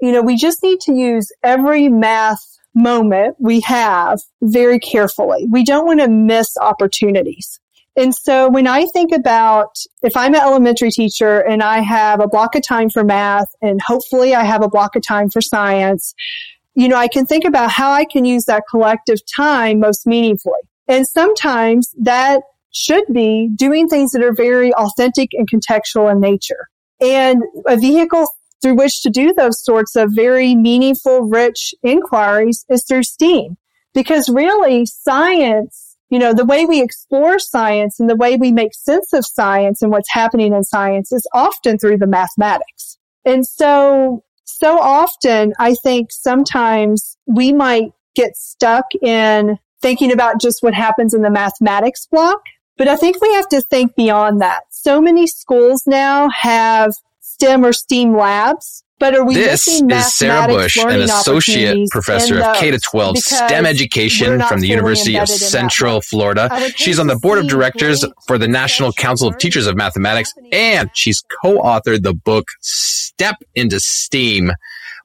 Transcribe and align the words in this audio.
you 0.00 0.12
know, 0.12 0.22
we 0.22 0.36
just 0.36 0.62
need 0.62 0.80
to 0.80 0.92
use 0.92 1.30
every 1.42 1.88
math 1.88 2.40
moment 2.74 3.36
we 3.38 3.60
have 3.60 4.20
very 4.42 4.78
carefully. 4.78 5.46
We 5.50 5.64
don't 5.64 5.86
want 5.86 6.00
to 6.00 6.08
miss 6.08 6.56
opportunities. 6.60 7.60
And 7.96 8.14
so 8.14 8.48
when 8.48 8.66
I 8.66 8.86
think 8.86 9.12
about 9.12 9.74
if 10.02 10.16
I'm 10.16 10.34
an 10.34 10.40
elementary 10.40 10.90
teacher 10.90 11.40
and 11.40 11.62
I 11.62 11.80
have 11.80 12.20
a 12.20 12.28
block 12.28 12.54
of 12.54 12.62
time 12.62 12.88
for 12.88 13.02
math 13.02 13.48
and 13.60 13.80
hopefully 13.82 14.34
I 14.34 14.44
have 14.44 14.62
a 14.62 14.68
block 14.68 14.94
of 14.94 15.02
time 15.06 15.28
for 15.28 15.40
science, 15.40 16.14
you 16.74 16.88
know, 16.88 16.96
I 16.96 17.08
can 17.08 17.26
think 17.26 17.44
about 17.44 17.70
how 17.70 17.90
I 17.90 18.04
can 18.04 18.24
use 18.24 18.44
that 18.44 18.62
collective 18.70 19.18
time 19.36 19.80
most 19.80 20.06
meaningfully. 20.06 20.60
And 20.86 21.06
sometimes 21.06 21.92
that 22.00 22.42
should 22.72 23.04
be 23.12 23.50
doing 23.54 23.88
things 23.88 24.12
that 24.12 24.22
are 24.22 24.34
very 24.34 24.72
authentic 24.74 25.30
and 25.32 25.50
contextual 25.50 26.10
in 26.10 26.20
nature. 26.20 26.68
And 27.00 27.42
a 27.66 27.76
vehicle 27.76 28.28
through 28.62 28.74
which 28.74 29.02
to 29.02 29.10
do 29.10 29.32
those 29.32 29.64
sorts 29.64 29.96
of 29.96 30.10
very 30.12 30.54
meaningful, 30.54 31.22
rich 31.22 31.74
inquiries 31.82 32.64
is 32.68 32.84
through 32.86 33.02
STEAM. 33.02 33.56
Because 33.94 34.28
really 34.28 34.86
science, 34.86 35.96
you 36.10 36.18
know, 36.18 36.32
the 36.32 36.44
way 36.44 36.64
we 36.66 36.82
explore 36.82 37.38
science 37.38 37.98
and 37.98 38.08
the 38.08 38.16
way 38.16 38.36
we 38.36 38.52
make 38.52 38.74
sense 38.74 39.12
of 39.12 39.26
science 39.26 39.82
and 39.82 39.90
what's 39.90 40.10
happening 40.10 40.52
in 40.52 40.62
science 40.62 41.12
is 41.12 41.26
often 41.32 41.78
through 41.78 41.98
the 41.98 42.06
mathematics. 42.06 42.98
And 43.24 43.46
so, 43.46 44.22
so 44.44 44.78
often 44.78 45.54
I 45.58 45.74
think 45.74 46.12
sometimes 46.12 47.16
we 47.26 47.52
might 47.52 47.92
get 48.14 48.36
stuck 48.36 48.86
in 49.02 49.58
thinking 49.82 50.12
about 50.12 50.40
just 50.40 50.62
what 50.62 50.74
happens 50.74 51.14
in 51.14 51.22
the 51.22 51.30
mathematics 51.30 52.06
block. 52.06 52.42
But 52.76 52.88
I 52.88 52.96
think 52.96 53.20
we 53.20 53.32
have 53.34 53.48
to 53.48 53.60
think 53.60 53.94
beyond 53.94 54.40
that. 54.40 54.62
So 54.70 55.00
many 55.00 55.26
schools 55.26 55.82
now 55.86 56.30
have 56.30 56.94
STEM 57.40 57.64
or 57.64 57.72
STEAM 57.72 58.14
labs. 58.14 58.84
But 58.98 59.14
are 59.14 59.24
we 59.24 59.34
this 59.34 59.66
is 59.66 60.14
Sarah 60.14 60.46
Bush, 60.46 60.76
an 60.76 61.00
associate 61.00 61.88
professor 61.90 62.38
of 62.38 62.56
K 62.56 62.70
to 62.70 62.78
12 62.78 63.16
STEM 63.16 63.64
education 63.64 64.42
from 64.42 64.60
the 64.60 64.68
University 64.68 65.16
of 65.16 65.26
Central 65.26 66.02
Florida. 66.02 66.50
She's 66.76 66.98
on 66.98 67.06
the 67.06 67.16
board 67.16 67.38
of 67.38 67.48
directors 67.48 68.04
for 68.26 68.36
the 68.36 68.46
National 68.46 68.92
Council 68.92 69.26
of 69.26 69.38
Teachers 69.38 69.66
of 69.66 69.74
Mathematics, 69.74 70.34
and 70.52 70.90
she's 70.92 71.22
co-authored 71.42 72.02
the 72.02 72.12
book 72.12 72.48
Step 72.60 73.36
into 73.54 73.80
STEAM. 73.80 74.50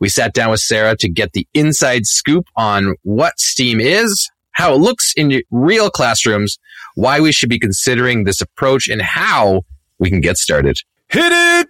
We 0.02 0.10
sat 0.10 0.34
down 0.34 0.52
with 0.52 0.60
Sarah 0.60 0.98
to 0.98 1.08
get 1.08 1.32
the 1.32 1.48
inside 1.54 2.06
scoop 2.06 2.48
on 2.58 2.96
what 3.04 3.40
STEAM 3.40 3.80
is, 3.80 4.30
how 4.52 4.74
it 4.74 4.80
looks 4.80 5.14
in 5.16 5.42
real 5.52 5.90
classrooms, 5.90 6.58
why 6.96 7.22
we 7.22 7.32
should 7.32 7.50
be 7.50 7.60
considering 7.60 8.26
this 8.26 8.42
approach, 8.42 8.90
and 8.90 9.02
how 9.02 9.62
we 10.00 10.10
can 10.10 10.20
get 10.20 10.38
started. 10.38 10.78
Hit 11.08 11.32
it! 11.32 11.70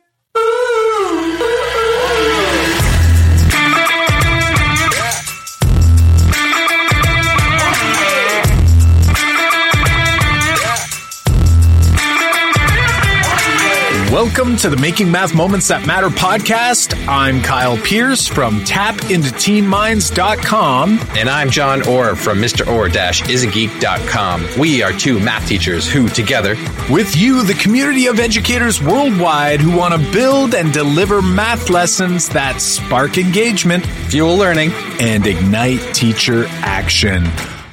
Welcome 14.37 14.57
to 14.57 14.69
the 14.69 14.75
Making 14.75 15.09
Math 15.09 15.33
Moments 15.33 15.69
That 15.69 15.87
Matter 15.87 16.09
podcast. 16.09 16.93
I'm 17.07 17.41
Kyle 17.41 17.77
Pearce 17.77 18.27
from 18.27 18.59
tapintoteenminds.com. 18.65 20.99
And 21.15 21.29
I'm 21.29 21.49
Jon 21.49 21.87
Orr 21.87 22.17
from 22.17 22.39
Mr. 22.39 22.67
Orr-isageek.com. 22.67 24.59
We 24.59 24.83
are 24.83 24.91
two 24.91 25.21
math 25.21 25.47
teachers 25.47 25.89
who 25.89 26.09
together, 26.09 26.57
with 26.89 27.15
you, 27.15 27.43
the 27.43 27.53
community 27.53 28.07
of 28.07 28.19
educators 28.19 28.83
worldwide 28.83 29.61
who 29.61 29.73
want 29.73 29.93
to 29.93 30.11
build 30.11 30.53
and 30.53 30.73
deliver 30.73 31.21
math 31.21 31.69
lessons 31.69 32.27
that 32.27 32.59
spark 32.59 33.17
engagement, 33.17 33.85
fuel 33.85 34.35
learning, 34.35 34.73
and 34.99 35.25
ignite 35.25 35.79
teacher 35.95 36.45
action. 36.49 37.23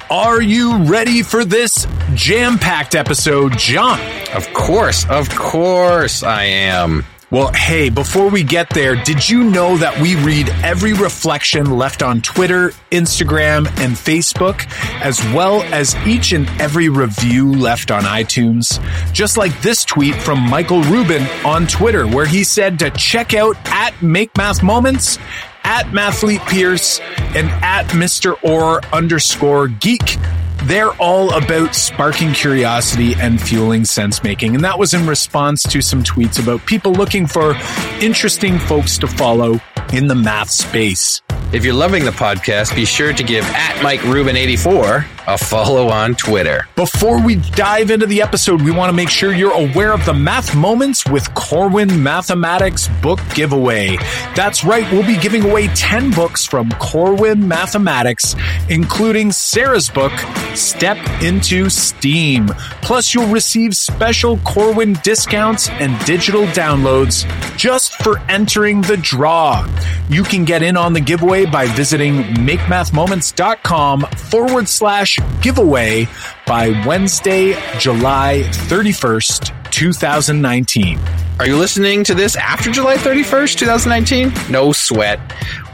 Are 0.09 0.41
you 0.41 0.83
ready 0.83 1.23
for 1.23 1.45
this 1.45 1.87
jam 2.13 2.57
packed 2.57 2.93
episode, 2.93 3.57
Jon? 3.57 3.99
Of 4.35 4.53
course, 4.53 5.05
of 5.09 5.29
course 5.29 6.23
I 6.23 6.43
am. 6.43 7.05
Well, 7.31 7.51
hey, 7.51 7.89
before 7.89 8.29
we 8.29 8.43
get 8.43 8.69
there, 8.69 8.95
did 8.95 9.27
you 9.27 9.43
know 9.43 9.75
that 9.77 9.99
we 9.99 10.15
read 10.17 10.49
every 10.61 10.93
reflection 10.93 11.79
left 11.79 12.03
on 12.03 12.21
Twitter, 12.21 12.69
Instagram, 12.91 13.65
and 13.79 13.95
Facebook, 13.95 14.67
as 15.01 15.19
well 15.33 15.63
as 15.73 15.95
each 16.05 16.31
and 16.31 16.47
every 16.61 16.89
review 16.89 17.51
left 17.51 17.89
on 17.89 18.03
iTunes? 18.03 18.79
Just 19.13 19.35
like 19.35 19.59
this 19.63 19.83
tweet 19.83 20.13
from 20.13 20.47
Michael 20.47 20.83
Rubin 20.83 21.23
on 21.43 21.65
Twitter, 21.65 22.05
where 22.05 22.27
he 22.27 22.43
said 22.43 22.77
to 22.79 22.91
check 22.91 23.33
out 23.33 23.55
at 23.65 23.99
Make 24.03 24.37
Math 24.37 24.61
Moments 24.61 25.17
at 25.63 25.87
Mathlete 25.87 26.45
Pearce 26.47 26.99
and 27.35 27.49
at 27.63 27.87
Mr. 27.89 28.35
Orr 28.43 28.81
underscore 28.93 29.67
geek. 29.67 30.17
They're 30.63 30.93
all 30.93 31.33
about 31.33 31.75
sparking 31.75 32.33
curiosity 32.33 33.15
and 33.15 33.41
fueling 33.41 33.83
sense 33.85 34.23
making. 34.23 34.55
And 34.55 34.63
that 34.63 34.79
was 34.79 34.93
in 34.93 35.05
response 35.07 35.63
to 35.63 35.81
some 35.81 36.03
tweets 36.03 36.41
about 36.41 36.65
people 36.65 36.93
looking 36.93 37.27
for 37.27 37.55
interesting 37.99 38.59
folks 38.59 38.97
to 38.99 39.07
follow 39.07 39.59
in 39.91 40.07
the 40.07 40.15
math 40.15 40.49
space. 40.49 41.21
If 41.51 41.63
you're 41.63 41.75
loving 41.75 42.03
the 42.03 42.11
podcast, 42.11 42.75
be 42.75 42.83
sure 42.83 43.13
to 43.13 43.23
give 43.23 43.45
at 43.45 43.83
Mike 43.83 43.99
Rubin84 43.99 45.05
a 45.27 45.37
follow 45.37 45.87
on 45.89 46.15
Twitter. 46.15 46.67
Before 46.75 47.23
we 47.23 47.35
dive 47.35 47.91
into 47.91 48.07
the 48.07 48.23
episode, 48.23 48.61
we 48.61 48.71
want 48.71 48.89
to 48.89 48.93
make 48.93 49.09
sure 49.09 49.31
you're 49.31 49.53
aware 49.53 49.93
of 49.93 50.03
the 50.05 50.15
Math 50.15 50.55
Moments 50.55 51.05
with 51.05 51.31
Corwin 51.35 52.01
Mathematics 52.01 52.89
book 53.01 53.19
giveaway. 53.35 53.97
That's 54.35 54.63
right, 54.65 54.91
we'll 54.91 55.05
be 55.05 55.17
giving 55.17 55.43
away 55.45 55.67
10 55.67 56.11
books 56.11 56.43
from 56.43 56.71
Corwin 56.71 57.47
Mathematics, 57.47 58.35
including 58.69 59.31
Sarah's 59.31 59.89
book, 59.89 60.11
Step 60.55 60.97
into 61.21 61.69
STEAM. 61.69 62.47
Plus, 62.81 63.13
you'll 63.13 63.27
receive 63.27 63.75
special 63.75 64.37
Corwin 64.39 64.93
discounts 65.03 65.69
and 65.69 66.03
digital 66.05 66.45
downloads 66.47 67.25
just 67.57 67.93
for 68.03 68.19
entering 68.29 68.81
the 68.81 68.97
draw. 68.97 69.63
You 70.09 70.23
can 70.23 70.45
get 70.45 70.63
in 70.63 70.77
on 70.77 70.93
the 70.93 71.01
giveaway 71.01 71.45
by 71.45 71.67
visiting 71.67 72.23
makemathmoments.com 72.23 74.01
forward 74.01 74.67
slash 74.67 75.19
giveaway 75.41 76.07
by 76.45 76.69
Wednesday, 76.85 77.53
July 77.79 78.43
31st, 78.67 79.71
2019. 79.71 80.99
Are 81.39 81.47
you 81.47 81.57
listening 81.57 82.03
to 82.03 82.13
this 82.13 82.35
after 82.35 82.69
July 82.71 82.95
31st, 82.95 83.57
2019? 83.57 84.51
No 84.51 84.71
sweat. 84.71 85.19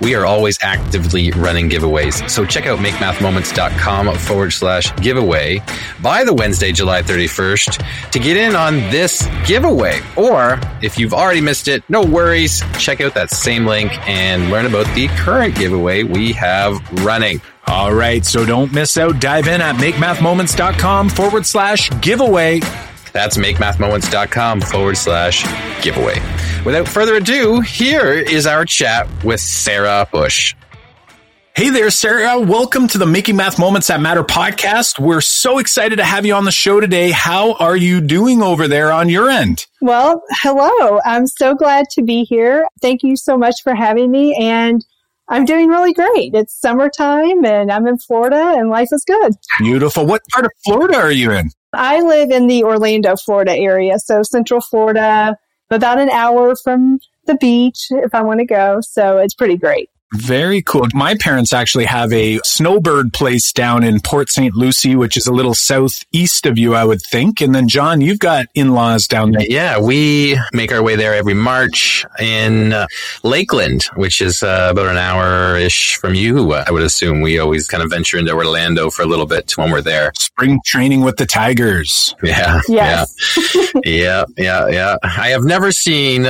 We 0.01 0.15
are 0.15 0.25
always 0.25 0.57
actively 0.61 1.31
running 1.31 1.69
giveaways. 1.69 2.29
So 2.29 2.45
check 2.45 2.65
out 2.65 2.79
makemathmoments.com 2.79 4.17
forward 4.19 4.51
slash 4.51 4.95
giveaway 5.01 5.61
by 6.01 6.23
the 6.23 6.33
Wednesday, 6.33 6.71
July 6.71 7.01
31st 7.01 8.11
to 8.11 8.19
get 8.19 8.37
in 8.37 8.55
on 8.55 8.77
this 8.89 9.27
giveaway. 9.45 9.99
Or 10.15 10.59
if 10.81 10.97
you've 10.97 11.13
already 11.13 11.41
missed 11.41 11.67
it, 11.67 11.83
no 11.89 12.05
worries. 12.05 12.63
Check 12.77 13.01
out 13.01 13.13
that 13.15 13.29
same 13.29 13.65
link 13.65 13.91
and 14.07 14.49
learn 14.49 14.65
about 14.65 14.85
the 14.95 15.09
current 15.09 15.55
giveaway 15.55 16.03
we 16.03 16.31
have 16.33 16.79
running. 17.03 17.41
All 17.67 17.93
right, 17.93 18.25
so 18.25 18.45
don't 18.45 18.73
miss 18.73 18.97
out. 18.97 19.19
Dive 19.19 19.47
in 19.47 19.61
at 19.61 19.75
makemathmoments.com 19.75 21.09
forward 21.09 21.45
slash 21.45 21.89
giveaway. 22.01 22.61
That's 23.13 23.37
makemathmoments.com 23.37 24.61
forward 24.61 24.97
slash 24.97 25.43
giveaway. 25.83 26.15
Without 26.65 26.87
further 26.87 27.15
ado, 27.15 27.61
here 27.61 28.11
is 28.13 28.45
our 28.47 28.65
chat 28.65 29.07
with 29.23 29.39
Sarah 29.39 30.07
Bush. 30.11 30.55
Hey 31.55 31.69
there, 31.71 31.89
Sarah. 31.89 32.39
Welcome 32.39 32.87
to 32.89 32.97
the 32.97 33.05
Making 33.05 33.35
Math 33.35 33.59
Moments 33.59 33.87
That 33.87 33.99
Matter 33.99 34.23
podcast. 34.23 34.97
We're 34.97 35.19
so 35.19 35.57
excited 35.57 35.97
to 35.97 36.05
have 36.05 36.25
you 36.25 36.33
on 36.35 36.45
the 36.45 36.51
show 36.51 36.79
today. 36.79 37.11
How 37.11 37.53
are 37.55 37.75
you 37.75 37.99
doing 37.99 38.41
over 38.41 38.67
there 38.67 38.91
on 38.91 39.09
your 39.09 39.29
end? 39.29 39.65
Well, 39.81 40.23
hello. 40.29 41.01
I'm 41.05 41.27
so 41.27 41.55
glad 41.55 41.87
to 41.91 42.01
be 42.01 42.23
here. 42.23 42.65
Thank 42.81 43.03
you 43.03 43.17
so 43.17 43.37
much 43.37 43.55
for 43.63 43.75
having 43.75 44.09
me. 44.09 44.35
And 44.39 44.85
I'm 45.29 45.45
doing 45.45 45.67
really 45.67 45.93
great. 45.93 46.33
It's 46.33 46.59
summertime 46.59 47.45
and 47.45 47.71
I'm 47.71 47.85
in 47.85 47.99
Florida 47.99 48.55
and 48.57 48.69
life 48.69 48.89
is 48.91 49.03
good. 49.05 49.33
Beautiful. 49.59 50.05
What 50.05 50.23
part 50.31 50.45
of 50.45 50.51
Florida 50.65 50.97
are 50.97 51.11
you 51.11 51.31
in? 51.31 51.51
I 51.71 52.01
live 52.01 52.31
in 52.31 52.47
the 52.47 52.63
Orlando, 52.63 53.15
Florida 53.15 53.55
area. 53.55 53.99
So 53.99 54.23
central 54.23 54.59
Florida, 54.59 55.37
about 55.69 55.99
an 55.99 56.09
hour 56.09 56.55
from 56.55 56.99
the 57.27 57.35
beach 57.35 57.87
if 57.91 58.15
I 58.15 58.23
want 58.23 58.39
to 58.39 58.45
go. 58.45 58.79
So 58.81 59.19
it's 59.19 59.35
pretty 59.35 59.55
great. 59.55 59.89
Very 60.13 60.61
cool. 60.63 60.87
My 60.93 61.15
parents 61.15 61.53
actually 61.53 61.85
have 61.85 62.11
a 62.11 62.39
snowbird 62.43 63.13
place 63.13 63.53
down 63.53 63.83
in 63.83 63.99
Port 63.99 64.29
St. 64.29 64.55
Lucie, 64.55 64.95
which 64.95 65.15
is 65.15 65.27
a 65.27 65.33
little 65.33 65.53
southeast 65.53 66.47
of 66.47 66.57
you, 66.57 66.73
I 66.73 66.83
would 66.83 67.01
think. 67.11 67.41
And 67.41 67.53
then, 67.53 67.67
Jon, 67.67 68.01
you've 68.01 68.17
got 68.19 68.47
in 68.55 68.73
laws 68.73 69.07
down 69.07 69.31
there. 69.31 69.45
Yeah, 69.47 69.79
we 69.79 70.39
make 70.51 70.71
our 70.71 70.81
way 70.81 70.95
there 70.95 71.13
every 71.13 71.35
March 71.35 72.05
in 72.19 72.73
uh, 72.73 72.87
Lakeland, 73.21 73.83
which 73.95 74.19
is 74.19 74.41
uh, 74.41 74.69
about 74.71 74.87
an 74.87 74.97
hour 74.97 75.55
ish 75.57 75.97
from 75.97 76.15
you. 76.15 76.53
I 76.53 76.71
would 76.71 76.81
assume 76.83 77.21
we 77.21 77.37
always 77.37 77.67
kind 77.67 77.83
of 77.83 77.91
venture 77.91 78.17
into 78.17 78.33
Orlando 78.33 78.89
for 78.89 79.03
a 79.03 79.07
little 79.07 79.27
bit 79.27 79.55
when 79.57 79.69
we're 79.71 79.81
there. 79.81 80.11
Spring 80.17 80.59
training 80.65 81.01
with 81.01 81.17
the 81.17 81.27
Tigers. 81.27 82.15
Yeah. 82.23 82.61
Yes. 82.67 83.15
Yeah. 83.45 83.81
yeah. 83.85 84.23
Yeah. 84.37 84.67
Yeah. 84.69 84.95
I 85.03 85.29
have 85.29 85.43
never 85.43 85.71
seen 85.71 86.25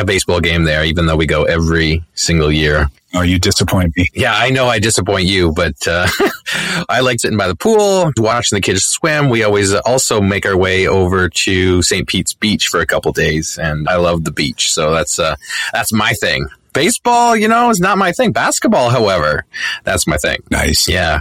a 0.00 0.04
baseball 0.04 0.40
game 0.40 0.64
there, 0.64 0.84
even 0.84 1.06
though 1.06 1.16
we 1.16 1.26
go 1.26 1.44
every 1.44 2.04
single 2.14 2.50
year. 2.52 2.88
Oh, 3.14 3.22
you 3.22 3.38
disappoint 3.38 3.96
me. 3.96 4.06
Yeah, 4.14 4.34
I 4.34 4.50
know 4.50 4.66
I 4.66 4.78
disappoint 4.78 5.24
you, 5.24 5.52
but 5.52 5.74
uh, 5.86 6.06
I 6.88 7.00
like 7.00 7.20
sitting 7.20 7.38
by 7.38 7.48
the 7.48 7.56
pool, 7.56 8.12
watching 8.18 8.56
the 8.56 8.60
kids 8.60 8.84
swim. 8.84 9.30
We 9.30 9.44
always 9.44 9.72
also 9.72 10.20
make 10.20 10.44
our 10.44 10.56
way 10.56 10.86
over 10.86 11.28
to 11.30 11.82
St. 11.82 12.06
Pete's 12.06 12.34
Beach 12.34 12.68
for 12.68 12.80
a 12.80 12.86
couple 12.86 13.12
days, 13.12 13.58
and 13.58 13.88
I 13.88 13.96
love 13.96 14.24
the 14.24 14.30
beach, 14.30 14.72
so 14.72 14.92
that's 14.92 15.18
uh, 15.18 15.36
that's 15.72 15.92
my 15.92 16.12
thing. 16.12 16.48
Baseball, 16.74 17.34
you 17.34 17.48
know, 17.48 17.70
is 17.70 17.80
not 17.80 17.96
my 17.96 18.12
thing. 18.12 18.32
Basketball, 18.32 18.90
however, 18.90 19.46
that's 19.84 20.06
my 20.06 20.18
thing. 20.18 20.42
Nice. 20.50 20.86
Yeah. 20.86 21.20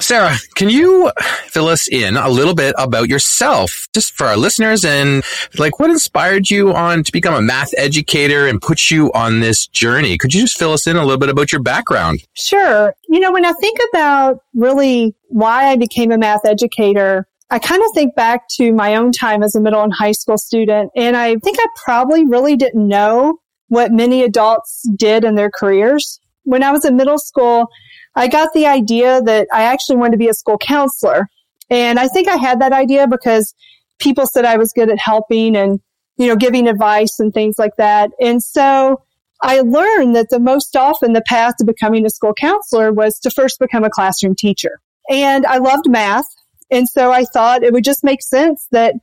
Sarah, 0.00 0.36
can 0.54 0.68
you 0.68 1.10
fill 1.46 1.68
us 1.68 1.88
in 1.88 2.16
a 2.16 2.28
little 2.28 2.54
bit 2.54 2.74
about 2.78 3.08
yourself, 3.08 3.88
just 3.94 4.12
for 4.12 4.26
our 4.26 4.36
listeners, 4.36 4.84
and 4.84 5.22
like 5.58 5.78
what 5.78 5.90
inspired 5.90 6.50
you 6.50 6.74
on 6.74 7.04
to 7.04 7.12
become 7.12 7.34
a 7.34 7.40
math 7.40 7.70
educator 7.76 8.46
and 8.46 8.60
put 8.60 8.90
you 8.90 9.12
on 9.12 9.40
this 9.40 9.66
journey? 9.66 10.18
Could 10.18 10.34
you 10.34 10.42
just 10.42 10.58
fill 10.58 10.72
us 10.72 10.86
in 10.86 10.96
a 10.96 11.02
little 11.02 11.18
bit 11.18 11.28
about 11.28 11.52
your 11.52 11.62
background? 11.62 12.20
Sure. 12.34 12.94
You 13.08 13.20
know, 13.20 13.32
when 13.32 13.44
I 13.44 13.52
think 13.52 13.78
about 13.92 14.40
really 14.54 15.14
why 15.28 15.66
I 15.66 15.76
became 15.76 16.10
a 16.12 16.18
math 16.18 16.44
educator, 16.44 17.26
I 17.50 17.58
kind 17.58 17.82
of 17.82 17.88
think 17.94 18.14
back 18.14 18.48
to 18.56 18.72
my 18.72 18.96
own 18.96 19.12
time 19.12 19.42
as 19.42 19.54
a 19.54 19.60
middle 19.60 19.82
and 19.82 19.92
high 19.92 20.12
school 20.12 20.38
student, 20.38 20.90
and 20.96 21.16
I 21.16 21.36
think 21.36 21.58
I 21.60 21.66
probably 21.84 22.24
really 22.24 22.56
didn't 22.56 22.86
know 22.86 23.38
what 23.68 23.92
many 23.92 24.22
adults 24.22 24.88
did 24.96 25.24
in 25.24 25.34
their 25.34 25.50
careers. 25.50 26.20
When 26.42 26.62
I 26.62 26.72
was 26.72 26.84
in 26.84 26.96
middle 26.96 27.18
school, 27.18 27.68
I 28.16 28.28
got 28.28 28.52
the 28.52 28.66
idea 28.66 29.20
that 29.22 29.48
I 29.52 29.64
actually 29.64 29.96
wanted 29.96 30.12
to 30.12 30.18
be 30.18 30.28
a 30.28 30.34
school 30.34 30.58
counselor. 30.58 31.28
And 31.70 31.98
I 31.98 32.08
think 32.08 32.28
I 32.28 32.36
had 32.36 32.60
that 32.60 32.72
idea 32.72 33.06
because 33.08 33.54
people 33.98 34.26
said 34.26 34.44
I 34.44 34.56
was 34.56 34.72
good 34.72 34.90
at 34.90 34.98
helping 34.98 35.56
and, 35.56 35.80
you 36.16 36.28
know, 36.28 36.36
giving 36.36 36.68
advice 36.68 37.18
and 37.18 37.32
things 37.32 37.56
like 37.58 37.76
that. 37.78 38.10
And 38.20 38.42
so 38.42 39.02
I 39.42 39.60
learned 39.60 40.14
that 40.16 40.28
the 40.30 40.40
most 40.40 40.76
often 40.76 41.12
the 41.12 41.22
path 41.22 41.54
to 41.58 41.64
becoming 41.64 42.06
a 42.06 42.10
school 42.10 42.34
counselor 42.34 42.92
was 42.92 43.18
to 43.20 43.30
first 43.30 43.58
become 43.58 43.84
a 43.84 43.90
classroom 43.90 44.34
teacher. 44.36 44.80
And 45.10 45.44
I 45.46 45.58
loved 45.58 45.88
math. 45.88 46.26
And 46.70 46.88
so 46.88 47.12
I 47.12 47.24
thought 47.24 47.62
it 47.62 47.72
would 47.72 47.84
just 47.84 48.04
make 48.04 48.22
sense 48.22 48.66
that 48.70 48.94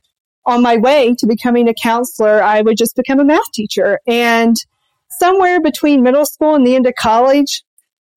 on 0.44 0.62
my 0.62 0.76
way 0.76 1.14
to 1.18 1.26
becoming 1.26 1.68
a 1.68 1.74
counselor, 1.74 2.42
I 2.42 2.62
would 2.62 2.76
just 2.76 2.96
become 2.96 3.20
a 3.20 3.24
math 3.24 3.52
teacher. 3.54 4.00
And 4.06 4.56
somewhere 5.18 5.60
between 5.60 6.02
middle 6.02 6.26
school 6.26 6.54
and 6.54 6.66
the 6.66 6.74
end 6.74 6.86
of 6.86 6.94
college, 6.98 7.62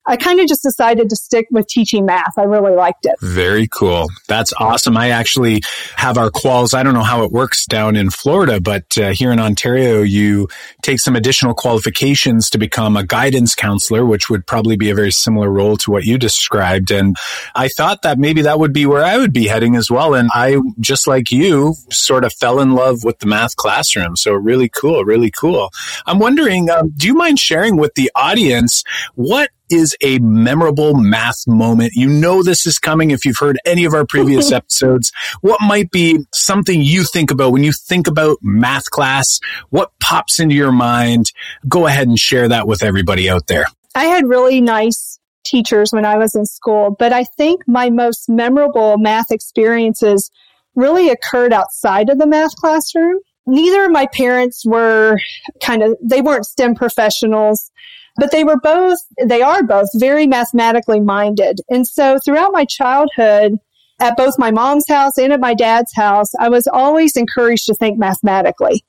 I 0.08 0.18
kind 0.18 0.40
of 0.40 0.48
just 0.48 0.64
decided 0.64 1.10
to 1.10 1.16
stick 1.16 1.48
with 1.52 1.68
teaching 1.68 2.06
math. 2.06 2.38
I 2.38 2.44
really 2.44 2.76
liked 2.76 3.06
it. 3.06 3.16
Very 3.22 3.68
cool. 3.68 4.08
That's 4.28 4.54
awesome. 4.60 4.98
I 4.98 5.10
actually 5.10 5.62
have 5.96 6.18
our 6.18 6.30
quals. 6.30 6.74
I 6.74 6.84
don't 6.84 6.94
know 6.94 7.04
how 7.04 7.24
it 7.24 7.32
works 7.32 7.66
down 7.66 7.96
in 7.96 8.10
Florida, 8.10 8.62
but 8.62 8.98
uh, 8.98 9.12
here 9.12 9.32
in 9.32 9.40
Ontario, 9.40 10.02
you 10.02 10.48
take 10.82 11.00
some 11.00 11.16
additional 11.16 11.54
qualifications 11.54 12.50
to 12.52 12.58
become 12.58 12.96
a 12.96 13.04
guidance 13.04 13.56
counselor, 13.56 14.06
which 14.06 14.30
would 14.30 14.46
probably 14.46 14.78
be 14.78 14.90
a 14.90 14.96
very 14.96 15.12
similar 15.12 15.50
role 15.50 15.78
to 15.78 15.92
what 15.92 16.06
you 16.06 16.18
described. 16.18 16.92
And 16.92 17.16
I 17.56 17.68
thought 17.70 18.04
that 18.04 18.20
maybe 18.20 18.44
that 18.44 18.60
would 18.60 18.74
be 18.74 18.86
where 18.86 19.04
I 19.04 19.18
would 19.18 19.34
be 19.34 19.48
heading 19.48 19.76
as 19.76 19.90
well. 19.90 20.14
And 20.14 20.30
I, 20.34 20.58
just 20.80 21.08
like 21.08 21.32
you, 21.32 21.76
sort 21.92 22.24
of 22.24 22.34
fell 22.34 22.60
in 22.60 22.74
love 22.74 23.04
with 23.04 23.20
the 23.20 23.28
math 23.28 23.56
classroom. 23.56 24.16
So 24.16 24.34
really 24.34 24.70
cool, 24.70 25.04
really 25.04 25.32
cool. 25.32 25.72
I'm 26.06 26.20
wondering, 26.20 26.70
um, 26.70 26.92
do 26.96 27.08
you 27.08 27.16
mind 27.16 27.40
sharing 27.40 27.78
with 27.78 27.96
the 27.96 28.12
audience 28.16 28.84
what 29.16 29.50
is 29.70 29.96
a 30.02 30.20
memorable 30.20 30.94
math 30.96 31.48
moment? 31.48 31.94
You 31.94 32.10
know 32.10 32.44
this 32.44 32.66
is 32.66 32.78
coming 32.80 33.12
if 33.12 33.26
you've 33.26 33.38
heard 33.40 33.58
any 33.66 33.86
of 33.86 33.94
our 33.94 34.06
previous 34.06 34.52
episodes. 34.54 35.12
What 35.42 35.62
might 35.62 35.92
be 35.92 36.20
something 36.34 36.82
you 36.82 37.04
think 37.04 37.32
about 37.32 37.52
when 37.52 37.64
you 37.64 37.72
think 37.72 38.08
about 38.08 38.38
math 38.42 38.90
class? 38.90 39.40
What 39.70 39.92
pops 40.00 40.40
into 40.40 40.56
your 40.56 40.72
mind? 40.72 41.32
Go 41.68 41.88
ahead 41.88 42.08
and 42.08 42.20
share 42.20 42.48
that 42.50 42.68
with 42.68 42.84
everybody 42.84 43.30
out 43.30 43.48
there. 43.48 43.66
I 43.96 44.06
had 44.06 44.28
really 44.28 44.62
nice 44.62 45.20
teachers 45.46 45.92
when 45.94 46.06
I 46.06 46.18
was 46.18 46.36
in 46.36 46.46
school, 46.46 46.96
but 46.98 47.14
I 47.14 47.24
think 47.24 47.62
my 47.68 47.90
most 47.90 48.28
memorable 48.28 48.98
math 48.98 49.32
experiences 49.32 50.32
really 50.76 51.10
occurred 51.10 51.54
outside 51.54 52.10
of 52.10 52.18
the 52.18 52.28
math 52.28 52.56
classroom. 52.56 53.20
Neither 53.48 53.86
of 53.86 53.92
my 53.92 54.08
parents 54.08 54.66
were 54.66 55.18
kind 55.64 55.84
of, 55.84 55.96
they 56.02 56.22
weren't 56.22 56.46
STEM 56.46 56.76
professionals. 56.76 57.72
But 58.18 58.32
they 58.32 58.44
were 58.44 58.58
both, 58.58 59.00
they 59.22 59.42
are 59.42 59.64
both 59.64 59.90
very 59.96 60.26
mathematically 60.28 61.00
minded. 61.00 61.60
And 61.70 61.86
so 61.86 62.18
throughout 62.24 62.54
my 62.54 62.66
childhood, 62.66 63.58
at 64.00 64.18
both 64.18 64.38
my 64.38 64.52
mom's 64.52 64.88
house 64.88 65.18
and 65.18 65.34
at 65.34 65.40
my 65.40 65.54
dad's 65.54 65.94
house, 65.96 66.34
I 66.40 66.50
was 66.50 66.68
always 66.68 67.16
encouraged 67.16 67.66
to 67.68 67.74
think 67.74 67.98
mathematically. 67.98 68.84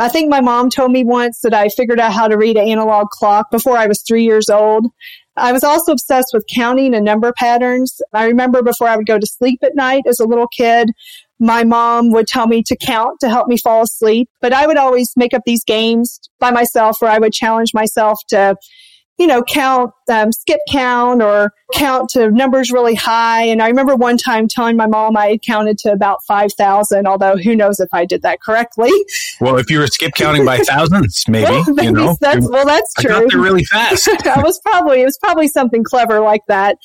I 0.00 0.08
think 0.08 0.30
my 0.30 0.40
mom 0.40 0.70
told 0.70 0.92
me 0.92 1.02
once 1.02 1.40
that 1.42 1.54
I 1.54 1.68
figured 1.68 1.98
out 1.98 2.12
how 2.12 2.28
to 2.28 2.36
read 2.36 2.56
an 2.56 2.68
analog 2.68 3.08
clock 3.10 3.50
before 3.50 3.76
I 3.76 3.88
was 3.88 4.02
three 4.02 4.22
years 4.22 4.48
old. 4.48 4.86
I 5.36 5.52
was 5.52 5.64
also 5.64 5.92
obsessed 5.92 6.30
with 6.32 6.44
counting 6.54 6.94
and 6.94 7.04
number 7.04 7.32
patterns. 7.32 8.00
I 8.12 8.26
remember 8.26 8.62
before 8.62 8.88
I 8.88 8.96
would 8.96 9.06
go 9.06 9.18
to 9.18 9.26
sleep 9.26 9.58
at 9.62 9.74
night 9.74 10.04
as 10.06 10.20
a 10.20 10.26
little 10.26 10.46
kid, 10.48 10.90
my 11.40 11.64
mom 11.64 12.10
would 12.12 12.26
tell 12.26 12.46
me 12.46 12.62
to 12.64 12.76
count 12.76 13.20
to 13.20 13.28
help 13.28 13.48
me 13.48 13.56
fall 13.56 13.82
asleep, 13.82 14.28
but 14.40 14.52
I 14.52 14.66
would 14.66 14.76
always 14.76 15.12
make 15.16 15.34
up 15.34 15.42
these 15.46 15.64
games 15.64 16.20
by 16.38 16.50
myself 16.50 16.96
where 17.00 17.10
I 17.10 17.18
would 17.18 17.32
challenge 17.32 17.72
myself 17.72 18.18
to, 18.28 18.56
you 19.18 19.26
know, 19.26 19.42
count, 19.42 19.92
um, 20.10 20.32
skip 20.32 20.60
count 20.70 21.22
or 21.22 21.52
count 21.74 22.08
to 22.10 22.30
numbers 22.30 22.72
really 22.72 22.94
high. 22.94 23.42
And 23.42 23.62
I 23.62 23.68
remember 23.68 23.94
one 23.94 24.16
time 24.16 24.48
telling 24.48 24.76
my 24.76 24.86
mom 24.86 25.16
I 25.16 25.26
had 25.26 25.42
counted 25.42 25.78
to 25.78 25.92
about 25.92 26.18
5,000, 26.26 27.06
although 27.06 27.36
who 27.36 27.54
knows 27.54 27.78
if 27.78 27.88
I 27.92 28.04
did 28.04 28.22
that 28.22 28.40
correctly. 28.40 28.90
Well, 29.40 29.58
if 29.58 29.70
you 29.70 29.78
were 29.78 29.86
skip 29.86 30.12
counting 30.14 30.44
by 30.44 30.58
thousands, 30.64 31.24
maybe, 31.28 31.44
well, 31.44 31.84
you 31.84 31.92
know, 31.92 32.16
that's, 32.20 32.48
well, 32.48 32.66
that's 32.66 32.92
true. 32.94 33.26
they're 33.28 33.40
really 33.40 33.64
fast. 33.64 34.08
I 34.26 34.42
was 34.42 34.60
probably, 34.64 35.02
it 35.02 35.04
was 35.04 35.18
probably 35.22 35.48
something 35.48 35.84
clever 35.84 36.20
like 36.20 36.42
that. 36.48 36.78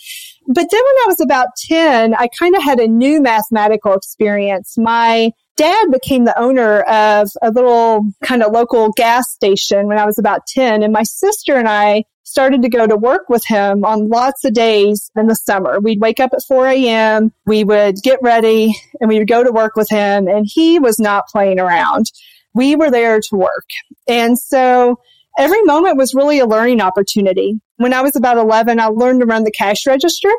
But 0.48 0.68
then 0.70 0.82
when 0.82 1.04
I 1.04 1.06
was 1.08 1.22
about 1.22 1.48
10, 1.68 2.14
I 2.16 2.28
kind 2.38 2.56
of 2.56 2.64
had 2.64 2.80
a 2.80 2.88
new 2.88 3.22
mathematical 3.22 3.94
experience. 3.94 4.76
My 4.78 5.32
dad 5.56 5.92
became 5.92 6.26
the 6.26 6.38
owner 6.40 6.82
of 6.82 7.30
a 7.42 7.52
little 7.52 8.10
kind 8.24 8.44
of 8.44 8.52
local 8.52 8.92
gas 8.92 9.32
station 9.32 9.88
when 9.88 9.98
I 9.98 10.06
was 10.06 10.18
about 10.18 10.48
10. 10.48 10.84
And 10.84 10.92
my 10.92 11.04
sister 11.04 11.56
and 11.56 11.68
I 11.68 12.04
started 12.24 12.62
to 12.64 12.70
go 12.70 12.88
to 12.88 12.98
work 12.98 13.30
with 13.30 13.46
him 13.46 13.86
on 13.86 14.10
lots 14.10 14.44
of 14.44 14.54
days 14.54 15.12
in 15.16 15.28
the 15.28 15.36
summer. 15.36 15.80
We'd 15.80 16.02
wake 16.02 16.20
up 16.20 16.32
at 16.34 16.40
4 16.48 16.68
a.m. 16.68 17.32
We 17.46 17.64
would 17.64 17.98
get 18.02 18.20
ready 18.22 18.74
and 19.00 19.08
we 19.08 19.20
would 19.20 19.28
go 19.28 19.44
to 19.44 19.52
work 19.52 19.76
with 19.76 19.90
him 19.90 20.28
and 20.28 20.46
he 20.48 20.80
was 20.80 21.00
not 21.00 21.28
playing 21.28 21.60
around. 21.60 22.08
We 22.54 22.76
were 22.76 22.92
there 22.92 23.20
to 23.20 23.36
work. 23.36 23.70
And 24.08 24.38
so 24.38 25.00
every 25.38 25.62
moment 25.64 25.98
was 25.98 26.14
really 26.14 26.40
a 26.40 26.46
learning 26.46 26.82
opportunity. 26.82 27.60
When 27.84 27.94
I 27.94 28.02
was 28.02 28.16
about 28.16 28.38
11, 28.38 28.80
I 28.80 28.86
learned 28.86 29.20
to 29.20 29.26
run 29.26 29.44
the 29.44 29.52
cash 29.52 29.86
register, 29.86 30.32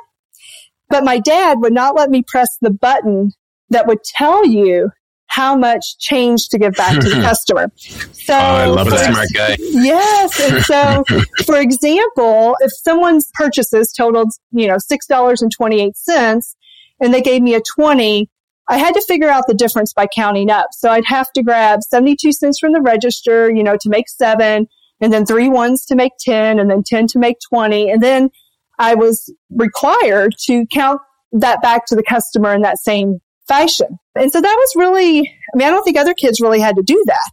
but 0.89 1.05
my 1.05 1.19
dad 1.19 1.61
would 1.61 1.75
not 1.75 1.95
let 1.95 2.09
me 2.09 2.23
press 2.27 2.49
the 2.63 2.71
button 2.71 3.33
that 3.69 3.87
would 3.87 4.03
tell 4.03 4.47
you 4.47 4.89
how 5.27 5.55
much 5.55 5.99
change 5.99 6.49
to 6.49 6.59
give 6.59 6.73
back 6.73 6.99
to 6.99 7.07
the 7.07 7.17
customer. 7.23 7.71
So, 7.77 8.33
oh, 8.33 8.39
I 8.39 8.65
love 8.65 8.89
that 8.89 9.13
smart 9.13 9.29
guy. 9.35 9.57
Yes. 9.59 10.41
And 10.41 10.65
so, 10.65 11.05
for 11.45 11.59
example, 11.59 12.57
if 12.61 12.73
someone's 12.83 13.31
purchases 13.35 13.93
totaled, 13.95 14.33
you 14.53 14.67
know, 14.67 14.77
$6.28 14.77 16.55
and 17.01 17.13
they 17.13 17.21
gave 17.21 17.43
me 17.43 17.55
a 17.55 17.61
20, 17.75 18.27
I 18.69 18.79
had 18.79 18.95
to 18.95 19.03
figure 19.07 19.29
out 19.29 19.45
the 19.49 19.55
difference 19.55 19.93
by 19.93 20.07
counting 20.07 20.49
up. 20.49 20.69
So 20.73 20.89
I'd 20.89 21.05
have 21.05 21.31
to 21.33 21.43
grab 21.43 21.83
72 21.83 22.33
cents 22.33 22.59
from 22.59 22.73
the 22.73 22.81
register, 22.81 23.55
you 23.55 23.63
know, 23.63 23.77
to 23.83 23.91
make 23.91 24.09
seven 24.09 24.67
and 25.01 25.13
then 25.13 25.27
three 25.27 25.49
ones 25.49 25.85
to 25.87 25.95
make 25.95 26.13
10 26.21 26.59
and 26.59 26.71
then 26.71 26.83
10 26.85 27.09
to 27.09 27.19
make 27.19 27.37
20. 27.49 27.91
And 27.91 28.03
then 28.03 28.31
I 28.79 28.95
was 28.95 29.33
required 29.51 30.35
to 30.47 30.67
count 30.67 31.01
that 31.33 31.63
back 31.63 31.87
to 31.87 31.97
the 31.97 32.03
customer 32.03 32.55
in 32.55 32.63
that 32.63 32.79
same 32.79 33.19
fashion. 33.47 33.99
And 34.15 34.33
so 34.33 34.41
that 34.41 34.57
was 34.57 34.73
really, 34.77 35.21
I 35.21 35.57
mean, 35.57 35.69
I 35.69 35.71
don't 35.71 35.85
think 35.85 35.99
other 35.99 36.15
kids 36.15 36.41
really 36.41 36.61
had 36.61 36.77
to 36.77 36.83
do 36.83 37.03
that. 37.07 37.33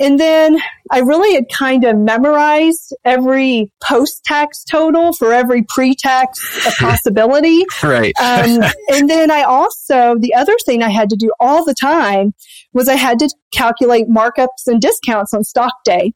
And 0.00 0.18
then 0.18 0.58
I 0.90 1.00
really 1.00 1.34
had 1.34 1.44
kind 1.52 1.84
of 1.84 1.96
memorized 1.96 2.96
every 3.04 3.70
post 3.82 4.24
tax 4.24 4.64
total 4.64 5.12
for 5.12 5.32
every 5.32 5.62
pre 5.62 5.94
tax 5.94 6.40
possibility. 6.80 7.64
right. 7.82 8.14
um, 8.18 8.62
and 8.88 9.10
then 9.10 9.30
I 9.30 9.42
also, 9.42 10.16
the 10.18 10.34
other 10.34 10.56
thing 10.64 10.82
I 10.82 10.88
had 10.88 11.10
to 11.10 11.16
do 11.16 11.30
all 11.38 11.64
the 11.64 11.74
time 11.74 12.32
was 12.72 12.88
I 12.88 12.96
had 12.96 13.18
to 13.18 13.28
calculate 13.52 14.08
markups 14.08 14.66
and 14.66 14.80
discounts 14.80 15.34
on 15.34 15.44
stock 15.44 15.74
day. 15.84 16.14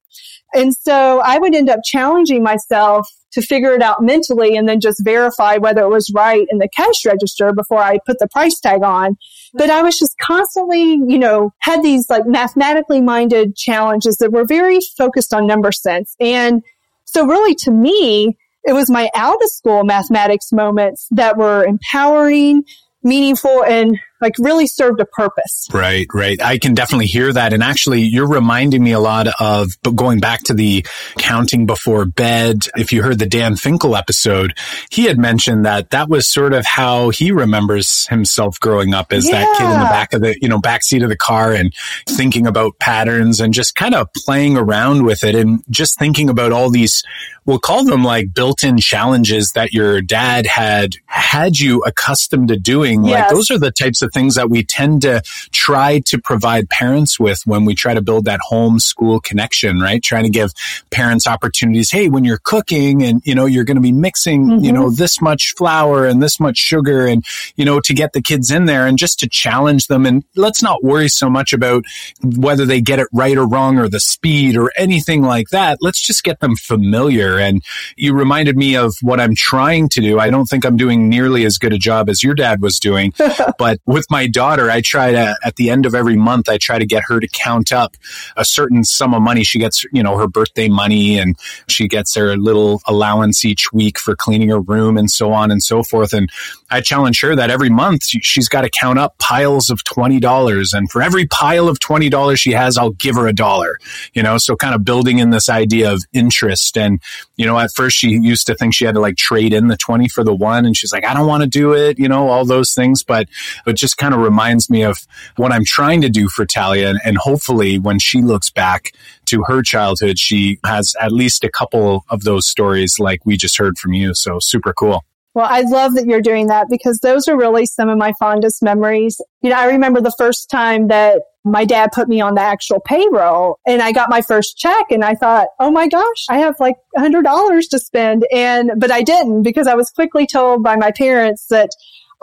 And 0.55 0.75
so 0.75 1.21
I 1.21 1.39
would 1.39 1.55
end 1.55 1.69
up 1.69 1.81
challenging 1.85 2.43
myself 2.43 3.07
to 3.33 3.43
figure 3.43 3.75
it 3.75 3.83
out 3.83 4.03
mentally 4.03 4.57
and 4.57 4.69
then 4.69 4.81
just 4.81 5.05
verify 5.05 5.57
whether 5.57 5.83
it 5.83 5.89
was 5.89 6.11
right 6.15 6.47
in 6.51 6.59
the 6.59 6.69
cash 6.69 7.05
register 7.05 7.53
before 7.53 7.81
I 7.81 7.99
put 8.07 8.19
the 8.19 8.29
price 8.29 8.59
tag 8.61 8.83
on. 8.83 9.17
But 9.57 9.71
I 9.71 9.83
was 9.83 9.99
just 9.99 10.19
constantly, 10.19 10.83
you 10.83 11.19
know, 11.19 11.53
had 11.61 11.83
these 11.83 12.11
like 12.11 12.27
mathematically 12.27 13.01
minded 13.01 13.55
challenges 13.57 14.17
that 14.17 14.33
were 14.33 14.45
very 14.45 14.81
focused 14.99 15.33
on 15.33 15.47
number 15.47 15.71
sense. 15.71 16.17
And 16.21 16.63
so 17.05 17.25
really 17.25 17.55
to 17.57 17.71
me, 17.71 18.37
it 18.65 18.73
was 18.73 18.91
my 18.91 19.11
out 19.15 19.43
of 19.43 19.51
school 19.51 19.85
mathematics 19.85 20.51
moments 20.51 21.07
that 21.13 21.37
were 21.37 21.65
empowering, 21.65 22.65
meaningful, 23.03 23.63
and 23.63 23.99
like 24.21 24.35
really 24.39 24.67
served 24.67 25.01
a 25.01 25.05
purpose. 25.05 25.69
Right, 25.73 26.07
right. 26.15 26.41
I 26.41 26.59
can 26.59 26.75
definitely 26.75 27.07
hear 27.07 27.33
that. 27.33 27.53
And 27.53 27.63
actually, 27.63 28.03
you're 28.03 28.29
reminding 28.29 28.83
me 28.83 28.93
a 28.93 29.01
lot 29.01 29.29
of 29.41 29.73
but 29.83 29.97
going 29.97 30.21
back 30.21 30.45
to 30.45 30.55
the 30.55 30.87
counting 31.19 31.67
before 31.67 32.05
bed. 32.05 32.67
If 32.77 32.93
you 32.93 33.03
heard 33.03 33.19
the 33.19 33.27
Dan 33.27 33.57
Finkel 33.57 33.97
episode, 33.97 34.55
he 34.91 35.05
had 35.05 35.19
mentioned 35.19 35.67
that 35.67 35.91
that 35.91 36.09
was 36.09 36.29
sort 36.29 36.53
of 36.53 36.65
how 36.65 37.11
he 37.11 37.33
remembers 37.33 38.07
himself 38.09 38.59
growing 38.61 38.95
up 38.95 39.13
as 39.13 39.27
yeah. 39.29 39.41
that 39.41 39.59
kid 39.59 39.65
in 39.65 39.81
the 39.81 39.87
back 39.87 40.13
of 40.13 40.21
the, 40.21 40.37
you 40.41 40.49
know, 40.49 40.61
back 40.61 40.83
seat 40.83 41.03
of 41.03 41.09
the 41.09 41.17
car 41.17 41.53
and 41.53 41.75
thinking 42.09 42.47
about 42.47 42.79
patterns 42.79 43.41
and 43.41 43.53
just 43.53 43.75
kind 43.75 43.95
of 43.95 44.09
playing 44.25 44.57
around 44.57 45.05
with 45.05 45.25
it 45.25 45.35
and 45.35 45.63
just 45.71 45.99
thinking 45.99 46.29
about 46.29 46.53
all 46.53 46.71
these 46.71 47.03
we'll 47.47 47.59
call 47.59 47.85
them 47.85 48.03
like 48.03 48.33
built-in 48.33 48.79
challenges 48.79 49.53
that 49.53 49.73
your 49.73 50.01
dad 50.01 50.47
had 50.47 50.95
had 51.07 51.59
you 51.59 51.83
accustomed 51.83 52.49
to 52.49 52.57
doing. 52.57 53.05
Yes. 53.05 53.21
Like 53.21 53.31
those 53.31 53.51
are 53.51 53.59
the 53.59 53.71
types 53.71 54.03
of 54.05 54.13
things 54.13 54.37
that 54.37 54.51
we 54.51 54.63
tend 54.63 55.03
to 55.03 55.23
try 55.51 56.01
to 56.07 56.19
provide 56.19 56.69
parents 56.69 57.19
with 57.19 57.41
when 57.45 57.65
we 57.65 57.75
try 57.75 57.95
to 57.95 58.03
build 58.03 58.27
that 58.27 58.41
home 58.41 58.79
school 58.79 59.21
connection, 59.21 59.81
right? 59.81 60.03
Trying 60.03 60.25
to 60.25 60.31
give 60.31 60.53
parents 60.91 61.27
opportunities. 61.27 61.91
Hey, 61.91 62.09
when 62.09 62.25
you're 62.25 62.41
cooking 62.43 63.03
and, 63.03 63.23
you 63.25 63.35
know, 63.35 63.47
you're 63.47 63.65
going 63.65 63.77
to 63.77 63.81
be 63.81 63.93
mixing, 63.93 64.47
mm-hmm. 64.47 64.65
you 64.65 64.73
know, 64.73 64.91
this 64.91 65.21
much 65.21 65.55
flour 65.57 66.07
and 66.07 66.23
this 66.23 66.39
much 66.39 66.59
sugar 66.59 67.07
and, 67.07 67.25
you 67.57 67.65
know, 67.65 67.81
to 67.81 67.95
get 67.95 68.13
the 68.13 68.23
kids 68.23 68.51
in 68.51 68.67
there 68.67 68.87
and 68.87 68.99
just 68.99 69.19
to 69.21 69.29
challenge 69.29 69.89
them. 69.89 70.07
And 70.07 70.25
let's 70.37 70.63
not 70.63 70.85
worry 70.85 71.09
so 71.09 71.29
much 71.29 71.53
about 71.53 71.85
whether 72.23 72.65
they 72.65 72.81
get 72.81 72.99
it 72.99 73.09
right 73.13 73.37
or 73.37 73.47
wrong 73.47 73.79
or 73.79 73.89
the 73.89 74.01
speed 74.01 74.57
or 74.57 74.71
anything 74.77 75.23
like 75.23 75.49
that. 75.49 75.79
Let's 75.81 76.01
just 76.01 76.25
get 76.25 76.41
them 76.41 76.57
familiar 76.57 77.39
and 77.39 77.63
you 77.97 78.15
reminded 78.15 78.57
me 78.57 78.77
of 78.77 78.95
what 79.03 79.21
I'm 79.21 79.35
trying 79.35 79.89
to 79.91 80.01
do. 80.01 80.19
I 80.19 80.31
don't 80.31 80.47
think 80.47 80.65
I'm 80.65 80.77
doing 80.77 81.09
nearly 81.09 81.45
as 81.45 81.59
good 81.59 81.73
a 81.73 81.79
job 81.79 82.09
as 82.09 82.23
your 82.23 82.35
dad 82.35 82.61
was 82.61 82.79
doing, 82.79 83.13
but 83.59 83.79
with 83.95 84.11
my 84.11 84.27
daughter, 84.27 84.73
I 84.73 84.81
try 84.81 85.13
to, 85.13 85.37
at 85.45 85.55
the 85.55 85.71
end 85.71 85.87
of 85.87 85.95
every 85.95 86.17
month, 86.17 86.49
I 86.49 86.59
try 86.59 86.81
to 86.81 86.85
get 86.85 87.05
her 87.07 87.21
to 87.21 87.29
count 87.29 87.73
up 87.73 87.97
a 88.37 88.45
certain 88.45 88.83
sum 88.83 89.15
of 89.15 89.23
money. 89.23 89.45
She 89.45 89.61
gets, 89.61 89.85
you 89.93 90.03
know, 90.03 90.19
her 90.19 90.27
birthday 90.27 90.69
money 90.69 91.17
and 91.17 91.39
she 91.69 91.87
gets 91.87 92.17
her 92.17 92.37
little 92.37 92.83
allowance 92.87 93.45
each 93.45 93.73
week 93.73 94.01
for 94.01 94.17
cleaning 94.17 94.49
her 94.49 94.61
room 94.61 94.99
and 94.99 95.09
so 95.09 95.33
on 95.33 95.53
and 95.53 95.63
so 95.63 95.85
forth. 95.85 96.13
And 96.13 96.29
I 96.71 96.81
challenge 96.81 97.21
her 97.21 97.37
that 97.37 97.51
every 97.51 97.71
month 97.71 98.03
she's 98.03 98.49
got 98.49 98.63
to 98.63 98.69
count 98.69 98.99
up 98.99 99.17
piles 99.19 99.71
of 99.71 99.79
$20. 99.85 100.75
And 100.77 100.91
for 100.91 101.01
every 101.01 101.27
pile 101.27 101.69
of 101.69 101.79
$20 101.79 102.37
she 102.37 102.51
has, 102.51 102.77
I'll 102.77 102.91
give 102.91 103.15
her 103.15 103.29
a 103.29 103.33
dollar, 103.33 103.79
you 104.13 104.25
know, 104.25 104.39
so 104.39 104.57
kind 104.57 104.75
of 104.75 104.85
building 104.85 105.21
in 105.21 105.31
this 105.31 105.49
idea 105.49 105.93
of 105.93 106.03
interest 106.13 106.77
and 106.77 107.01
you 107.37 107.47
know, 107.47 107.59
at 107.59 107.73
first 107.73 107.97
she 107.97 108.11
used 108.11 108.47
to 108.47 108.55
think 108.55 108.75
she 108.75 108.85
had 108.85 108.95
to 108.95 109.01
like 109.01 109.17
trade 109.17 109.53
in 109.53 109.69
the 109.69 109.77
20 109.77 110.09
for 110.09 110.23
the 110.23 110.35
one. 110.35 110.65
And 110.65 110.77
she's 110.77 110.93
like, 110.93 111.05
I 111.05 111.15
don't 111.15 111.27
want 111.27 111.43
to 111.43 111.49
do 111.49 111.73
it, 111.73 111.99
you 111.99 112.09
know, 112.09 112.29
all 112.29 112.45
those 112.45 112.75
things. 112.75 113.03
But 113.03 113.29
it 113.67 113.75
just 113.85 113.99
kind 113.99 114.15
of 114.15 114.21
reminds 114.21 114.71
me 114.71 114.83
of 114.83 115.07
what 115.37 115.53
I'm 115.53 115.63
trying 115.63 116.01
to 116.01 116.09
do 116.09 116.27
for 116.27 116.47
Talia. 116.47 116.89
And, 116.89 117.01
and 117.05 117.19
hopefully 117.19 117.79
when 117.79 117.99
she 117.99 118.23
looks 118.23 118.49
back 118.49 118.93
to 119.27 119.45
her 119.45 119.61
childhood, 119.63 120.19
she 120.19 120.59
has 120.65 120.95
at 121.03 121.13
least 121.13 121.45
a 121.45 121.51
couple 121.51 122.07
of 122.09 122.23
those 122.23 122.49
stories 122.49 122.99
like 122.99 123.27
we 123.27 123.37
just 123.37 123.59
heard 123.59 123.77
from 123.77 123.93
you. 123.93 124.15
So 124.15 124.39
super 124.41 124.73
cool. 124.73 125.05
Well, 125.35 125.47
I 125.51 125.61
love 125.63 125.97
that 125.97 126.07
you're 126.07 126.23
doing 126.23 126.47
that 126.47 126.69
because 126.71 127.01
those 127.01 127.29
are 127.29 127.37
really 127.37 127.67
some 127.67 127.91
of 127.91 127.99
my 127.99 128.15
fondest 128.19 128.63
memories. 128.63 129.21
You 129.43 129.51
know, 129.51 129.57
I 129.57 129.67
remember 129.67 130.01
the 130.01 130.15
first 130.17 130.49
time 130.49 130.89
that 130.89 131.21
my 131.45 131.67
dad 131.67 131.93
put 131.93 132.09
me 132.09 132.23
on 132.23 132.37
the 132.37 132.41
actual 132.41 132.81
payroll 132.81 133.59
and 133.67 133.83
I 133.83 133.93
got 133.93 134.09
my 134.09 134.23
first 134.23 134.57
check 134.57 134.87
and 134.91 135.05
I 135.05 135.15
thought, 135.15 135.49
oh 135.61 135.71
my 135.71 135.89
gosh, 135.89 136.25
I 136.31 136.39
have 136.39 136.55
like 136.59 136.77
a 136.97 137.01
hundred 137.01 137.25
dollars 137.25 137.67
to 137.69 137.79
spend. 137.79 138.25
And, 138.33 138.71
but 138.79 138.91
I 138.91 139.03
didn't 139.03 139.43
because 139.43 139.67
I 139.67 139.75
was 139.75 139.91
quickly 139.91 140.27
told 140.27 140.63
by 140.63 140.77
my 140.77 140.91
parents 140.91 141.49
that 141.49 141.69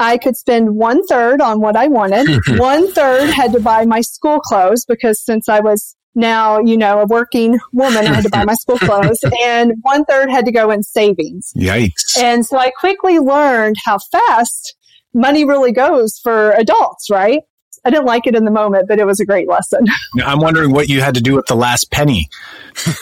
I 0.02 0.18
could 0.18 0.36
spend 0.36 0.76
one 0.76 1.06
third 1.06 1.42
on 1.42 1.62
what 1.62 1.76
I 1.76 1.88
wanted. 1.88 2.28
one 2.58 2.92
third 2.92 3.30
had 3.30 3.54
to 3.54 3.60
buy 3.60 3.86
my 3.86 4.02
school 4.02 4.40
clothes 4.40 4.84
because 4.84 5.24
since 5.24 5.48
I 5.48 5.60
was 5.60 5.96
now, 6.16 6.60
you 6.60 6.76
know, 6.76 7.02
a 7.02 7.06
working 7.06 7.60
woman, 7.72 8.08
I 8.08 8.16
had 8.16 8.24
to 8.24 8.30
buy 8.30 8.44
my 8.44 8.56
school 8.56 8.80
clothes 8.80 9.20
and 9.44 9.74
one 9.84 10.04
third 10.06 10.32
had 10.32 10.46
to 10.46 10.52
go 10.52 10.72
in 10.72 10.82
savings. 10.82 11.54
Yikes. 11.56 12.18
And 12.18 12.44
so 12.46 12.58
I 12.58 12.72
quickly 12.72 13.20
learned 13.20 13.76
how 13.86 14.00
fast 14.12 14.76
money 15.14 15.46
really 15.46 15.72
goes 15.72 16.18
for 16.18 16.52
adults, 16.54 17.10
right? 17.12 17.42
I 17.86 17.92
didn't 17.92 18.06
like 18.06 18.26
it 18.26 18.36
in 18.36 18.46
the 18.46 18.52
moment, 18.52 18.88
but 18.88 19.00
it 19.00 19.06
was 19.06 19.20
a 19.20 19.26
great 19.26 19.48
lesson. 19.48 19.86
I'm 20.24 20.40
wondering 20.40 20.72
what 20.72 20.90
you 20.90 21.02
had 21.02 21.14
to 21.16 21.22
do 21.22 21.36
with 21.36 21.46
the 21.46 21.56
last 21.56 21.92
penny. 21.92 22.28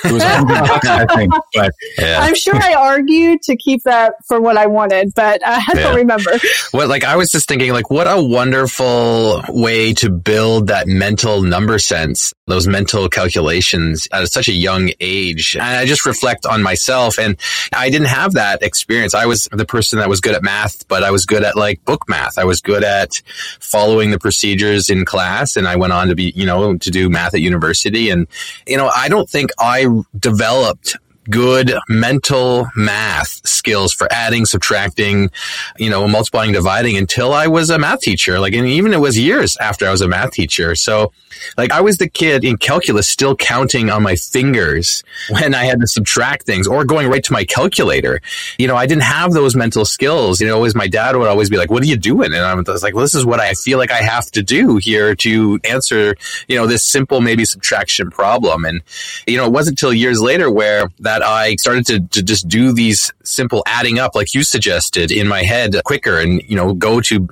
It 0.04 0.12
was 0.12 0.24
bucks, 0.68 0.88
I 0.88 1.06
think. 1.16 1.34
But 1.54 1.74
yeah. 1.98 2.20
I'm 2.22 2.36
sure 2.36 2.56
I 2.56 2.74
argued 2.74 3.42
to 3.44 3.56
keep 3.56 3.84
that 3.84 4.14
for 4.28 4.40
what 4.42 4.58
I 4.58 4.68
wanted, 4.68 5.14
but 5.16 5.42
I 5.46 5.64
don't 5.74 5.78
yeah. 5.78 5.96
remember. 5.96 6.32
What, 6.72 6.88
like, 6.88 7.04
I 7.04 7.16
was 7.16 7.30
just 7.30 7.48
thinking, 7.48 7.72
like, 7.72 7.90
what 7.90 8.08
a 8.08 8.22
wonderful 8.22 9.44
way 9.50 9.94
to 9.96 10.10
build 10.10 10.68
that 10.68 10.88
mental 10.88 11.42
number 11.42 11.80
sense, 11.80 12.34
those 12.48 12.68
mental 12.68 13.10
calculations 13.10 14.08
at 14.12 14.28
such 14.30 14.48
a 14.48 14.54
young 14.54 14.92
age. 15.00 15.56
And 15.56 15.64
I 15.64 15.86
just 15.86 16.06
reflect 16.06 16.46
on 16.46 16.64
myself, 16.64 17.20
and 17.20 17.38
I 17.74 17.90
didn't 17.90 18.08
have 18.08 18.34
that 18.34 18.64
experience. 18.64 19.14
I 19.14 19.26
was 19.26 19.48
the 19.52 19.66
person 19.66 20.00
that 20.00 20.10
was 20.10 20.22
good 20.22 20.36
at 20.36 20.44
math, 20.44 20.88
but 20.88 21.04
I 21.04 21.12
was 21.12 21.26
good 21.26 21.44
at 21.44 21.56
like 21.56 21.84
book 21.86 22.04
math. 22.08 22.38
I 22.38 22.44
was 22.44 22.62
good 22.62 22.84
at 22.84 23.22
following 23.60 24.12
the 24.12 24.20
procedures 24.20 24.90
in 24.90 25.06
class, 25.06 25.56
and 25.56 25.68
I 25.68 25.76
went 25.76 25.94
on 25.94 26.08
to 26.08 26.16
be, 26.16 26.34
you 26.36 26.46
know, 26.46 26.78
to 26.78 26.92
do 26.92 27.10
math 27.10 27.34
at 27.34 27.42
university. 27.42 28.10
And, 28.10 28.28
you 28.68 28.78
know, 28.78 28.90
I 28.96 29.10
don't 29.10 29.30
think 29.30 29.52
I 29.60 29.86
developed 30.18 30.98
good 31.30 31.74
mental 31.88 32.68
math 32.76 33.48
skills 33.48 33.94
for 33.94 34.08
adding, 34.12 34.46
subtracting, 34.46 35.30
you 35.78 35.90
know, 35.90 36.08
multiplying, 36.08 36.52
dividing 36.52 36.98
until 36.98 37.34
I 37.34 37.48
was 37.48 37.70
a 37.70 37.80
math 37.80 38.02
teacher. 38.02 38.40
Like, 38.40 38.54
and 38.54 38.68
even 38.68 38.94
it 38.94 39.00
was 39.00 39.18
years 39.18 39.58
after 39.58 39.88
I 39.88 39.92
was 39.92 40.02
a 40.02 40.08
math 40.08 40.32
teacher. 40.32 40.76
So, 40.76 41.12
like, 41.58 41.72
I 41.72 41.82
was 41.82 41.98
the 41.98 42.10
kid 42.10 42.44
in 42.44 42.58
calculus 42.58 43.08
still 43.08 43.36
counting 43.36 43.90
on 43.90 44.04
my 44.04 44.16
fingers 44.16 45.04
when 45.30 45.54
I 45.54 45.66
had 45.66 45.80
to 45.80 45.88
subtract 45.88 46.46
things 46.46 46.68
or 46.68 46.84
going 46.86 47.08
right 47.08 47.24
to 47.24 47.34
my 47.34 47.46
calculator. 47.46 48.22
You 48.58 48.68
know, 48.68 48.76
I 48.76 48.86
didn't 48.86 49.04
have 49.04 49.32
those 49.32 49.56
mental 49.56 49.86
skills. 49.86 50.42
You 50.42 50.48
know, 50.48 50.56
always 50.56 50.76
my 50.76 50.88
dad 50.88 51.16
would 51.16 51.28
always 51.28 51.50
be 51.50 51.58
like, 51.58 51.70
what 51.70 51.84
are 51.84 51.88
you 51.88 51.98
doing? 51.98 52.34
And 52.34 52.44
I 52.44 52.54
was 52.56 52.84
like, 52.84 52.94
well, 52.94 53.04
this 53.04 53.16
is 53.16 53.26
what 53.26 53.40
I 53.40 53.54
feel 53.54 53.78
like 53.78 53.92
I 53.92 54.02
have 54.02 54.30
to 54.32 54.42
do 54.42 54.78
here 54.78 55.16
to 55.16 55.60
answer, 55.64 56.16
you 56.48 56.56
know, 56.56 56.68
this 56.68 56.84
simple, 56.84 57.22
maybe 57.22 57.46
subtraction 57.46 58.10
problem. 58.10 58.66
And, 58.66 58.82
you 59.28 59.38
know, 59.38 59.46
it 59.46 59.52
wasn't 59.52 59.80
until 59.80 59.94
years 59.94 60.22
later 60.22 60.52
where 60.52 60.90
that 61.00 61.19
that 61.20 61.28
I 61.28 61.56
started 61.56 61.86
to, 61.88 62.00
to 62.00 62.24
just 62.24 62.48
do 62.48 62.72
these 62.72 63.12
simple 63.24 63.64
adding 63.68 64.00
up, 64.00 64.16
like 64.16 64.34
you 64.34 64.44
suggested, 64.44 65.12
in 65.12 65.28
my 65.28 65.44
head 65.44 65.76
quicker 65.84 66.18
and, 66.18 66.42
you 66.48 66.56
know, 66.56 66.74
go 66.74 67.02
to 67.02 67.28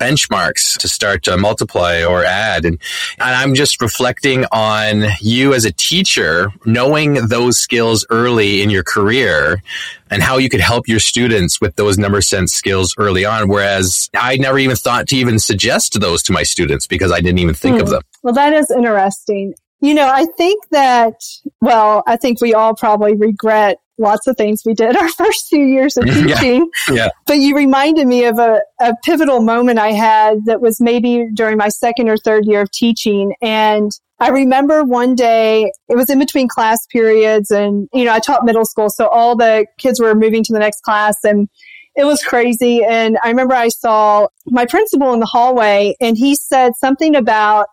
benchmarks 0.00 0.78
to 0.78 0.88
start 0.88 1.24
to 1.24 1.36
multiply 1.36 2.04
or 2.04 2.24
add. 2.24 2.64
And, 2.64 2.78
and 3.18 3.34
I'm 3.34 3.54
just 3.54 3.82
reflecting 3.82 4.44
on 4.52 5.04
you 5.20 5.52
as 5.52 5.64
a 5.64 5.72
teacher, 5.72 6.52
knowing 6.64 7.26
those 7.26 7.58
skills 7.58 8.06
early 8.08 8.62
in 8.62 8.70
your 8.70 8.84
career 8.84 9.62
and 10.10 10.22
how 10.22 10.38
you 10.38 10.48
could 10.48 10.60
help 10.60 10.86
your 10.86 11.00
students 11.00 11.60
with 11.60 11.74
those 11.74 11.98
number 11.98 12.22
sense 12.22 12.52
skills 12.52 12.94
early 12.98 13.24
on. 13.24 13.48
Whereas 13.48 14.10
I 14.14 14.36
never 14.36 14.58
even 14.58 14.76
thought 14.76 15.08
to 15.08 15.16
even 15.16 15.40
suggest 15.40 16.00
those 16.00 16.22
to 16.24 16.32
my 16.32 16.44
students 16.44 16.86
because 16.86 17.10
I 17.10 17.20
didn't 17.20 17.40
even 17.40 17.54
think 17.54 17.80
of 17.80 17.88
hmm. 17.88 17.94
them. 17.94 18.02
Well, 18.22 18.34
that 18.34 18.52
is 18.52 18.70
interesting. 18.70 19.54
You 19.84 19.92
know, 19.92 20.08
I 20.08 20.24
think 20.38 20.64
that, 20.70 21.20
well, 21.60 22.02
I 22.06 22.16
think 22.16 22.40
we 22.40 22.54
all 22.54 22.74
probably 22.74 23.14
regret 23.16 23.76
lots 23.98 24.26
of 24.26 24.34
things 24.34 24.62
we 24.64 24.72
did 24.72 24.96
our 25.00 25.10
first 25.10 25.46
few 25.48 25.62
years 25.62 25.98
of 25.98 26.04
teaching. 26.14 26.70
yeah. 26.88 26.94
yeah. 26.94 27.08
But 27.26 27.40
you 27.40 27.54
reminded 27.54 28.06
me 28.06 28.24
of 28.24 28.38
a, 28.38 28.62
a 28.80 28.94
pivotal 29.04 29.42
moment 29.42 29.78
I 29.78 29.92
had 29.92 30.46
that 30.46 30.62
was 30.62 30.80
maybe 30.80 31.26
during 31.34 31.58
my 31.58 31.68
second 31.68 32.08
or 32.08 32.16
third 32.16 32.46
year 32.46 32.62
of 32.62 32.70
teaching. 32.70 33.34
And 33.42 33.90
I 34.20 34.30
remember 34.30 34.84
one 34.84 35.14
day 35.14 35.70
it 35.90 35.96
was 35.96 36.08
in 36.08 36.18
between 36.18 36.48
class 36.48 36.86
periods 36.86 37.50
and, 37.50 37.86
you 37.92 38.06
know, 38.06 38.12
I 38.14 38.20
taught 38.20 38.46
middle 38.46 38.64
school. 38.64 38.88
So 38.88 39.08
all 39.08 39.36
the 39.36 39.66
kids 39.76 40.00
were 40.00 40.14
moving 40.14 40.42
to 40.44 40.52
the 40.54 40.60
next 40.60 40.80
class 40.80 41.16
and 41.24 41.46
it 41.94 42.04
was 42.04 42.22
crazy. 42.24 42.82
And 42.82 43.18
I 43.22 43.28
remember 43.28 43.54
I 43.54 43.68
saw 43.68 44.28
my 44.46 44.64
principal 44.64 45.12
in 45.12 45.20
the 45.20 45.26
hallway 45.26 45.94
and 46.00 46.16
he 46.16 46.36
said 46.36 46.72
something 46.76 47.14
about 47.14 47.66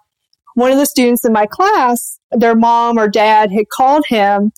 one 0.56 0.72
of 0.72 0.78
the 0.78 0.86
students 0.86 1.26
in 1.26 1.34
my 1.34 1.46
class, 1.46 2.20
their 2.32 2.56
mom 2.56 2.98
or 2.98 3.08
dad 3.08 3.52
had 3.52 3.70
called 3.70 4.06
him 4.08 4.52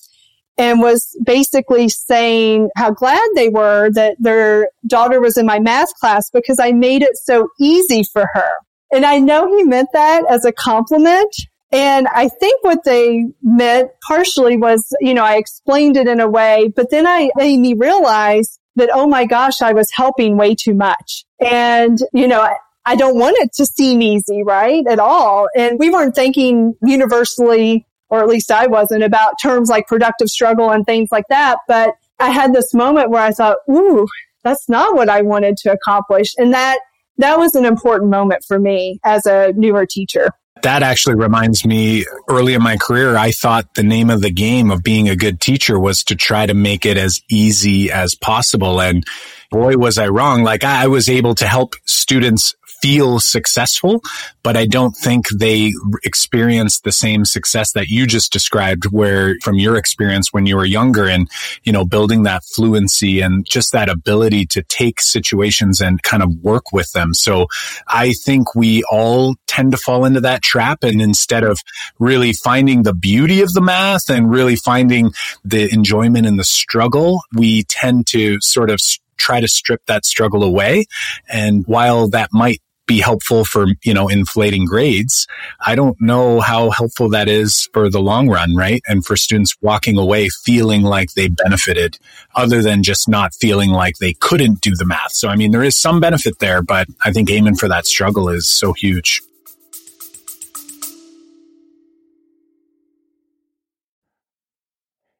and 0.58 0.80
was 0.80 1.18
basically 1.26 1.90
saying 1.90 2.70
how 2.76 2.92
glad 2.92 3.28
they 3.36 3.50
were 3.50 3.90
that 3.92 4.16
their 4.20 4.70
daughter 4.88 5.20
was 5.20 5.38
in 5.38 5.46
my 5.46 5.60
math 5.60 5.94
class 5.96 6.30
because 6.32 6.60
I 6.60 6.72
made 6.72 7.02
it 7.02 7.18
so 7.18 7.50
easy 7.60 8.04
for 8.04 8.28
her. 8.34 8.52
And 8.92 9.06
I 9.06 9.20
know 9.20 9.48
he 9.48 9.64
meant 9.64 9.90
that 9.94 10.24
as 10.30 10.46
a 10.46 10.52
compliment. 10.52 11.36
And 11.72 12.08
I 12.10 12.30
think 12.30 12.64
what 12.64 12.84
they 12.84 13.26
meant 13.42 13.90
partially 14.08 14.58
was, 14.58 14.86
you 15.02 15.16
know, 15.16 15.24
I 15.24 15.38
explained 15.38 15.98
it 15.98 16.08
in 16.08 16.20
a 16.20 16.30
way, 16.30 16.72
but 16.76 16.92
then 16.92 17.08
I 17.08 17.32
made 17.36 17.58
me 17.58 17.74
realize 17.74 18.60
that, 18.76 18.92
oh 18.94 19.08
my 19.08 19.26
gosh, 19.26 19.62
I 19.62 19.74
was 19.74 19.90
helping 19.92 20.38
way 20.38 20.54
too 20.54 20.76
much. 20.76 21.26
And, 21.40 21.98
you 22.14 22.28
know, 22.28 22.48
I 22.86 22.96
don't 22.96 23.18
want 23.18 23.38
it 23.40 23.54
to 23.54 23.66
seem 23.66 24.02
easy, 24.02 24.44
right? 24.44 24.86
At 24.88 25.00
all. 25.00 25.48
And 25.56 25.80
we 25.80 25.90
weren't 25.90 26.16
thinking 26.16 26.76
universally, 26.82 27.88
or 28.10 28.22
at 28.22 28.28
least 28.28 28.52
I 28.52 28.68
wasn't 28.68 29.04
about 29.04 29.36
terms 29.42 29.70
like 29.70 29.88
productive 29.88 30.30
struggle 30.30 30.70
and 30.70 30.86
things 30.86 31.10
like 31.12 31.26
that. 31.30 31.60
But 31.68 31.96
I 32.20 32.30
had 32.30 32.54
this 32.54 32.74
moment 32.74 33.10
where 33.10 33.24
I 33.24 33.32
thought, 33.32 33.58
ooh, 33.70 34.08
that's 34.44 34.68
not 34.68 34.96
what 34.96 35.10
I 35.10 35.22
wanted 35.22 35.58
to 35.58 35.72
accomplish. 35.72 36.34
And 36.38 36.54
that 36.54 36.80
that 37.18 37.38
was 37.38 37.56
an 37.56 37.66
important 37.66 38.10
moment 38.10 38.44
for 38.48 38.60
me 38.60 39.00
as 39.04 39.26
a 39.26 39.54
newer 39.56 39.86
teacher 39.86 40.32
that 40.64 40.82
actually 40.82 41.16
reminds 41.16 41.66
me 41.66 42.06
early 42.30 42.54
in 42.54 42.64
my 42.64 42.78
career, 42.78 43.16
I 43.16 43.32
thought 43.32 43.76
the 43.76 43.84
name 43.84 44.10
of 44.10 44.22
the 44.22 44.32
game 44.32 44.72
of 44.72 44.82
being 44.82 45.08
a 45.08 45.16
good 45.16 45.40
teacher 45.40 45.78
was 45.78 46.04
to 46.06 46.16
try 46.16 46.46
to 46.46 46.54
make 46.54 46.86
it 46.86 46.98
as 46.98 47.22
easy 47.30 47.92
as 47.92 48.16
possible. 48.16 48.82
And 48.82 49.06
boy, 49.52 49.78
was 49.78 49.98
I 49.98 50.08
wrong. 50.08 50.44
Like 50.44 50.64
I 50.64 50.88
was 50.88 51.10
able 51.10 51.36
to 51.36 51.48
help 51.48 51.76
students 51.86 52.56
feel 52.84 53.18
successful, 53.18 54.02
but 54.44 54.58
I 54.58 54.66
don't 54.66 54.92
think 54.92 55.30
they 55.30 55.72
experience 56.04 56.82
the 56.82 56.92
same 56.92 57.24
success 57.24 57.72
that 57.72 57.88
you 57.88 58.06
just 58.06 58.34
described 58.34 58.88
where 58.92 59.38
from 59.42 59.56
your 59.56 59.78
experience 59.78 60.34
when 60.34 60.46
you 60.46 60.58
were 60.58 60.66
younger 60.66 61.08
and, 61.08 61.30
you 61.64 61.72
know, 61.72 61.86
building 61.86 62.24
that 62.24 62.44
fluency 62.44 63.22
and 63.22 63.46
just 63.50 63.72
that 63.72 63.88
ability 63.88 64.46
to 64.48 64.64
take 64.64 65.00
situations 65.00 65.80
and 65.80 66.04
kind 66.04 66.22
of 66.22 66.30
work 66.42 66.74
with 66.74 66.92
them. 66.92 67.14
So 67.14 67.48
I 67.88 68.12
think 68.12 68.54
we 68.54 68.84
all 68.92 69.36
tend 69.48 69.72
to 69.72 69.78
fall 69.78 70.04
into 70.04 70.20
that 70.20 70.42
trap. 70.42 70.84
And 70.84 71.02
instead 71.02 71.46
of 71.46 71.62
really 72.00 72.34
finding 72.34 72.84
the 72.84 72.94
beauty 72.94 73.42
of 73.44 73.54
the 73.54 73.62
math 73.62 74.10
and 74.10 74.30
really 74.30 74.58
finding 74.58 75.14
the 75.46 75.74
enjoyment 75.74 76.26
in 76.26 76.36
the 76.36 76.44
struggle, 76.44 77.22
we 77.34 77.64
tend 77.64 78.08
to 78.08 78.42
sort 78.42 78.70
of 78.70 78.82
try 79.18 79.40
to 79.40 79.48
strip 79.48 79.86
that 79.86 80.06
struggle 80.06 80.44
away. 80.44 80.86
And 81.30 81.66
while 81.66 82.10
that 82.10 82.30
might 82.34 82.62
be 82.86 83.00
helpful 83.00 83.46
for, 83.46 83.68
you 83.84 83.94
know, 83.94 84.08
inflating 84.08 84.66
grades. 84.66 85.28
I 85.66 85.76
don't 85.76 86.00
know 86.00 86.42
how 86.42 86.70
helpful 86.70 87.10
that 87.10 87.30
is 87.30 87.70
for 87.74 87.90
the 87.90 88.02
long 88.02 88.30
run, 88.30 88.56
right? 88.56 88.82
And 88.88 89.06
for 89.06 89.16
students 89.16 89.56
walking 89.62 89.98
away 89.98 90.30
feeling 90.30 90.82
like 90.82 91.14
they 91.14 91.30
benefited 91.30 91.98
other 92.36 92.62
than 92.62 92.84
just 92.84 93.08
not 93.08 93.34
feeling 93.34 93.72
like 93.72 93.98
they 93.98 94.14
couldn't 94.14 94.62
do 94.62 94.76
the 94.76 94.86
math. 94.86 95.14
So, 95.14 95.30
I 95.30 95.36
mean, 95.36 95.52
there 95.52 95.64
is 95.64 95.78
some 95.78 96.00
benefit 96.00 96.40
there, 96.40 96.62
but 96.62 96.88
I 97.04 97.12
think 97.12 97.30
aiming 97.30 97.56
for 97.56 97.68
that 97.70 97.86
struggle 97.86 98.30
is 98.30 98.50
so 98.50 98.74
huge. 98.74 99.22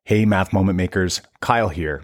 Hey, 0.06 0.26
math 0.26 0.52
moment 0.52 0.76
makers, 0.76 1.22
Kyle 1.40 1.70
here 1.70 2.04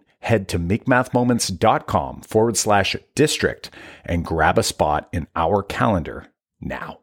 head 0.21 0.47
to 0.49 0.59
makemathmoments.com 0.59 2.21
forward 2.21 2.57
slash 2.57 2.95
district 3.15 3.69
and 4.05 4.25
grab 4.25 4.57
a 4.57 4.63
spot 4.63 5.09
in 5.11 5.27
our 5.35 5.61
calendar 5.61 6.27
now. 6.59 6.99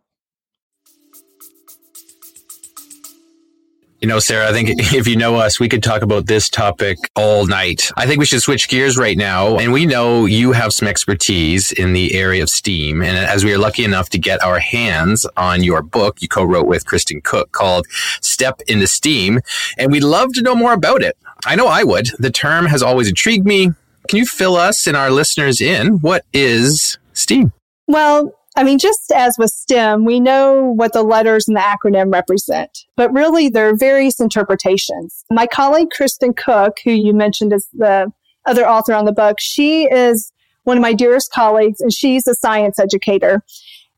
You 4.01 4.07
know, 4.07 4.21
Sarah, 4.21 4.49
I 4.49 4.53
think 4.53 4.69
if 4.95 5.09
you 5.09 5.17
know 5.17 5.35
us, 5.35 5.59
we 5.59 5.69
could 5.69 5.83
talk 5.83 6.03
about 6.03 6.27
this 6.27 6.49
topic 6.49 6.99
all 7.17 7.47
night. 7.47 7.91
I 7.97 8.07
think 8.07 8.21
we 8.21 8.27
should 8.27 8.41
switch 8.41 8.69
gears 8.69 8.97
right 8.97 9.17
now. 9.17 9.59
And 9.59 9.73
we 9.73 9.87
know 9.87 10.25
you 10.25 10.53
have 10.53 10.73
some 10.73 10.87
expertise 10.87 11.73
in 11.73 11.95
the 11.95 12.15
area 12.15 12.41
of 12.45 12.49
STEAM. 12.49 13.03
And 13.03 13.19
as 13.19 13.45
we 13.45 13.53
are 13.53 13.59
lucky 13.59 13.85
enough 13.85 14.09
to 14.11 14.19
get 14.19 14.41
our 14.41 14.61
hands 14.61 15.27
on 15.37 15.65
your 15.65 15.83
book 15.83 16.23
you 16.23 16.29
co-wrote 16.29 16.69
with 16.69 16.85
Kristin 16.85 17.25
Cook 17.25 17.51
called 17.51 17.89
Step 18.21 18.61
into 18.69 18.87
STEAM, 18.87 19.41
and 19.79 19.91
we'd 19.91 20.05
love 20.05 20.33
to 20.35 20.43
know 20.43 20.55
more 20.55 20.75
about 20.75 21.03
it. 21.03 21.17
I 21.45 21.57
know 21.57 21.67
I 21.67 21.83
would. 21.83 22.09
The 22.21 22.31
term 22.31 22.67
has 22.67 22.85
always 22.85 23.09
intrigued 23.09 23.47
me. 23.47 23.73
Can 24.07 24.19
you 24.19 24.27
fill 24.27 24.55
us 24.55 24.87
and 24.87 24.97
our 24.97 25.11
listeners 25.11 25.61
in? 25.61 25.99
What 25.99 26.25
is 26.33 26.99
STEAM? 27.15 27.53
Well, 27.89 28.38
I 28.59 28.65
mean, 28.65 28.81
just 28.81 29.13
as 29.13 29.37
with 29.39 29.51
STEM, 29.51 30.05
we 30.05 30.19
know 30.19 30.73
what 30.75 30.93
the 30.93 31.05
letters 31.05 31.47
and 31.47 31.57
the 31.57 31.61
acronym 31.61 32.13
represent, 32.13 32.87
but 32.97 33.13
really 33.13 33.49
there 33.49 33.69
are 33.69 33.77
various 33.77 34.19
interpretations. 34.19 35.25
My 35.31 35.47
colleague, 35.47 35.91
Kristin 35.97 36.37
Cook, 36.37 36.79
who 36.85 36.91
you 36.91 37.15
mentioned 37.15 37.53
as 37.53 37.69
the 37.73 38.13
other 38.47 38.69
author 38.69 38.95
on 38.95 39.05
the 39.05 39.13
book, 39.13 39.37
she 39.39 39.85
is 39.85 40.33
one 40.65 40.77
of 40.77 40.83
my 40.83 40.93
dearest 40.93 41.31
colleagues 41.31 41.81
and 41.81 41.93
she's 41.93 42.27
a 42.27 42.35
science 42.35 42.81
educator. 42.81 43.45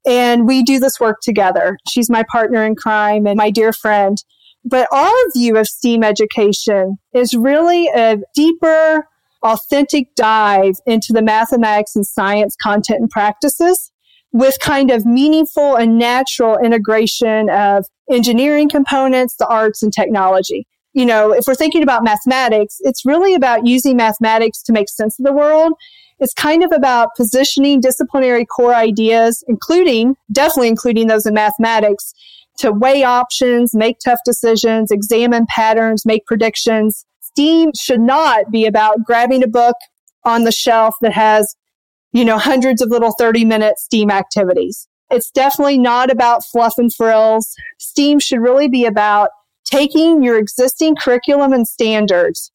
And 0.07 0.47
we 0.47 0.63
do 0.63 0.79
this 0.79 1.01
work 1.01 1.21
together. 1.23 1.79
She's 1.89 2.11
my 2.11 2.23
partner 2.31 2.63
in 2.63 2.77
crime 2.77 3.27
and 3.27 3.39
my 3.39 3.49
dear 3.49 3.73
friend. 3.73 4.19
But 4.63 4.89
our 4.93 5.15
view 5.35 5.57
of 5.57 5.69
STEAM 5.69 6.05
education 6.05 6.99
is 7.15 7.33
really 7.33 7.89
a 7.89 8.19
deeper, 8.35 9.09
authentic 9.43 10.15
dive 10.17 10.75
into 10.85 11.15
the 11.15 11.23
mathematics 11.23 11.97
and 11.97 12.07
science 12.07 12.57
content 12.63 13.01
and 13.01 13.09
practices 13.09 13.90
with 14.33 14.59
kind 14.61 14.91
of 14.91 15.05
meaningful 15.05 15.77
and 15.77 15.99
natural 15.99 16.59
integration 16.59 17.51
of 17.51 17.87
engineering 18.11 18.69
components, 18.69 19.37
the 19.37 19.47
arts 19.47 19.83
and 19.83 19.93
technology. 19.93 20.67
You 20.93 21.07
know, 21.07 21.33
if 21.33 21.47
we're 21.47 21.55
thinking 21.55 21.83
about 21.83 22.03
mathematics, 22.03 22.77
it's 22.81 23.07
really 23.07 23.35
about 23.35 23.67
using 23.67 23.97
mathematics 23.97 24.63
to 24.65 24.73
make 24.73 24.89
sense 24.89 25.19
of 25.19 25.25
the 25.25 25.33
world. 25.33 25.73
It's 26.19 26.35
kind 26.35 26.63
of 26.63 26.73
about 26.73 27.11
positioning 27.17 27.81
disciplinary 27.81 28.45
core 28.45 28.75
ideas, 28.75 29.43
including, 29.49 30.17
definitely 30.31 30.69
including 30.69 31.07
those 31.07 31.27
in 31.27 31.35
mathematics, 31.35 32.13
to 32.59 32.73
weigh 32.73 33.05
options, 33.05 33.75
make 33.75 33.99
tough 34.05 34.19
decisions, 34.25 34.91
examine 34.91 35.47
patterns, 35.49 36.05
make 36.05 36.27
predictions. 36.27 37.07
STEAM 37.21 37.71
should 37.79 38.01
not 38.01 38.51
be 38.51 38.67
about 38.67 39.03
grabbing 39.05 39.43
a 39.43 39.49
book 39.49 39.77
on 40.25 40.45
the 40.45 40.53
shelf 40.53 40.95
that 41.01 41.13
has, 41.13 41.57
you 42.13 42.25
know, 42.25 42.39
hundreds 42.39 42.83
of 42.83 42.91
little 42.91 43.15
30 43.19 43.45
minute 43.45 43.79
STEAM 43.79 44.11
activities. 44.11 44.89
It's 45.11 45.31
definitely 45.31 45.79
not 45.79 46.11
about 46.11 46.45
fluff 46.45 46.75
and 46.79 46.93
frills. 46.93 47.55
STEAM 47.79 48.21
should 48.21 48.41
really 48.41 48.69
be 48.69 48.85
about 48.85 49.31
taking 49.65 50.23
your 50.23 50.39
existing 50.39 50.97
curriculum 50.97 51.53
and 51.53 51.67
standards 51.67 52.51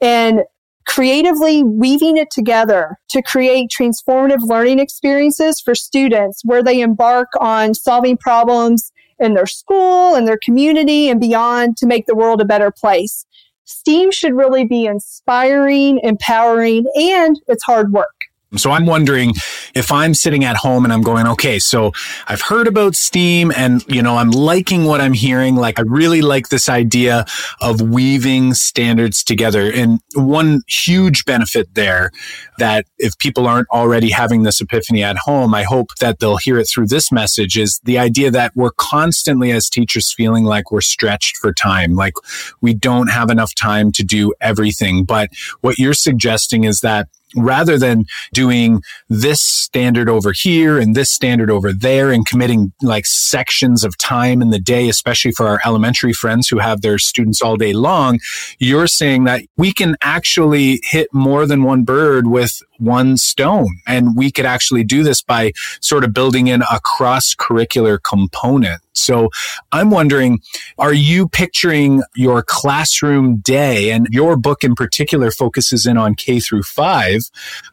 and 0.00 0.42
creatively 0.86 1.62
weaving 1.62 2.16
it 2.16 2.30
together 2.30 2.96
to 3.10 3.22
create 3.22 3.70
transformative 3.70 4.40
learning 4.40 4.78
experiences 4.78 5.60
for 5.60 5.74
students 5.74 6.40
where 6.44 6.62
they 6.62 6.80
embark 6.80 7.28
on 7.40 7.74
solving 7.74 8.16
problems 8.16 8.90
in 9.18 9.34
their 9.34 9.46
school 9.46 10.14
and 10.14 10.26
their 10.26 10.38
community 10.42 11.10
and 11.10 11.20
beyond 11.20 11.76
to 11.76 11.86
make 11.86 12.06
the 12.06 12.14
world 12.14 12.40
a 12.40 12.46
better 12.46 12.70
place. 12.70 13.26
STEAM 13.64 14.10
should 14.10 14.32
really 14.32 14.64
be 14.64 14.86
inspiring, 14.86 16.00
empowering, 16.02 16.86
and 16.94 17.38
it's 17.48 17.64
hard 17.64 17.92
work. 17.92 18.17
So 18.56 18.70
I'm 18.70 18.86
wondering 18.86 19.34
if 19.74 19.92
I'm 19.92 20.14
sitting 20.14 20.42
at 20.42 20.56
home 20.56 20.84
and 20.84 20.92
I'm 20.92 21.02
going, 21.02 21.26
okay, 21.26 21.58
so 21.58 21.92
I've 22.28 22.40
heard 22.40 22.66
about 22.66 22.94
STEAM 22.94 23.52
and, 23.54 23.84
you 23.88 24.02
know, 24.02 24.16
I'm 24.16 24.30
liking 24.30 24.86
what 24.86 25.02
I'm 25.02 25.12
hearing. 25.12 25.54
Like, 25.54 25.78
I 25.78 25.82
really 25.82 26.22
like 26.22 26.48
this 26.48 26.66
idea 26.66 27.26
of 27.60 27.82
weaving 27.82 28.54
standards 28.54 29.22
together. 29.22 29.70
And 29.70 30.00
one 30.14 30.62
huge 30.66 31.26
benefit 31.26 31.74
there 31.74 32.10
that 32.56 32.86
if 32.96 33.18
people 33.18 33.46
aren't 33.46 33.68
already 33.68 34.08
having 34.08 34.44
this 34.44 34.62
epiphany 34.62 35.02
at 35.02 35.18
home, 35.18 35.54
I 35.54 35.64
hope 35.64 35.94
that 36.00 36.18
they'll 36.18 36.38
hear 36.38 36.58
it 36.58 36.68
through 36.68 36.86
this 36.86 37.12
message 37.12 37.58
is 37.58 37.80
the 37.84 37.98
idea 37.98 38.30
that 38.30 38.52
we're 38.56 38.70
constantly 38.70 39.52
as 39.52 39.68
teachers 39.68 40.10
feeling 40.10 40.44
like 40.44 40.72
we're 40.72 40.80
stretched 40.80 41.36
for 41.36 41.52
time. 41.52 41.96
Like 41.96 42.14
we 42.62 42.72
don't 42.72 43.08
have 43.08 43.28
enough 43.28 43.54
time 43.54 43.92
to 43.92 44.02
do 44.02 44.32
everything. 44.40 45.04
But 45.04 45.28
what 45.60 45.78
you're 45.78 45.92
suggesting 45.92 46.64
is 46.64 46.80
that 46.80 47.08
rather 47.36 47.78
than 47.78 48.04
doing 48.32 48.82
this 49.08 49.40
standard 49.40 50.08
over 50.08 50.32
here 50.32 50.78
and 50.78 50.94
this 50.94 51.10
standard 51.10 51.50
over 51.50 51.72
there 51.72 52.10
and 52.10 52.26
committing 52.26 52.72
like 52.82 53.06
sections 53.06 53.84
of 53.84 53.96
time 53.98 54.40
in 54.40 54.50
the 54.50 54.58
day, 54.58 54.88
especially 54.88 55.32
for 55.32 55.46
our 55.46 55.60
elementary 55.64 56.12
friends 56.12 56.48
who 56.48 56.58
have 56.58 56.80
their 56.80 56.98
students 56.98 57.42
all 57.42 57.56
day 57.56 57.72
long, 57.72 58.18
you're 58.58 58.86
saying 58.86 59.24
that 59.24 59.42
we 59.56 59.72
can 59.72 59.96
actually 60.02 60.80
hit 60.84 61.08
more 61.12 61.46
than 61.46 61.62
one 61.62 61.84
bird 61.84 62.26
with 62.26 62.62
one 62.78 63.16
stone. 63.16 63.68
And 63.86 64.16
we 64.16 64.30
could 64.30 64.46
actually 64.46 64.84
do 64.84 65.02
this 65.02 65.22
by 65.22 65.52
sort 65.80 66.04
of 66.04 66.12
building 66.12 66.46
in 66.46 66.62
a 66.62 66.80
cross 66.82 67.34
curricular 67.34 67.98
component. 68.02 68.80
So 68.92 69.30
I'm 69.70 69.90
wondering, 69.90 70.40
are 70.78 70.92
you 70.92 71.28
picturing 71.28 72.02
your 72.16 72.42
classroom 72.42 73.38
day 73.38 73.90
and 73.90 74.08
your 74.10 74.36
book 74.36 74.64
in 74.64 74.74
particular 74.74 75.30
focuses 75.30 75.86
in 75.86 75.96
on 75.96 76.14
K 76.14 76.40
through 76.40 76.64
five, 76.64 77.22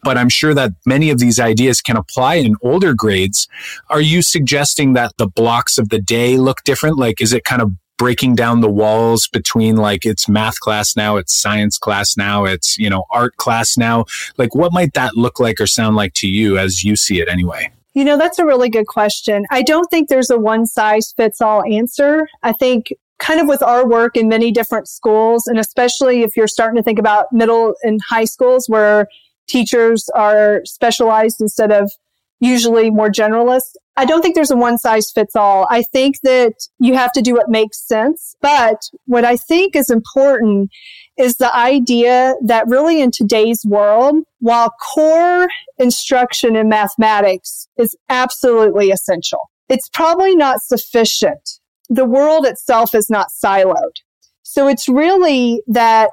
but 0.03 0.17
I'm 0.17 0.29
sure 0.29 0.53
that 0.53 0.73
many 0.85 1.09
of 1.09 1.19
these 1.19 1.39
ideas 1.39 1.81
can 1.81 1.97
apply 1.97 2.35
in 2.35 2.55
older 2.61 2.93
grades. 2.93 3.47
Are 3.89 4.01
you 4.01 4.21
suggesting 4.21 4.93
that 4.93 5.17
the 5.17 5.27
blocks 5.27 5.77
of 5.77 5.89
the 5.89 5.99
day 5.99 6.37
look 6.37 6.63
different? 6.63 6.97
Like, 6.97 7.19
is 7.21 7.33
it 7.33 7.43
kind 7.43 7.61
of 7.61 7.71
breaking 7.97 8.36
down 8.36 8.62
the 8.62 8.69
walls 8.69 9.27
between 9.27 9.77
like 9.77 10.05
it's 10.05 10.27
math 10.27 10.60
class 10.60 10.95
now, 10.95 11.17
it's 11.17 11.34
science 11.34 11.77
class 11.77 12.17
now, 12.17 12.45
it's, 12.45 12.77
you 12.77 12.89
know, 12.89 13.05
art 13.12 13.38
class 13.38 13.77
now. 13.77 14.05
Like 14.38 14.53
what 14.55 14.73
might 14.73 14.93
that 14.93 15.15
look 15.15 15.39
like 15.39 15.60
or 15.62 15.67
sound 15.67 15.95
like 15.95 16.13
to 16.15 16.27
you 16.27 16.58
as 16.58 16.84
you 16.84 16.95
see 16.95 17.21
it 17.21 17.29
anyway? 17.29 17.71
You 17.93 18.03
know, 18.03 18.17
that's 18.17 18.39
a 18.39 18.45
really 18.45 18.69
good 18.69 18.88
question. 18.88 19.45
I 19.51 19.62
don't 19.62 19.88
think 19.89 20.10
there's 20.10 20.29
a 20.29 20.38
one 20.38 20.65
size 20.65 21.13
fits 21.15 21.39
all 21.39 21.63
answer. 21.63 22.27
I 22.43 22.51
think 22.51 22.93
kind 23.19 23.39
of 23.39 23.47
with 23.47 23.63
our 23.63 23.88
work 23.88 24.17
in 24.17 24.27
many 24.27 24.51
different 24.51 24.89
schools, 24.89 25.47
and 25.47 25.58
especially 25.58 26.21
if 26.21 26.36
you're 26.36 26.47
starting 26.47 26.75
to 26.75 26.84
think 26.84 26.99
about 26.99 27.27
middle 27.31 27.73
and 27.84 28.01
high 28.10 28.25
schools 28.25 28.67
where 28.67 29.08
teachers 29.47 30.10
are 30.10 30.62
specialized 30.65 31.39
instead 31.39 31.71
of 31.71 31.91
usually 32.39 32.91
more 32.91 33.10
generalist. 33.10 33.76
I 33.98 34.06
don't 34.06 34.21
think 34.21 34.36
there's 34.36 34.52
a 34.52 34.58
one 34.58 34.78
size 34.78 35.10
fits 35.12 35.36
all. 35.36 35.67
I 35.69 35.82
think 35.82 36.17
that 36.24 36.54
you 36.80 36.95
have 36.95 37.13
to 37.13 37.21
do 37.21 37.34
what 37.34 37.50
makes 37.50 37.86
sense. 37.88 38.36
But 38.41 38.82
what 39.06 39.24
I 39.24 39.38
think 39.38 39.76
is 39.76 39.89
important 39.89 40.69
is 41.17 41.36
the 41.36 41.56
idea 41.56 42.36
that 42.43 42.67
really 42.67 43.02
in 43.02 43.12
today's 43.12 43.62
world, 43.65 44.17
while 44.39 44.74
core 44.93 45.48
instruction 45.78 46.56
in 46.58 46.67
mathematics 46.67 47.67
is 47.78 47.95
absolutely 48.10 48.91
essential, 48.91 49.39
it's 49.69 49.89
probably 49.89 50.36
not 50.36 50.62
sufficient. 50.62 51.60
The 51.89 52.06
world 52.06 52.45
itself 52.45 52.93
is 52.93 53.10
not 53.10 53.28
siloed. 53.43 53.95
So 54.43 54.67
it's 54.67 54.89
really 54.89 55.62
that 55.67 56.12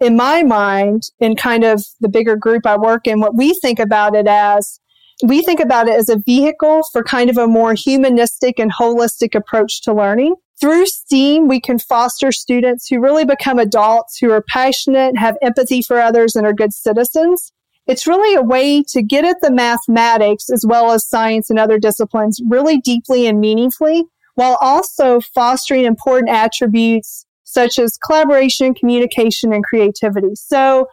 in 0.00 0.16
my 0.16 0.44
mind, 0.44 1.02
in 1.18 1.34
kind 1.34 1.64
of 1.64 1.84
the 2.00 2.08
bigger 2.08 2.36
group 2.36 2.64
I 2.64 2.76
work 2.76 3.06
in, 3.06 3.20
what 3.20 3.36
we 3.36 3.54
think 3.54 3.80
about 3.80 4.14
it 4.14 4.28
as 4.28 4.78
we 5.24 5.42
think 5.42 5.60
about 5.60 5.88
it 5.88 5.94
as 5.94 6.08
a 6.08 6.18
vehicle 6.18 6.82
for 6.92 7.02
kind 7.02 7.28
of 7.28 7.36
a 7.36 7.46
more 7.46 7.74
humanistic 7.74 8.58
and 8.58 8.72
holistic 8.72 9.34
approach 9.34 9.82
to 9.82 9.92
learning. 9.92 10.34
Through 10.60 10.86
STEAM, 10.86 11.48
we 11.48 11.60
can 11.60 11.78
foster 11.78 12.32
students 12.32 12.88
who 12.88 13.00
really 13.00 13.24
become 13.24 13.58
adults 13.58 14.18
who 14.18 14.30
are 14.30 14.44
passionate, 14.48 15.16
have 15.16 15.36
empathy 15.40 15.82
for 15.82 16.00
others, 16.00 16.34
and 16.34 16.46
are 16.46 16.52
good 16.52 16.72
citizens. 16.72 17.52
It's 17.86 18.06
really 18.06 18.34
a 18.34 18.42
way 18.42 18.82
to 18.88 19.02
get 19.02 19.24
at 19.24 19.40
the 19.40 19.50
mathematics 19.50 20.50
as 20.50 20.64
well 20.66 20.90
as 20.90 21.08
science 21.08 21.48
and 21.48 21.58
other 21.58 21.78
disciplines 21.78 22.40
really 22.48 22.78
deeply 22.80 23.26
and 23.26 23.40
meaningfully, 23.40 24.04
while 24.34 24.58
also 24.60 25.20
fostering 25.20 25.84
important 25.84 26.28
attributes 26.28 27.24
such 27.44 27.78
as 27.78 27.96
collaboration, 27.96 28.74
communication, 28.74 29.54
and 29.54 29.64
creativity. 29.64 30.34
So 30.34 30.86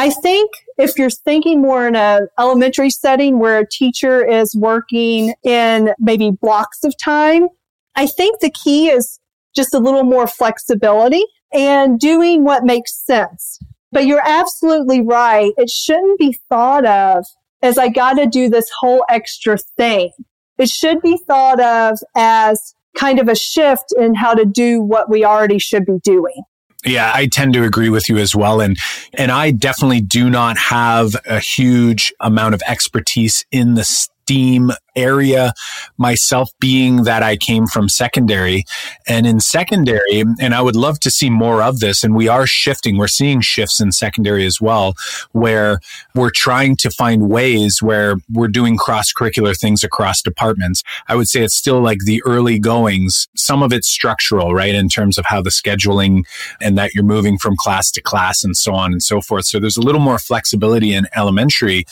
I 0.00 0.08
think 0.08 0.50
if 0.78 0.96
you're 0.96 1.10
thinking 1.10 1.60
more 1.60 1.86
in 1.86 1.94
an 1.94 2.28
elementary 2.38 2.88
setting 2.88 3.38
where 3.38 3.58
a 3.58 3.68
teacher 3.68 4.26
is 4.26 4.56
working 4.56 5.34
in 5.42 5.92
maybe 5.98 6.30
blocks 6.30 6.84
of 6.84 6.94
time, 6.96 7.48
I 7.94 8.06
think 8.06 8.40
the 8.40 8.50
key 8.50 8.88
is 8.88 9.20
just 9.54 9.74
a 9.74 9.78
little 9.78 10.04
more 10.04 10.26
flexibility 10.26 11.22
and 11.52 12.00
doing 12.00 12.44
what 12.44 12.64
makes 12.64 12.96
sense. 13.04 13.58
But 13.92 14.06
you're 14.06 14.26
absolutely 14.26 15.02
right. 15.02 15.52
It 15.58 15.68
shouldn't 15.68 16.18
be 16.18 16.38
thought 16.48 16.86
of 16.86 17.26
as 17.60 17.76
I 17.76 17.90
got 17.90 18.14
to 18.14 18.26
do 18.26 18.48
this 18.48 18.70
whole 18.80 19.04
extra 19.10 19.58
thing. 19.76 20.12
It 20.56 20.70
should 20.70 21.02
be 21.02 21.18
thought 21.26 21.60
of 21.60 21.98
as 22.16 22.74
kind 22.96 23.18
of 23.18 23.28
a 23.28 23.36
shift 23.36 23.92
in 23.98 24.14
how 24.14 24.32
to 24.32 24.46
do 24.46 24.80
what 24.80 25.10
we 25.10 25.26
already 25.26 25.58
should 25.58 25.84
be 25.84 25.98
doing. 26.02 26.44
Yeah, 26.84 27.12
I 27.14 27.26
tend 27.26 27.52
to 27.54 27.64
agree 27.64 27.90
with 27.90 28.08
you 28.08 28.16
as 28.18 28.34
well. 28.34 28.60
And, 28.60 28.78
and 29.14 29.30
I 29.30 29.50
definitely 29.50 30.00
do 30.00 30.30
not 30.30 30.56
have 30.56 31.14
a 31.26 31.38
huge 31.38 32.12
amount 32.20 32.54
of 32.54 32.62
expertise 32.66 33.44
in 33.50 33.74
the 33.74 33.84
STEAM 33.84 34.72
area 34.96 35.52
myself 35.98 36.50
being 36.60 37.04
that 37.04 37.22
I 37.22 37.36
came 37.36 37.66
from 37.66 37.88
secondary 37.88 38.64
and 39.06 39.26
in 39.26 39.40
secondary, 39.40 40.22
and 40.40 40.54
I 40.54 40.62
would 40.62 40.76
love 40.76 41.00
to 41.00 41.10
see 41.10 41.30
more 41.30 41.62
of 41.62 41.80
this. 41.80 42.04
And 42.04 42.14
we 42.14 42.28
are 42.28 42.46
shifting. 42.46 42.96
We're 42.96 43.08
seeing 43.08 43.40
shifts 43.40 43.80
in 43.80 43.92
secondary 43.92 44.46
as 44.46 44.60
well, 44.60 44.94
where 45.32 45.78
we're 46.14 46.30
trying 46.30 46.76
to 46.76 46.90
find 46.90 47.28
ways 47.28 47.82
where 47.82 48.16
we're 48.30 48.48
doing 48.48 48.76
cross 48.76 49.12
curricular 49.12 49.58
things 49.58 49.84
across 49.84 50.22
departments. 50.22 50.82
I 51.08 51.16
would 51.16 51.28
say 51.28 51.42
it's 51.42 51.54
still 51.54 51.80
like 51.80 52.00
the 52.04 52.22
early 52.24 52.58
goings. 52.58 53.28
Some 53.36 53.62
of 53.62 53.72
it's 53.72 53.88
structural, 53.88 54.54
right? 54.54 54.74
In 54.74 54.88
terms 54.88 55.18
of 55.18 55.26
how 55.26 55.42
the 55.42 55.50
scheduling 55.50 56.24
and 56.60 56.76
that 56.78 56.94
you're 56.94 57.04
moving 57.04 57.38
from 57.38 57.56
class 57.56 57.90
to 57.92 58.02
class 58.02 58.44
and 58.44 58.56
so 58.56 58.74
on 58.74 58.92
and 58.92 59.02
so 59.02 59.20
forth. 59.20 59.46
So 59.46 59.58
there's 59.58 59.76
a 59.76 59.82
little 59.82 60.00
more 60.00 60.18
flexibility 60.18 60.92
in 60.92 61.06
elementary. 61.14 61.84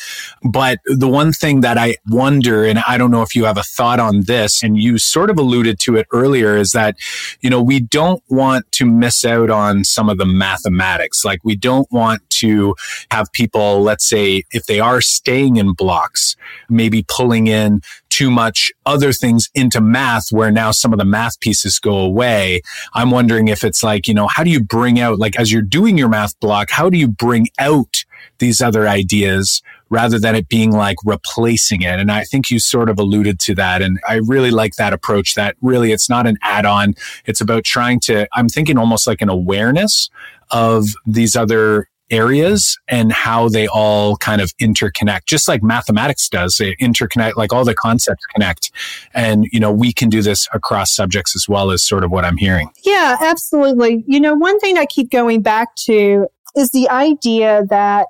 But 0.42 0.78
the 0.87 1.08
one 1.08 1.32
thing 1.32 1.61
that 1.61 1.78
I 1.78 1.96
wonder, 2.08 2.64
and 2.64 2.78
I 2.88 2.96
don't 2.96 3.11
know 3.11 3.22
if 3.22 3.35
you 3.35 3.44
have 3.44 3.59
a 3.59 3.62
thought 3.62 4.01
on 4.01 4.22
this, 4.27 4.62
and 4.62 4.77
you 4.79 4.96
sort 4.98 5.31
of 5.31 5.38
alluded 5.38 5.79
to 5.81 5.96
it 5.96 6.07
earlier, 6.12 6.57
is 6.57 6.72
that, 6.72 6.96
you 7.40 7.51
know, 7.51 7.62
we 7.62 7.81
don't 7.81 8.22
want 8.29 8.70
to 8.72 8.87
miss 8.87 9.24
out 9.24 9.51
on 9.51 9.85
some 9.85 10.09
of 10.09 10.16
the 10.16 10.27
mathematics. 10.27 11.24
Like 11.24 11.40
we 11.44 11.55
don't 11.55 11.87
want 11.92 12.29
to 12.31 12.74
have 13.11 13.31
people, 13.33 13.83
let's 13.83 14.09
say, 14.09 14.42
if 14.53 14.64
they 14.64 14.81
are 14.81 15.01
staying 15.03 15.57
in 15.57 15.74
blocks, 15.74 16.35
maybe 16.70 17.05
pulling 17.07 17.46
in 17.46 17.83
too 18.09 18.31
much 18.31 18.72
other 18.87 19.12
things 19.12 19.51
into 19.55 19.81
math 19.81 20.33
where 20.33 20.51
now 20.51 20.70
some 20.70 20.92
of 20.92 20.98
the 20.98 21.05
math 21.05 21.38
pieces 21.40 21.79
go 21.79 21.98
away. 21.98 22.62
I'm 22.94 23.11
wondering 23.11 23.48
if 23.48 23.62
it's 23.62 23.83
like, 23.83 24.09
you 24.09 24.14
know, 24.14 24.29
how 24.29 24.42
do 24.42 24.51
you 24.51 24.62
bring 24.62 24.98
out, 24.98 25.18
like, 25.18 25.38
as 25.38 25.53
you're 25.53 25.62
doing 25.62 25.98
your 25.98 26.09
math 26.09 26.38
block, 26.40 26.70
how 26.70 26.88
do 26.88 26.96
you 26.96 27.09
bring 27.09 27.48
out 27.59 28.05
these 28.38 28.61
other 28.62 28.88
ideas 28.88 29.62
rather 29.90 30.18
than 30.18 30.35
it 30.35 30.48
being 30.48 30.72
like 30.72 30.96
replacing 31.05 31.83
it. 31.83 31.98
And 31.98 32.11
I 32.11 32.24
think 32.24 32.51
you 32.51 32.59
sort 32.59 32.88
of 32.88 32.98
alluded 32.98 33.38
to 33.40 33.55
that. 33.57 33.83
And 33.83 33.98
I 34.09 34.16
really 34.16 34.51
like 34.51 34.77
that 34.77 34.92
approach 34.92 35.35
that 35.35 35.57
really 35.61 35.92
it's 35.92 36.09
not 36.09 36.27
an 36.27 36.38
add 36.42 36.66
on. 36.66 36.94
It's 37.27 37.40
about 37.40 37.64
trying 37.64 38.01
to, 38.01 38.27
I'm 38.35 38.48
thinking 38.48 38.79
almost 38.79 39.07
like 39.07 39.20
an 39.20 39.29
awareness 39.29 40.11
of 40.51 40.88
these 41.07 41.37
other 41.37 41.88
areas 42.11 42.79
and 42.88 43.12
how 43.12 43.48
they 43.48 43.66
all 43.68 44.16
kind 44.16 44.40
of 44.40 44.57
interconnect, 44.57 45.27
just 45.27 45.46
like 45.46 45.62
mathematics 45.62 46.29
does. 46.29 46.57
They 46.57 46.74
interconnect, 46.77 47.37
like 47.37 47.53
all 47.53 47.64
the 47.64 47.74
concepts 47.74 48.24
connect. 48.27 48.70
And, 49.12 49.46
you 49.53 49.61
know, 49.61 49.70
we 49.72 49.92
can 49.92 50.09
do 50.09 50.22
this 50.22 50.48
across 50.53 50.90
subjects 50.90 51.37
as 51.37 51.48
well 51.48 51.70
as 51.70 51.83
sort 51.83 52.05
of 52.05 52.11
what 52.11 52.24
I'm 52.24 52.38
hearing. 52.38 52.70
Yeah, 52.83 53.16
absolutely. 53.20 54.05
You 54.07 54.20
know, 54.20 54.35
one 54.35 54.59
thing 54.59 54.79
I 54.79 54.87
keep 54.87 55.11
going 55.11 55.42
back 55.42 55.74
to 55.85 56.27
is 56.57 56.70
the 56.70 56.88
idea 56.88 57.64
that 57.68 58.07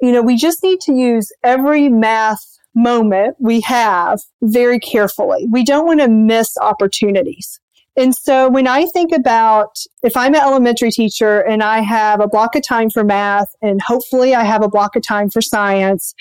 you 0.00 0.12
know, 0.12 0.22
we 0.22 0.36
just 0.36 0.62
need 0.62 0.80
to 0.82 0.92
use 0.92 1.30
every 1.42 1.88
math 1.88 2.44
moment 2.74 3.36
we 3.38 3.60
have 3.62 4.20
very 4.42 4.78
carefully. 4.78 5.46
We 5.50 5.64
don't 5.64 5.86
want 5.86 6.00
to 6.00 6.08
miss 6.08 6.56
opportunities. 6.60 7.60
And 7.96 8.14
so 8.14 8.48
when 8.48 8.66
I 8.66 8.86
think 8.86 9.12
about 9.12 9.76
if 10.02 10.16
I'm 10.16 10.34
an 10.34 10.40
elementary 10.40 10.90
teacher 10.90 11.40
and 11.40 11.62
I 11.62 11.80
have 11.80 12.20
a 12.20 12.28
block 12.28 12.54
of 12.54 12.62
time 12.62 12.88
for 12.88 13.04
math 13.04 13.48
and 13.60 13.82
hopefully 13.82 14.34
I 14.34 14.44
have 14.44 14.62
a 14.62 14.68
block 14.68 14.94
of 14.96 15.02
time 15.02 15.28
for 15.28 15.42
science, 15.42 16.14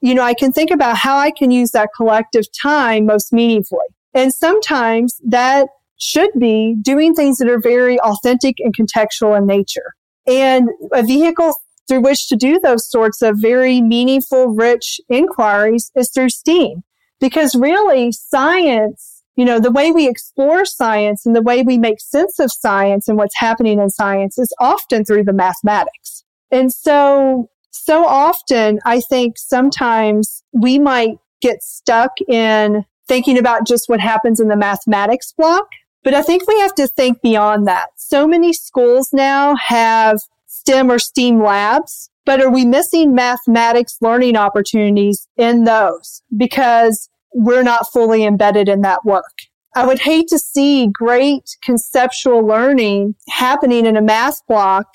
you 0.00 0.14
know, 0.14 0.22
I 0.22 0.34
can 0.34 0.52
think 0.52 0.70
about 0.70 0.96
how 0.96 1.16
I 1.16 1.30
can 1.30 1.50
use 1.50 1.70
that 1.70 1.90
collective 1.96 2.44
time 2.62 3.06
most 3.06 3.32
meaningfully. 3.32 3.86
And 4.14 4.32
sometimes 4.32 5.20
that 5.26 5.68
should 5.98 6.30
be 6.38 6.76
doing 6.82 7.14
things 7.14 7.38
that 7.38 7.48
are 7.48 7.60
very 7.60 7.98
authentic 8.00 8.56
and 8.58 8.76
contextual 8.76 9.36
in 9.36 9.46
nature. 9.46 9.94
And 10.26 10.68
a 10.92 11.02
vehicle 11.02 11.54
through 11.88 12.00
which 12.00 12.28
to 12.28 12.36
do 12.36 12.58
those 12.58 12.90
sorts 12.90 13.22
of 13.22 13.36
very 13.38 13.80
meaningful, 13.80 14.48
rich 14.48 15.00
inquiries 15.08 15.90
is 15.94 16.10
through 16.10 16.30
STEAM. 16.30 16.82
Because 17.20 17.54
really 17.54 18.12
science, 18.12 19.22
you 19.36 19.44
know, 19.44 19.58
the 19.58 19.70
way 19.70 19.90
we 19.90 20.08
explore 20.08 20.64
science 20.64 21.24
and 21.24 21.34
the 21.34 21.42
way 21.42 21.62
we 21.62 21.78
make 21.78 22.00
sense 22.00 22.38
of 22.38 22.52
science 22.52 23.08
and 23.08 23.16
what's 23.16 23.36
happening 23.36 23.80
in 23.80 23.90
science 23.90 24.38
is 24.38 24.52
often 24.60 25.04
through 25.04 25.24
the 25.24 25.32
mathematics. 25.32 26.24
And 26.50 26.72
so, 26.72 27.48
so 27.70 28.04
often 28.04 28.80
I 28.84 29.00
think 29.00 29.38
sometimes 29.38 30.42
we 30.52 30.78
might 30.78 31.16
get 31.40 31.62
stuck 31.62 32.12
in 32.28 32.84
thinking 33.08 33.38
about 33.38 33.66
just 33.66 33.88
what 33.88 34.00
happens 34.00 34.40
in 34.40 34.48
the 34.48 34.56
mathematics 34.56 35.32
block. 35.32 35.66
But 36.02 36.14
I 36.14 36.22
think 36.22 36.46
we 36.46 36.58
have 36.60 36.74
to 36.76 36.86
think 36.86 37.20
beyond 37.20 37.66
that. 37.66 37.88
So 37.96 38.26
many 38.28 38.52
schools 38.52 39.10
now 39.12 39.56
have 39.56 40.20
STEM 40.58 40.90
or 40.90 40.98
STEAM 40.98 41.42
labs, 41.42 42.10
but 42.24 42.40
are 42.40 42.50
we 42.50 42.64
missing 42.64 43.14
mathematics 43.14 43.96
learning 44.00 44.36
opportunities 44.36 45.28
in 45.36 45.64
those 45.64 46.22
because 46.36 47.08
we're 47.34 47.62
not 47.62 47.86
fully 47.92 48.24
embedded 48.24 48.68
in 48.68 48.80
that 48.80 49.04
work? 49.04 49.34
I 49.74 49.86
would 49.86 50.00
hate 50.00 50.28
to 50.28 50.38
see 50.38 50.88
great 50.92 51.44
conceptual 51.62 52.44
learning 52.44 53.14
happening 53.28 53.84
in 53.84 53.96
a 53.96 54.02
math 54.02 54.38
block 54.48 54.86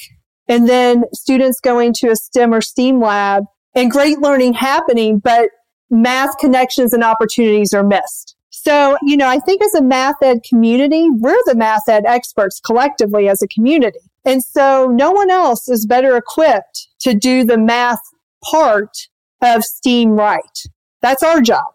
and 0.47 0.67
then 0.67 1.03
students 1.13 1.59
going 1.59 1.93
to 1.97 2.09
a 2.09 2.15
STEM 2.15 2.53
or 2.53 2.61
STEAM 2.61 2.99
lab 2.99 3.43
and 3.75 3.91
great 3.91 4.19
learning 4.19 4.53
happening, 4.53 5.19
but 5.19 5.49
math 5.89 6.37
connections 6.39 6.93
and 6.93 7.03
opportunities 7.03 7.73
are 7.73 7.83
missed. 7.83 8.35
So, 8.49 8.97
you 9.03 9.15
know, 9.15 9.27
I 9.27 9.39
think 9.39 9.63
as 9.63 9.75
a 9.75 9.81
math 9.81 10.21
ed 10.21 10.39
community, 10.47 11.07
we're 11.09 11.41
the 11.45 11.55
math 11.55 11.87
ed 11.87 12.03
experts 12.05 12.59
collectively 12.65 13.29
as 13.29 13.41
a 13.41 13.47
community. 13.47 14.10
And 14.25 14.43
so 14.43 14.87
no 14.87 15.11
one 15.11 15.29
else 15.29 15.67
is 15.67 15.85
better 15.85 16.15
equipped 16.15 16.87
to 17.01 17.13
do 17.13 17.43
the 17.43 17.57
math 17.57 18.01
part 18.51 18.95
of 19.41 19.63
STEAM 19.63 20.11
right. 20.11 20.63
That's 21.01 21.23
our 21.23 21.41
job. 21.41 21.65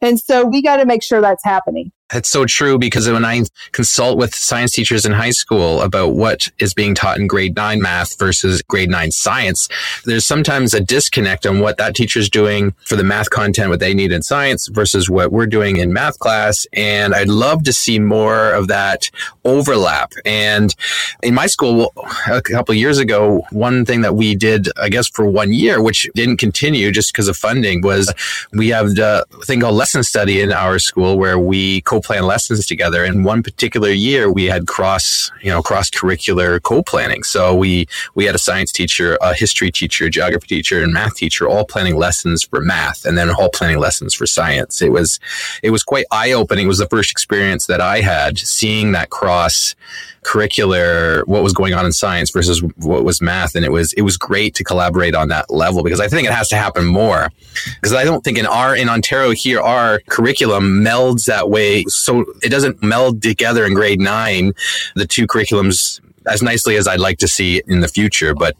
And 0.00 0.18
so 0.18 0.46
we 0.46 0.62
got 0.62 0.78
to 0.78 0.86
make 0.86 1.02
sure 1.02 1.20
that's 1.20 1.44
happening. 1.44 1.92
It's 2.12 2.28
so 2.28 2.44
true 2.44 2.76
because 2.76 3.08
when 3.08 3.24
I 3.24 3.44
consult 3.70 4.18
with 4.18 4.34
science 4.34 4.72
teachers 4.72 5.06
in 5.06 5.12
high 5.12 5.30
school 5.30 5.80
about 5.80 6.14
what 6.14 6.48
is 6.58 6.74
being 6.74 6.94
taught 6.94 7.18
in 7.18 7.28
grade 7.28 7.54
nine 7.54 7.80
math 7.80 8.18
versus 8.18 8.62
grade 8.62 8.90
nine 8.90 9.12
science, 9.12 9.68
there's 10.04 10.26
sometimes 10.26 10.74
a 10.74 10.80
disconnect 10.80 11.46
on 11.46 11.60
what 11.60 11.76
that 11.76 11.94
teacher 11.94 12.18
is 12.18 12.28
doing 12.28 12.74
for 12.84 12.96
the 12.96 13.04
math 13.04 13.30
content, 13.30 13.70
what 13.70 13.78
they 13.78 13.94
need 13.94 14.10
in 14.10 14.22
science 14.22 14.66
versus 14.68 15.08
what 15.08 15.30
we're 15.30 15.46
doing 15.46 15.76
in 15.76 15.92
math 15.92 16.18
class. 16.18 16.66
And 16.72 17.14
I'd 17.14 17.28
love 17.28 17.62
to 17.64 17.72
see 17.72 18.00
more 18.00 18.52
of 18.52 18.66
that 18.68 19.08
overlap. 19.44 20.12
And 20.24 20.74
in 21.22 21.34
my 21.34 21.46
school, 21.46 21.92
a 22.28 22.42
couple 22.42 22.72
of 22.72 22.78
years 22.78 22.98
ago, 22.98 23.42
one 23.50 23.84
thing 23.84 24.00
that 24.00 24.16
we 24.16 24.34
did, 24.34 24.68
I 24.76 24.88
guess, 24.88 25.08
for 25.08 25.26
one 25.26 25.52
year, 25.52 25.80
which 25.80 26.08
didn't 26.16 26.38
continue 26.38 26.90
just 26.90 27.12
because 27.12 27.28
of 27.28 27.36
funding, 27.36 27.82
was 27.82 28.12
we 28.52 28.68
have 28.70 28.96
the 28.96 29.24
thing 29.44 29.60
called 29.60 29.76
lesson 29.76 30.02
study 30.02 30.40
in 30.40 30.52
our 30.52 30.80
school 30.80 31.16
where 31.16 31.38
we 31.38 31.82
co 31.82 31.99
co-plan 32.00 32.24
lessons 32.24 32.66
together. 32.66 33.04
And 33.04 33.24
one 33.24 33.42
particular 33.42 33.90
year, 33.90 34.30
we 34.30 34.46
had 34.46 34.66
cross, 34.66 35.30
you 35.42 35.50
know, 35.50 35.62
cross 35.62 35.90
curricular 35.90 36.62
co-planning. 36.62 37.22
So 37.22 37.54
we 37.54 37.86
we 38.14 38.24
had 38.24 38.34
a 38.34 38.38
science 38.38 38.72
teacher, 38.72 39.18
a 39.20 39.34
history 39.34 39.70
teacher, 39.70 40.06
a 40.06 40.10
geography 40.10 40.46
teacher, 40.46 40.82
and 40.82 40.92
math 40.92 41.16
teacher 41.16 41.48
all 41.48 41.64
planning 41.64 41.96
lessons 41.96 42.44
for 42.44 42.60
math, 42.60 43.04
and 43.04 43.18
then 43.18 43.30
all 43.30 43.50
planning 43.50 43.78
lessons 43.78 44.14
for 44.14 44.26
science. 44.26 44.80
It 44.80 44.92
was 44.92 45.20
it 45.62 45.70
was 45.70 45.82
quite 45.82 46.06
eye 46.10 46.32
opening. 46.32 46.66
It 46.66 46.68
was 46.68 46.78
the 46.78 46.88
first 46.88 47.10
experience 47.10 47.66
that 47.66 47.80
I 47.80 48.00
had 48.00 48.38
seeing 48.38 48.92
that 48.92 49.10
cross 49.10 49.74
curricular 50.22 51.26
what 51.26 51.42
was 51.42 51.52
going 51.52 51.72
on 51.72 51.86
in 51.86 51.92
science 51.92 52.30
versus 52.30 52.62
what 52.76 53.04
was 53.04 53.22
math. 53.22 53.54
And 53.54 53.64
it 53.64 53.72
was 53.72 53.92
it 53.94 54.02
was 54.02 54.16
great 54.16 54.54
to 54.56 54.64
collaborate 54.64 55.14
on 55.14 55.28
that 55.28 55.50
level 55.50 55.82
because 55.82 56.00
I 56.00 56.08
think 56.08 56.26
it 56.26 56.32
has 56.32 56.48
to 56.48 56.56
happen 56.56 56.84
more. 56.86 57.30
Because 57.76 57.94
I 57.94 58.04
don't 58.04 58.22
think 58.22 58.38
in 58.38 58.46
our 58.46 58.76
in 58.76 58.88
Ontario 58.88 59.30
here 59.30 59.60
our 59.60 60.00
curriculum 60.08 60.84
melds 60.84 61.24
that 61.24 61.48
way. 61.48 61.84
So 61.84 62.24
it 62.42 62.50
doesn't 62.50 62.82
meld 62.82 63.22
together 63.22 63.64
in 63.64 63.74
grade 63.74 64.00
9 64.00 64.52
the 64.94 65.06
two 65.06 65.26
curriculums 65.26 66.00
as 66.26 66.42
nicely 66.42 66.76
as 66.76 66.86
I'd 66.86 67.00
like 67.00 67.18
to 67.18 67.28
see 67.28 67.62
in 67.66 67.80
the 67.80 67.88
future. 67.88 68.34
But 68.34 68.56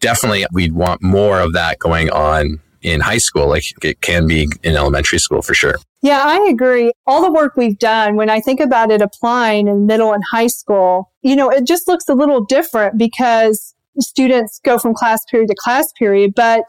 definitely 0.00 0.46
we'd 0.52 0.72
want 0.72 1.02
more 1.02 1.40
of 1.40 1.52
that 1.54 1.78
going 1.78 2.10
on 2.10 2.60
in 2.82 3.00
high 3.00 3.18
school 3.18 3.48
like 3.48 3.64
it 3.84 4.00
can 4.00 4.26
be 4.26 4.48
in 4.62 4.76
elementary 4.76 5.18
school 5.18 5.40
for 5.40 5.54
sure 5.54 5.76
yeah, 6.02 6.22
I 6.24 6.48
agree. 6.50 6.92
All 7.06 7.22
the 7.22 7.30
work 7.30 7.56
we've 7.56 7.78
done, 7.78 8.16
when 8.16 8.28
I 8.28 8.40
think 8.40 8.58
about 8.58 8.90
it 8.90 9.00
applying 9.00 9.68
in 9.68 9.86
middle 9.86 10.12
and 10.12 10.22
high 10.30 10.48
school, 10.48 11.12
you 11.22 11.36
know, 11.36 11.48
it 11.48 11.64
just 11.64 11.86
looks 11.86 12.08
a 12.08 12.14
little 12.14 12.44
different 12.44 12.98
because 12.98 13.74
students 14.00 14.60
go 14.64 14.78
from 14.78 14.94
class 14.94 15.24
period 15.30 15.48
to 15.48 15.54
class 15.54 15.92
period, 15.92 16.34
but 16.34 16.64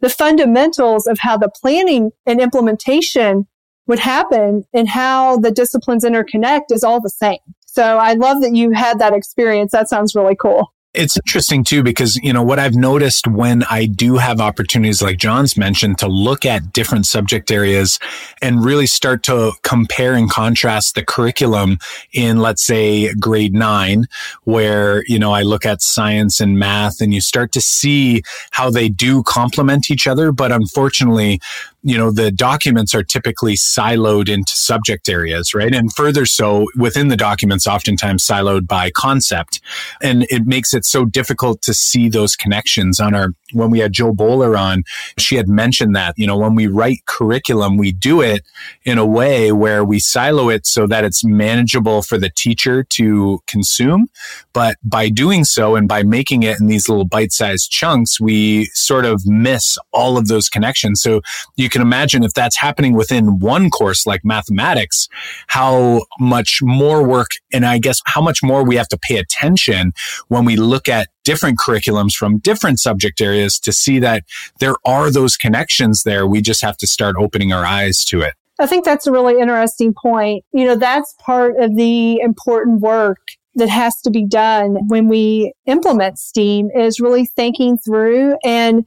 the 0.00 0.10
fundamentals 0.10 1.06
of 1.06 1.18
how 1.18 1.38
the 1.38 1.48
planning 1.48 2.10
and 2.26 2.40
implementation 2.40 3.46
would 3.86 3.98
happen 3.98 4.64
and 4.74 4.88
how 4.88 5.38
the 5.38 5.50
disciplines 5.50 6.04
interconnect 6.04 6.70
is 6.70 6.84
all 6.84 7.00
the 7.00 7.08
same. 7.08 7.38
So 7.64 7.98
I 7.98 8.12
love 8.12 8.42
that 8.42 8.54
you 8.54 8.72
had 8.72 8.98
that 8.98 9.14
experience. 9.14 9.72
That 9.72 9.88
sounds 9.88 10.14
really 10.14 10.36
cool. 10.36 10.72
It's 10.98 11.16
interesting 11.18 11.62
too, 11.62 11.82
because, 11.82 12.16
you 12.16 12.32
know, 12.32 12.42
what 12.42 12.58
I've 12.58 12.74
noticed 12.74 13.26
when 13.26 13.64
I 13.64 13.84
do 13.84 14.16
have 14.16 14.40
opportunities 14.40 15.02
like 15.02 15.18
Jon's 15.18 15.54
mentioned 15.54 15.98
to 15.98 16.08
look 16.08 16.46
at 16.46 16.72
different 16.72 17.04
subject 17.04 17.50
areas 17.50 17.98
and 18.40 18.64
really 18.64 18.86
start 18.86 19.22
to 19.24 19.52
compare 19.62 20.14
and 20.14 20.30
contrast 20.30 20.94
the 20.94 21.04
curriculum 21.04 21.78
in, 22.14 22.38
let's 22.38 22.64
say, 22.64 23.12
grade 23.14 23.52
nine, 23.52 24.06
where, 24.44 25.04
you 25.06 25.18
know, 25.18 25.32
I 25.32 25.42
look 25.42 25.66
at 25.66 25.82
science 25.82 26.40
and 26.40 26.58
math 26.58 27.02
and 27.02 27.12
you 27.12 27.20
start 27.20 27.52
to 27.52 27.60
see 27.60 28.22
how 28.52 28.70
they 28.70 28.88
do 28.88 29.22
complement 29.22 29.90
each 29.90 30.06
other. 30.06 30.32
But 30.32 30.50
unfortunately, 30.50 31.40
you 31.86 31.96
know, 31.96 32.10
the 32.10 32.32
documents 32.32 32.96
are 32.96 33.04
typically 33.04 33.54
siloed 33.54 34.28
into 34.28 34.50
subject 34.56 35.08
areas, 35.08 35.54
right? 35.54 35.72
And 35.72 35.94
further 35.94 36.26
so 36.26 36.66
within 36.76 37.06
the 37.06 37.16
documents, 37.16 37.64
oftentimes 37.64 38.26
siloed 38.26 38.66
by 38.66 38.90
concept. 38.90 39.60
And 40.02 40.26
it 40.28 40.46
makes 40.46 40.74
it 40.74 40.84
so 40.84 41.04
difficult 41.04 41.62
to 41.62 41.72
see 41.72 42.08
those 42.08 42.34
connections 42.34 42.98
on 42.98 43.14
our, 43.14 43.28
when 43.52 43.70
we 43.70 43.78
had 43.78 43.92
Jo 43.92 44.12
Boaler 44.12 44.56
on, 44.56 44.82
she 45.16 45.36
had 45.36 45.48
mentioned 45.48 45.94
that, 45.94 46.14
you 46.16 46.26
know, 46.26 46.36
when 46.36 46.56
we 46.56 46.66
write 46.66 47.06
curriculum, 47.06 47.76
we 47.76 47.92
do 47.92 48.20
it 48.20 48.44
in 48.84 48.98
a 48.98 49.06
way 49.06 49.52
where 49.52 49.84
we 49.84 50.00
silo 50.00 50.48
it 50.48 50.66
so 50.66 50.88
that 50.88 51.04
it's 51.04 51.24
manageable 51.24 52.02
for 52.02 52.18
the 52.18 52.30
teacher 52.30 52.82
to 52.82 53.38
consume. 53.46 54.08
But 54.52 54.74
by 54.82 55.08
doing 55.08 55.44
so 55.44 55.76
and 55.76 55.86
by 55.86 56.02
making 56.02 56.42
it 56.42 56.58
in 56.58 56.66
these 56.66 56.88
little 56.88 57.04
bite 57.04 57.30
sized 57.30 57.70
chunks, 57.70 58.20
we 58.20 58.64
sort 58.74 59.04
of 59.04 59.24
miss 59.24 59.78
all 59.92 60.18
of 60.18 60.26
those 60.26 60.48
connections. 60.48 61.00
So 61.00 61.20
you 61.54 61.68
imagine 61.80 62.22
if 62.22 62.32
that's 62.32 62.56
happening 62.56 62.94
within 62.94 63.38
one 63.38 63.70
course 63.70 64.06
like 64.06 64.24
mathematics, 64.24 65.08
how 65.48 66.06
much 66.18 66.62
more 66.62 67.06
work 67.06 67.30
and 67.52 67.64
I 67.64 67.78
guess 67.78 68.00
how 68.06 68.20
much 68.20 68.42
more 68.42 68.64
we 68.64 68.76
have 68.76 68.88
to 68.88 68.98
pay 68.98 69.16
attention 69.18 69.92
when 70.28 70.44
we 70.44 70.56
look 70.56 70.88
at 70.88 71.08
different 71.24 71.58
curriculums 71.58 72.12
from 72.12 72.38
different 72.38 72.78
subject 72.80 73.20
areas 73.20 73.58
to 73.60 73.72
see 73.72 73.98
that 73.98 74.24
there 74.60 74.76
are 74.84 75.10
those 75.10 75.36
connections 75.36 76.04
there. 76.04 76.26
We 76.26 76.40
just 76.40 76.62
have 76.62 76.76
to 76.78 76.86
start 76.86 77.16
opening 77.18 77.52
our 77.52 77.64
eyes 77.64 78.04
to 78.06 78.20
it. 78.20 78.34
I 78.58 78.66
think 78.66 78.84
that's 78.84 79.06
a 79.06 79.12
really 79.12 79.40
interesting 79.40 79.92
point. 79.92 80.44
You 80.52 80.64
know, 80.64 80.76
that's 80.76 81.14
part 81.20 81.58
of 81.58 81.76
the 81.76 82.20
important 82.20 82.80
work 82.80 83.18
that 83.56 83.68
has 83.68 84.00
to 84.02 84.10
be 84.10 84.24
done 84.24 84.76
when 84.88 85.08
we 85.08 85.52
implement 85.66 86.18
STEAM 86.18 86.70
is 86.70 87.00
really 87.00 87.26
thinking 87.26 87.78
through 87.78 88.36
and 88.44 88.84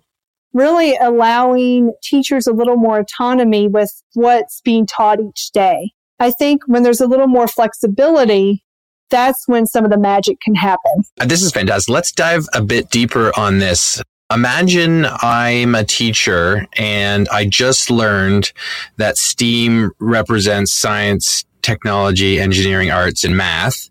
really 0.53 0.95
allowing 0.97 1.93
teachers 2.03 2.47
a 2.47 2.53
little 2.53 2.77
more 2.77 2.99
autonomy 2.99 3.67
with 3.67 3.91
what's 4.13 4.61
being 4.61 4.85
taught 4.85 5.19
each 5.19 5.51
day. 5.51 5.91
I 6.19 6.31
think 6.31 6.63
when 6.65 6.83
there's 6.83 7.01
a 7.01 7.07
little 7.07 7.27
more 7.27 7.47
flexibility, 7.47 8.63
that's 9.09 9.47
when 9.47 9.65
some 9.65 9.85
of 9.85 9.91
the 9.91 9.97
magic 9.97 10.39
can 10.41 10.55
happen. 10.55 11.03
Uh, 11.19 11.25
this 11.25 11.41
is 11.41 11.51
fantastic. 11.51 11.91
Let's 11.91 12.11
dive 12.11 12.45
a 12.53 12.61
bit 12.61 12.89
deeper 12.89 13.31
on 13.37 13.59
this. 13.59 14.01
Imagine 14.31 15.07
I'm 15.07 15.73
a 15.73 15.83
teacher 15.83 16.67
and 16.77 17.27
I 17.29 17.45
just 17.45 17.89
learned 17.89 18.51
that 18.97 19.17
STEAM 19.17 19.91
represents 19.99 20.73
science, 20.73 21.45
technology, 21.63 22.39
engineering, 22.39 22.91
arts, 22.91 23.23
and 23.23 23.35
math. 23.35 23.89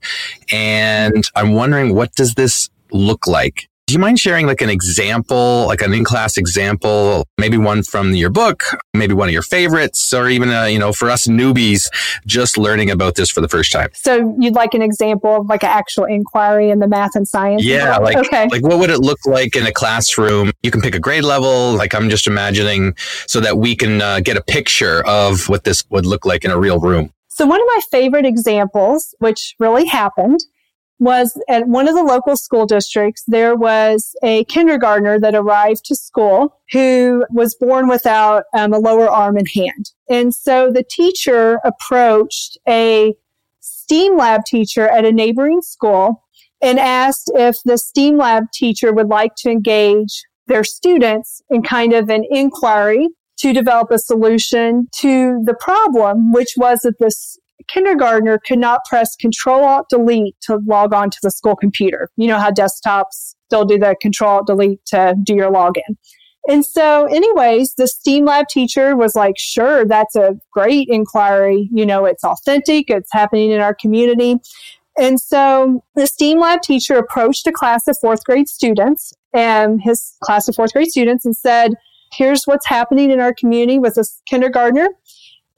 And 0.53 1.25
I'm 1.35 1.55
wondering, 1.55 1.95
what 1.95 2.15
does 2.15 2.35
this 2.35 2.69
look 2.93 3.27
like? 3.27 3.68
Do 3.89 3.95
you 3.95 4.01
mind 4.01 4.21
sharing 4.21 4.47
like 4.47 4.61
an 4.61 4.69
example, 4.69 5.65
like 5.67 5.81
an 5.81 5.95
in-class 5.95 6.37
example, 6.37 7.27
maybe 7.39 7.57
one 7.57 7.83
from 7.83 8.15
your 8.15 8.29
book, 8.29 8.65
maybe 8.93 9.15
one 9.15 9.29
of 9.29 9.33
your 9.33 9.41
favorites, 9.41 10.13
or 10.13 10.29
even, 10.29 10.51
uh, 10.51 10.65
you 10.65 10.79
know, 10.79 10.93
for 10.93 11.09
us 11.09 11.27
newbies 11.27 11.89
just 12.27 12.59
learning 12.59 12.91
about 12.91 13.15
this 13.15 13.31
for 13.31 13.41
the 13.41 13.49
first 13.49 13.73
time? 13.73 13.89
So 13.95 14.37
you'd 14.39 14.53
like 14.53 14.75
an 14.75 14.83
example 14.83 15.37
of 15.37 15.47
like 15.47 15.63
an 15.63 15.71
actual 15.71 16.05
inquiry 16.05 16.69
in 16.69 16.81
the 16.81 16.87
math 16.87 17.13
and 17.15 17.27
science? 17.27 17.65
Yeah. 17.65 17.97
Like, 17.97 18.19
okay. 18.19 18.47
like 18.51 18.63
what 18.63 18.79
would 18.79 18.91
it 18.91 18.99
look 18.99 19.21
like 19.25 19.57
in 19.57 19.65
a 19.65 19.73
classroom? 19.73 20.51
You 20.63 20.71
can 20.71 20.83
pick 20.83 20.95
a 20.95 21.01
grade 21.01 21.25
level. 21.25 21.73
Like 21.73 21.95
I'm 21.95 22.11
just 22.11 22.27
imagining 22.27 22.95
so 23.27 23.41
that 23.41 23.57
we 23.57 23.75
can 23.75 24.03
uh, 24.03 24.21
get 24.21 24.37
a 24.37 24.43
picture 24.43 25.03
of 25.07 25.49
what 25.49 25.65
this 25.65 25.83
would 25.89 26.05
look 26.05 26.27
like 26.27 26.45
in 26.45 26.51
a 26.51 26.59
real 26.59 26.79
room. 26.79 27.11
So 27.29 27.47
one 27.47 27.59
of 27.59 27.67
my 27.75 27.81
favorite 27.91 28.27
examples, 28.27 29.15
which 29.19 29.55
really 29.59 29.87
happened, 29.87 30.41
was 30.99 31.41
at 31.49 31.69
one 31.69 31.89
of 31.89 31.95
the 31.95 32.03
local 32.03 32.37
school 32.37 32.67
districts, 32.67 33.23
there 33.27 33.55
was 33.55 34.15
a 34.23 34.45
kindergartner 34.45 35.19
that 35.21 35.35
arrived 35.35 35.85
to 35.87 35.95
school 35.95 36.61
who 36.73 37.25
was 37.31 37.55
born 37.55 37.89
without 37.89 38.45
um, 38.55 38.73
a 38.73 38.79
lower 38.79 39.09
arm 39.09 39.37
and 39.37 39.49
hand. 39.55 39.91
And 40.11 40.35
so 40.35 40.73
the 40.73 40.85
teacher 40.89 41.61
approached 41.65 42.59
a 42.69 43.15
STEAM 43.61 44.17
lab 44.17 44.45
teacher 44.45 44.89
at 44.89 45.05
a 45.05 45.13
neighboring 45.13 45.63
school 45.63 46.25
and 46.61 46.79
asked 46.79 47.31
if 47.35 47.57
the 47.65 47.79
STEAM 47.79 48.19
lab 48.19 48.45
teacher 48.53 48.93
would 48.93 49.09
like 49.09 49.33
to 49.39 49.51
engage 49.51 50.25
their 50.47 50.65
students 50.65 51.43
in 51.51 51.63
kind 51.63 51.93
of 51.93 52.09
an 52.09 52.25
inquiry 52.31 53.09
to 53.39 53.53
develop 53.53 53.91
a 53.91 53.99
solution 53.99 54.89
to 54.93 55.41
the 55.45 55.55
problem, 55.55 56.33
which 56.33 56.55
was 56.57 56.81
that 56.81 56.99
this 56.99 57.39
kindergartner 57.69 58.39
could 58.39 58.59
not 58.59 58.85
press 58.85 59.17
Control 59.17 59.65
Alt 59.65 59.89
Delete 59.89 60.35
to 60.43 60.59
log 60.67 60.93
on 60.93 61.11
to 61.11 61.19
the 61.23 61.31
school 61.31 61.57
computer. 61.57 62.11
You 62.17 62.29
know 62.29 62.39
how 62.39 62.51
desktops 62.51 63.35
still 63.47 63.65
do 63.65 63.79
the 63.79 63.97
Control 64.01 64.31
Alt 64.31 64.47
Delete 64.47 64.85
to 64.87 65.15
do 65.23 65.35
your 65.35 65.51
login. 65.51 65.97
And 66.49 66.65
so, 66.65 67.05
anyways, 67.07 67.75
the 67.75 67.87
STEAM 67.87 68.25
lab 68.25 68.49
teacher 68.49 68.97
was 68.97 69.15
like, 69.15 69.35
sure, 69.37 69.85
that's 69.85 70.17
a 70.17 70.35
great 70.51 70.89
inquiry. 70.89 71.69
You 71.73 71.85
know, 71.85 72.07
it's 72.07 72.25
authentic. 72.25 72.89
It's 72.89 73.13
happening 73.13 73.51
in 73.51 73.61
our 73.61 73.75
community. 73.75 74.37
And 74.99 75.21
so 75.21 75.85
the 75.95 76.07
STEAM 76.07 76.41
lab 76.41 76.63
teacher 76.63 76.97
approached 76.97 77.47
a 77.47 77.53
class 77.53 77.87
of 77.87 77.99
fourth 78.01 78.25
grade 78.25 78.49
students 78.49 79.13
and 79.33 79.81
his 79.83 80.17
class 80.23 80.49
of 80.49 80.55
fourth 80.55 80.73
grade 80.73 80.89
students 80.89 81.25
and 81.25 81.37
said, 81.37 81.75
here's 82.13 82.45
what's 82.45 82.67
happening 82.67 83.11
in 83.11 83.21
our 83.21 83.35
community 83.35 83.79
with 83.79 83.95
this 83.95 84.23
kindergartner 84.27 84.89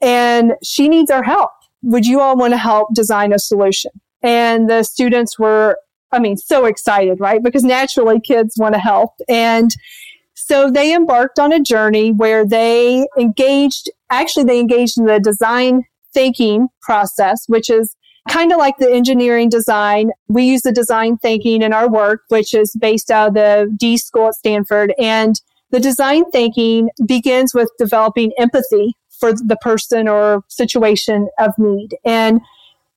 and 0.01 0.53
she 0.63 0.89
needs 0.89 1.09
our 1.09 1.23
help. 1.23 1.51
Would 1.83 2.05
you 2.05 2.19
all 2.19 2.37
want 2.37 2.53
to 2.53 2.57
help 2.57 2.93
design 2.93 3.33
a 3.33 3.39
solution? 3.39 3.91
And 4.21 4.69
the 4.69 4.83
students 4.83 5.39
were, 5.39 5.77
I 6.11 6.19
mean, 6.19 6.37
so 6.37 6.65
excited, 6.65 7.19
right? 7.19 7.41
Because 7.43 7.63
naturally 7.63 8.19
kids 8.19 8.55
want 8.57 8.75
to 8.75 8.79
help. 8.79 9.11
And 9.27 9.71
so 10.35 10.69
they 10.71 10.93
embarked 10.93 11.39
on 11.39 11.53
a 11.53 11.59
journey 11.59 12.11
where 12.11 12.45
they 12.45 13.07
engaged, 13.17 13.89
actually, 14.09 14.45
they 14.45 14.59
engaged 14.59 14.97
in 14.97 15.05
the 15.05 15.19
design 15.19 15.83
thinking 16.13 16.67
process, 16.81 17.45
which 17.47 17.69
is 17.69 17.95
kind 18.29 18.51
of 18.51 18.57
like 18.57 18.77
the 18.77 18.91
engineering 18.91 19.49
design. 19.49 20.11
We 20.27 20.43
use 20.43 20.61
the 20.61 20.71
design 20.71 21.17
thinking 21.17 21.61
in 21.61 21.73
our 21.73 21.89
work, 21.89 22.21
which 22.27 22.53
is 22.53 22.75
based 22.79 23.09
out 23.09 23.29
of 23.29 23.33
the 23.33 23.75
D 23.79 23.97
school 23.97 24.27
at 24.27 24.35
Stanford. 24.35 24.93
And 24.99 25.35
the 25.71 25.79
design 25.79 26.29
thinking 26.31 26.89
begins 27.05 27.53
with 27.53 27.69
developing 27.79 28.31
empathy 28.37 28.95
for 29.21 29.31
the 29.31 29.57
person 29.61 30.09
or 30.09 30.43
situation 30.49 31.29
of 31.39 31.53
need. 31.57 31.95
And 32.03 32.41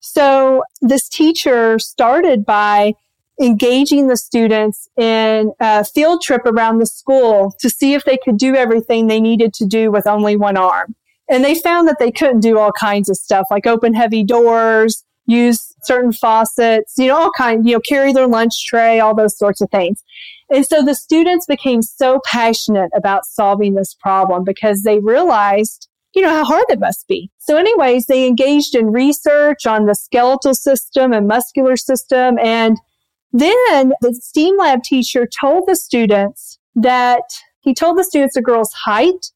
so 0.00 0.64
this 0.80 1.08
teacher 1.08 1.78
started 1.78 2.44
by 2.44 2.94
engaging 3.40 4.08
the 4.08 4.16
students 4.16 4.88
in 4.96 5.52
a 5.60 5.84
field 5.84 6.22
trip 6.22 6.42
around 6.46 6.78
the 6.78 6.86
school 6.86 7.54
to 7.60 7.70
see 7.70 7.94
if 7.94 8.04
they 8.04 8.16
could 8.16 8.38
do 8.38 8.56
everything 8.56 9.06
they 9.06 9.20
needed 9.20 9.54
to 9.54 9.66
do 9.66 9.92
with 9.92 10.06
only 10.06 10.36
one 10.36 10.56
arm. 10.56 10.96
And 11.30 11.44
they 11.44 11.54
found 11.54 11.88
that 11.88 11.98
they 11.98 12.10
couldn't 12.10 12.40
do 12.40 12.58
all 12.58 12.72
kinds 12.72 13.08
of 13.08 13.16
stuff 13.16 13.46
like 13.50 13.66
open 13.66 13.94
heavy 13.94 14.24
doors, 14.24 15.04
use 15.26 15.74
certain 15.82 16.12
faucets, 16.12 16.94
you 16.98 17.08
know, 17.08 17.16
all 17.16 17.30
kinds, 17.36 17.66
you 17.66 17.74
know, 17.74 17.80
carry 17.80 18.12
their 18.12 18.26
lunch 18.26 18.52
tray, 18.66 19.00
all 19.00 19.14
those 19.14 19.36
sorts 19.36 19.60
of 19.60 19.70
things. 19.70 20.02
And 20.50 20.66
so 20.66 20.82
the 20.82 20.94
students 20.94 21.46
became 21.46 21.82
so 21.82 22.20
passionate 22.24 22.90
about 22.94 23.24
solving 23.24 23.74
this 23.74 23.94
problem 23.94 24.44
because 24.44 24.82
they 24.82 24.98
realized, 24.98 25.88
you 26.14 26.22
know, 26.22 26.30
how 26.30 26.44
hard 26.44 26.64
it 26.68 26.80
must 26.80 27.06
be. 27.08 27.30
So 27.38 27.56
anyways, 27.56 28.06
they 28.06 28.26
engaged 28.26 28.74
in 28.74 28.92
research 28.92 29.66
on 29.66 29.86
the 29.86 29.94
skeletal 29.94 30.54
system 30.54 31.12
and 31.12 31.26
muscular 31.26 31.76
system. 31.76 32.38
And 32.38 32.78
then 33.32 33.92
the 34.00 34.14
STEAM 34.14 34.56
lab 34.58 34.82
teacher 34.84 35.26
told 35.26 35.64
the 35.66 35.76
students 35.76 36.58
that 36.76 37.22
he 37.60 37.74
told 37.74 37.98
the 37.98 38.04
students 38.04 38.34
the 38.34 38.42
girl's 38.42 38.72
height, 38.72 39.32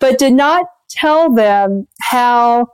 but 0.00 0.18
did 0.18 0.32
not 0.32 0.66
tell 0.88 1.32
them 1.32 1.86
how 2.00 2.68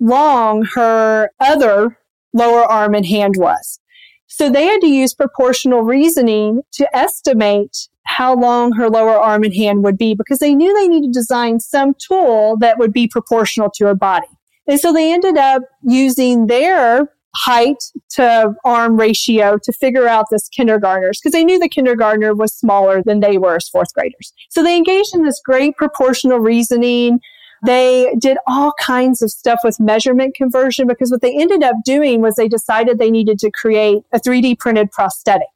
long 0.00 0.64
her 0.74 1.30
other 1.38 1.96
lower 2.32 2.64
arm 2.64 2.94
and 2.94 3.06
hand 3.06 3.34
was. 3.36 3.78
So 4.26 4.48
they 4.48 4.64
had 4.64 4.80
to 4.80 4.86
use 4.86 5.14
proportional 5.14 5.82
reasoning 5.82 6.62
to 6.72 6.96
estimate 6.96 7.88
how 8.16 8.34
long 8.34 8.72
her 8.72 8.90
lower 8.90 9.16
arm 9.16 9.44
and 9.44 9.54
hand 9.54 9.84
would 9.84 9.96
be 9.96 10.14
because 10.14 10.40
they 10.40 10.54
knew 10.54 10.74
they 10.74 10.88
needed 10.88 11.12
to 11.12 11.18
design 11.18 11.60
some 11.60 11.94
tool 11.94 12.56
that 12.58 12.78
would 12.78 12.92
be 12.92 13.06
proportional 13.06 13.70
to 13.74 13.86
her 13.86 13.94
body. 13.94 14.26
And 14.66 14.80
so 14.80 14.92
they 14.92 15.12
ended 15.12 15.36
up 15.36 15.62
using 15.82 16.46
their 16.46 17.08
height 17.36 17.82
to 18.10 18.52
arm 18.64 18.98
ratio 18.98 19.58
to 19.62 19.72
figure 19.72 20.08
out 20.08 20.26
this 20.30 20.48
kindergartners 20.48 21.20
because 21.20 21.32
they 21.32 21.44
knew 21.44 21.58
the 21.58 21.68
kindergartner 21.68 22.34
was 22.34 22.52
smaller 22.52 23.02
than 23.02 23.20
they 23.20 23.38
were 23.38 23.56
as 23.56 23.68
fourth 23.68 23.94
graders. 23.94 24.32
So 24.50 24.62
they 24.62 24.76
engaged 24.76 25.14
in 25.14 25.24
this 25.24 25.40
great 25.44 25.76
proportional 25.76 26.38
reasoning 26.38 27.20
they 27.62 28.14
did 28.18 28.38
all 28.46 28.72
kinds 28.80 29.20
of 29.20 29.30
stuff 29.30 29.60
with 29.62 29.78
measurement 29.78 30.34
conversion 30.34 30.86
because 30.86 31.10
what 31.10 31.20
they 31.20 31.38
ended 31.38 31.62
up 31.62 31.76
doing 31.84 32.22
was 32.22 32.36
they 32.36 32.48
decided 32.48 32.98
they 32.98 33.10
needed 33.10 33.38
to 33.40 33.50
create 33.50 33.98
a 34.12 34.18
3D 34.18 34.58
printed 34.58 34.90
prosthetic. 34.90 35.48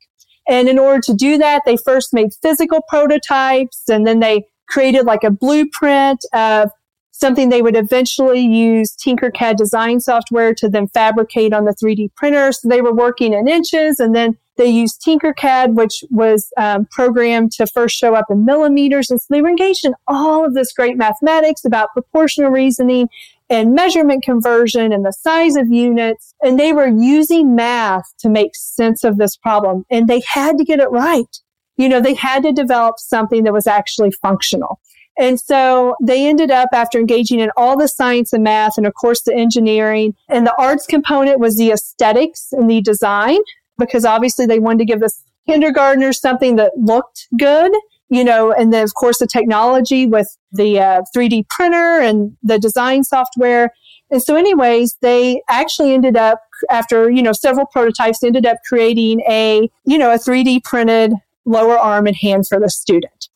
And 0.48 0.68
in 0.68 0.78
order 0.78 1.00
to 1.02 1.14
do 1.14 1.38
that, 1.38 1.62
they 1.64 1.76
first 1.76 2.12
made 2.12 2.33
physical 2.42 2.80
prototypes 2.88 3.88
and 3.88 4.07
then 4.07 4.20
they 4.20 4.46
created 4.68 5.07
like 5.07 5.24
a 5.24 5.30
blueprint 5.30 6.24
of 6.33 6.70
something 7.12 7.48
they 7.48 7.62
would 7.62 7.76
eventually 7.76 8.40
use 8.40 8.94
Tinkercad 8.96 9.57
design 9.57 10.00
software 10.00 10.52
to 10.54 10.68
then 10.68 10.88
fabricate 10.88 11.52
on 11.52 11.64
the 11.64 11.72
3D 11.72 12.14
printer. 12.16 12.52
So 12.52 12.68
they 12.68 12.83
were 12.83 12.92
working 12.92 13.33
in 13.35 13.46
inches 13.46 14.00
and 14.00 14.14
then 14.14 14.37
they 14.57 14.66
used 14.66 15.02
Tinkercad, 15.02 15.74
which 15.74 16.04
was 16.11 16.48
um, 16.57 16.87
programmed 16.90 17.52
to 17.52 17.66
first 17.66 17.96
show 17.96 18.14
up 18.14 18.26
in 18.30 18.44
millimeters. 18.44 19.11
And 19.11 19.20
so 19.20 19.26
they 19.30 19.42
were 19.42 19.48
engaged 19.48 19.85
in 19.85 19.94
all 20.07 20.44
of 20.44 20.54
this 20.54 20.72
great 20.72 20.96
mathematics 20.96 21.64
about 21.64 21.92
proportional 21.92 22.50
reasoning 22.50 23.09
and 23.50 23.74
measurement 23.74 24.22
conversion 24.22 24.92
and 24.92 25.04
the 25.04 25.12
size 25.12 25.57
of 25.57 25.68
units. 25.68 26.35
And 26.42 26.59
they 26.59 26.72
were 26.72 26.88
using 26.88 27.54
math 27.54 28.04
to 28.20 28.28
make 28.28 28.54
sense 28.54 29.04
of 29.04 29.18
this 29.18 29.37
problem. 29.37 29.85
And 29.90 30.09
they 30.09 30.22
had 30.26 30.59
to 30.59 30.64
get 30.64 30.80
it 30.80 30.90
right. 30.90 31.37
You 31.76 31.88
know, 31.88 32.00
they 32.00 32.14
had 32.14 32.42
to 32.44 32.52
develop 32.52 32.98
something 32.98 33.44
that 33.44 33.52
was 33.52 33.66
actually 33.66 34.12
functional. 34.12 34.80
And 35.18 35.38
so 35.38 35.94
they 36.02 36.26
ended 36.26 36.50
up 36.50 36.70
after 36.72 36.98
engaging 36.98 37.38
in 37.38 37.50
all 37.57 37.76
the 37.76 37.88
science 37.88 38.33
and 38.33 38.42
math 38.42 38.76
and 38.76 38.87
of 38.87 38.94
course 38.94 39.22
the 39.22 39.35
engineering 39.35 40.14
and 40.28 40.44
the 40.44 40.54
arts 40.59 40.87
component 40.87 41.38
was 41.38 41.57
the 41.57 41.70
aesthetics 41.70 42.48
and 42.50 42.68
the 42.68 42.80
design 42.80 43.38
because 43.78 44.04
obviously 44.04 44.46
they 44.46 44.59
wanted 44.59 44.78
to 44.78 44.85
give 44.87 45.00
this 45.00 45.22
kindergartners 45.46 46.20
something 46.20 46.57
that 46.57 46.72
looked 46.76 47.28
good, 47.38 47.70
you 48.09 48.25
know, 48.25 48.53
and 48.53 48.73
then 48.73 48.85
of 48.85 48.95
course 48.95 49.19
the 49.19 49.27
technology 49.27 50.07
with 50.07 50.29
the 50.53 50.79
uh, 50.79 51.03
3D 51.17 51.49
printer 51.49 52.01
and 52.01 52.37
the 52.43 52.59
design 52.59 53.05
software. 53.05 53.71
And 54.11 54.23
so 54.23 54.37
anyways, 54.37 54.97
they 55.01 55.43
actually 55.49 55.93
ended 55.93 56.17
up 56.17 56.40
after, 56.71 57.11
you 57.11 57.23
know, 57.23 57.33
several 57.33 57.67
prototypes 57.67 58.23
ended 58.23 58.47
up 58.47 58.59
creating 58.69 59.21
a, 59.29 59.69
you 59.85 59.99
know, 59.99 60.12
a 60.12 60.19
3D 60.19 60.62
printed 60.64 61.12
lower 61.45 61.79
arm 61.79 62.07
and 62.07 62.17
hand 62.17 62.47
for 62.47 62.61
the 62.61 62.71
student. 62.71 63.29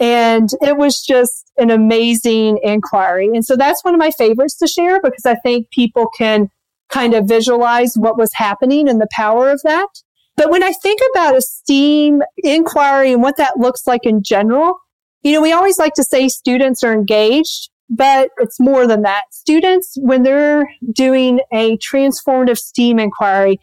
And 0.00 0.50
it 0.60 0.76
was 0.76 1.00
just 1.00 1.50
an 1.58 1.70
amazing 1.70 2.60
inquiry. 2.62 3.26
And 3.26 3.44
so 3.44 3.56
that's 3.56 3.84
one 3.84 3.94
of 3.94 3.98
my 3.98 4.10
favorites 4.12 4.56
to 4.58 4.68
share 4.68 5.00
because 5.00 5.26
I 5.26 5.34
think 5.36 5.70
people 5.70 6.08
can 6.16 6.50
kind 6.88 7.14
of 7.14 7.26
visualize 7.26 7.94
what 7.96 8.16
was 8.16 8.30
happening 8.34 8.88
and 8.88 9.00
the 9.00 9.08
power 9.10 9.50
of 9.50 9.60
that. 9.64 9.88
But 10.38 10.50
when 10.50 10.62
I 10.62 10.72
think 10.72 11.00
about 11.12 11.36
a 11.36 11.42
STEAM 11.42 12.22
inquiry 12.38 13.12
and 13.12 13.20
what 13.20 13.36
that 13.38 13.58
looks 13.58 13.88
like 13.88 14.06
in 14.06 14.22
general, 14.22 14.78
you 15.22 15.32
know, 15.32 15.42
we 15.42 15.52
always 15.52 15.80
like 15.80 15.94
to 15.94 16.04
say 16.04 16.28
students 16.28 16.84
are 16.84 16.92
engaged, 16.92 17.70
but 17.90 18.30
it's 18.38 18.60
more 18.60 18.86
than 18.86 19.02
that. 19.02 19.24
Students, 19.32 19.96
when 20.00 20.22
they're 20.22 20.70
doing 20.92 21.40
a 21.52 21.76
transformative 21.78 22.56
STEAM 22.56 23.00
inquiry, 23.00 23.58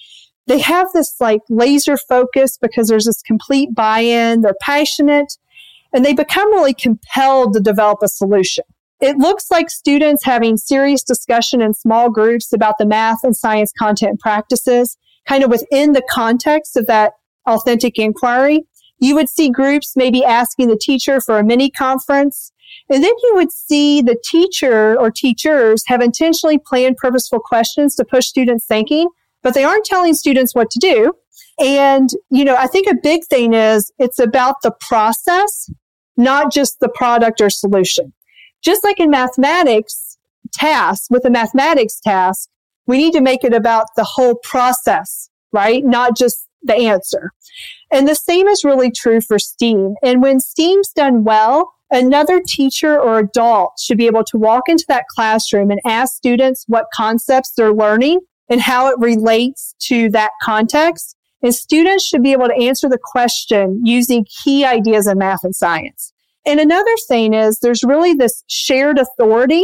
they 0.48 0.60
have 0.60 0.90
this 0.94 1.16
like 1.22 1.40
laser 1.50 1.96
focus 1.96 2.58
because 2.62 2.90
there's 2.90 3.06
this 3.06 3.22
complete 3.22 3.74
buy-in. 3.74 4.42
They're 4.42 4.54
passionate 4.62 5.38
and 5.94 6.04
they 6.04 6.14
become 6.14 6.52
really 6.52 6.74
compelled 6.74 7.54
to 7.54 7.62
develop 7.62 8.00
a 8.04 8.10
solution. 8.10 8.66
It 9.00 9.18
looks 9.18 9.50
like 9.50 9.70
students 9.70 10.26
having 10.26 10.58
serious 10.58 11.04
discussion 11.04 11.62
in 11.62 11.74
small 11.74 12.10
groups 12.10 12.52
about 12.52 12.76
the 12.80 12.86
math 12.86 13.24
and 13.24 13.36
science 13.36 13.72
content 13.80 14.20
practices, 14.20 14.98
kind 15.28 15.44
of 15.44 15.50
within 15.50 15.94
the 15.94 16.04
context 16.10 16.78
of 16.78 16.88
that 16.88 17.14
authentic 17.48 17.98
inquiry. 17.98 18.64
You 19.00 19.16
would 19.16 19.30
see 19.30 19.50
groups 19.50 19.94
maybe 19.96 20.24
asking 20.24 20.68
the 20.70 20.80
teacher 20.80 21.20
for 21.20 21.38
a 21.38 21.44
mini 21.44 21.70
conference. 21.70 22.52
And 22.90 23.04
then 23.04 23.14
you 23.24 23.32
would 23.36 23.52
see 23.52 24.02
the 24.02 24.18
teacher 24.24 25.00
or 25.00 25.12
teachers 25.12 25.84
have 25.88 26.02
intentionally 26.02 26.58
planned 26.58 26.98
purposeful 26.98 27.40
questions 27.40 27.96
to 27.96 28.06
push 28.06 28.28
students 28.28 28.66
thinking, 28.66 29.10
but 29.44 29.54
they 29.54 29.64
aren't 29.64 29.86
telling 29.86 30.14
students 30.14 30.56
what 30.56 30.70
to 30.72 30.80
do. 30.80 31.14
And, 31.60 32.10
you 32.30 32.44
know, 32.44 32.56
I 32.56 32.68
think 32.68 32.88
a 32.88 32.96
big 33.02 33.26
thing 33.26 33.54
is 33.54 33.92
it's 33.98 34.20
about 34.20 34.62
the 34.62 34.74
process, 34.80 35.70
not 36.18 36.52
just 36.52 36.80
the 36.80 36.90
product 36.90 37.42
or 37.42 37.50
solution. 37.50 38.14
Just 38.62 38.84
like 38.84 39.00
in 39.00 39.10
mathematics 39.10 40.18
tasks, 40.54 41.08
with 41.10 41.26
a 41.26 41.30
mathematics 41.30 42.00
task, 42.00 42.50
we 42.88 42.98
need 42.98 43.14
to 43.14 43.22
make 43.22 43.44
it 43.44 43.54
about 43.54 43.88
the 43.96 44.04
whole 44.04 44.36
process, 44.36 45.30
right? 45.52 45.84
Not 45.84 46.18
just 46.18 46.48
the 46.64 46.76
answer. 46.76 47.32
And 47.92 48.08
the 48.08 48.16
same 48.16 48.48
is 48.48 48.64
really 48.64 48.92
true 48.92 49.22
for 49.22 49.40
STEAM. 49.40 49.96
And 50.04 50.22
when 50.22 50.40
STEAM's 50.40 50.92
done 50.92 51.24
well, 51.24 51.74
another 51.92 52.42
teacher 52.46 53.00
or 53.00 53.20
adult 53.20 53.80
should 53.80 53.98
be 53.98 54.08
able 54.08 54.24
to 54.26 54.38
walk 54.38 54.64
into 54.68 54.86
that 54.88 55.06
classroom 55.08 55.72
and 55.72 55.80
ask 55.86 56.16
students 56.16 56.66
what 56.68 56.88
concepts 56.94 57.52
they're 57.52 57.74
learning 57.74 58.22
and 58.50 58.62
how 58.62 58.88
it 58.88 59.00
relates 59.00 59.76
to 59.80 60.10
that 60.12 60.32
context. 60.42 61.16
And 61.42 61.54
students 61.54 62.04
should 62.04 62.24
be 62.24 62.32
able 62.32 62.48
to 62.48 62.56
answer 62.56 62.90
the 62.90 63.00
question 63.02 63.82
using 63.86 64.26
key 64.44 64.66
ideas 64.66 65.08
in 65.08 65.20
math 65.20 65.44
and 65.44 65.56
science. 65.56 66.12
And 66.46 66.60
another 66.60 66.96
thing 67.08 67.34
is 67.34 67.60
there's 67.60 67.84
really 67.84 68.14
this 68.14 68.44
shared 68.48 68.98
authority 68.98 69.64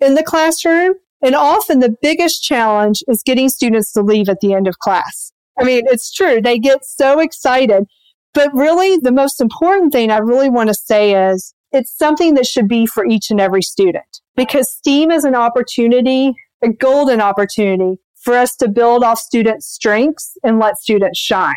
in 0.00 0.14
the 0.14 0.22
classroom. 0.22 0.94
And 1.22 1.34
often 1.34 1.80
the 1.80 1.94
biggest 2.00 2.42
challenge 2.42 3.02
is 3.08 3.22
getting 3.22 3.48
students 3.48 3.92
to 3.92 4.02
leave 4.02 4.28
at 4.28 4.40
the 4.40 4.54
end 4.54 4.66
of 4.66 4.78
class. 4.78 5.32
I 5.58 5.64
mean, 5.64 5.82
it's 5.86 6.12
true. 6.12 6.40
They 6.40 6.58
get 6.58 6.84
so 6.84 7.18
excited. 7.18 7.84
But 8.32 8.54
really, 8.54 8.96
the 8.96 9.12
most 9.12 9.40
important 9.40 9.92
thing 9.92 10.10
I 10.10 10.18
really 10.18 10.48
want 10.48 10.68
to 10.68 10.74
say 10.74 11.30
is 11.30 11.52
it's 11.72 11.96
something 11.96 12.34
that 12.34 12.46
should 12.46 12.68
be 12.68 12.86
for 12.86 13.04
each 13.04 13.30
and 13.30 13.40
every 13.40 13.62
student 13.62 14.20
because 14.36 14.70
STEAM 14.70 15.10
is 15.10 15.24
an 15.24 15.34
opportunity, 15.34 16.32
a 16.62 16.68
golden 16.68 17.20
opportunity 17.20 18.00
for 18.16 18.34
us 18.34 18.56
to 18.56 18.68
build 18.68 19.02
off 19.02 19.18
students' 19.18 19.66
strengths 19.66 20.36
and 20.42 20.58
let 20.58 20.78
students 20.78 21.18
shine. 21.18 21.54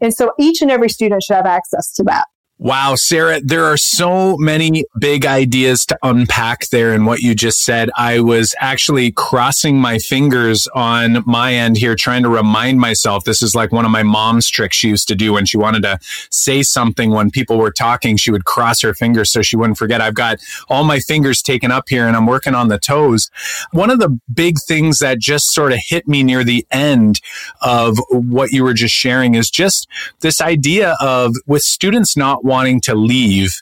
And 0.00 0.14
so 0.14 0.32
each 0.38 0.62
and 0.62 0.70
every 0.70 0.88
student 0.88 1.22
should 1.22 1.36
have 1.36 1.46
access 1.46 1.92
to 1.94 2.02
that. 2.04 2.26
Wow, 2.62 2.94
Sarah, 2.94 3.40
there 3.42 3.64
are 3.64 3.78
so 3.78 4.36
many 4.36 4.84
big 4.98 5.24
ideas 5.24 5.86
to 5.86 5.98
unpack 6.02 6.68
there 6.68 6.92
in 6.92 7.06
what 7.06 7.20
you 7.20 7.34
just 7.34 7.64
said. 7.64 7.88
I 7.96 8.20
was 8.20 8.54
actually 8.60 9.12
crossing 9.12 9.78
my 9.78 9.96
fingers 9.96 10.68
on 10.74 11.22
my 11.24 11.54
end 11.54 11.78
here, 11.78 11.94
trying 11.94 12.22
to 12.22 12.28
remind 12.28 12.78
myself 12.78 13.24
this 13.24 13.42
is 13.42 13.54
like 13.54 13.72
one 13.72 13.86
of 13.86 13.90
my 13.90 14.02
mom's 14.02 14.50
tricks 14.50 14.76
she 14.76 14.88
used 14.88 15.08
to 15.08 15.14
do 15.14 15.32
when 15.32 15.46
she 15.46 15.56
wanted 15.56 15.84
to 15.84 15.98
say 16.30 16.62
something 16.62 17.12
when 17.12 17.30
people 17.30 17.56
were 17.56 17.70
talking. 17.70 18.18
She 18.18 18.30
would 18.30 18.44
cross 18.44 18.82
her 18.82 18.92
fingers 18.92 19.30
so 19.30 19.40
she 19.40 19.56
wouldn't 19.56 19.78
forget. 19.78 20.02
I've 20.02 20.12
got 20.12 20.38
all 20.68 20.84
my 20.84 21.00
fingers 21.00 21.40
taken 21.40 21.72
up 21.72 21.88
here 21.88 22.06
and 22.06 22.14
I'm 22.14 22.26
working 22.26 22.54
on 22.54 22.68
the 22.68 22.78
toes. 22.78 23.30
One 23.70 23.88
of 23.88 24.00
the 24.00 24.20
big 24.34 24.56
things 24.68 24.98
that 24.98 25.18
just 25.18 25.54
sort 25.54 25.72
of 25.72 25.78
hit 25.88 26.06
me 26.06 26.22
near 26.22 26.44
the 26.44 26.66
end 26.70 27.22
of 27.62 27.96
what 28.10 28.52
you 28.52 28.64
were 28.64 28.74
just 28.74 28.94
sharing 28.94 29.34
is 29.34 29.48
just 29.48 29.88
this 30.20 30.42
idea 30.42 30.94
of 31.00 31.36
with 31.46 31.62
students 31.62 32.18
not 32.18 32.44
wanting 32.50 32.80
to 32.82 32.94
leave. 32.94 33.54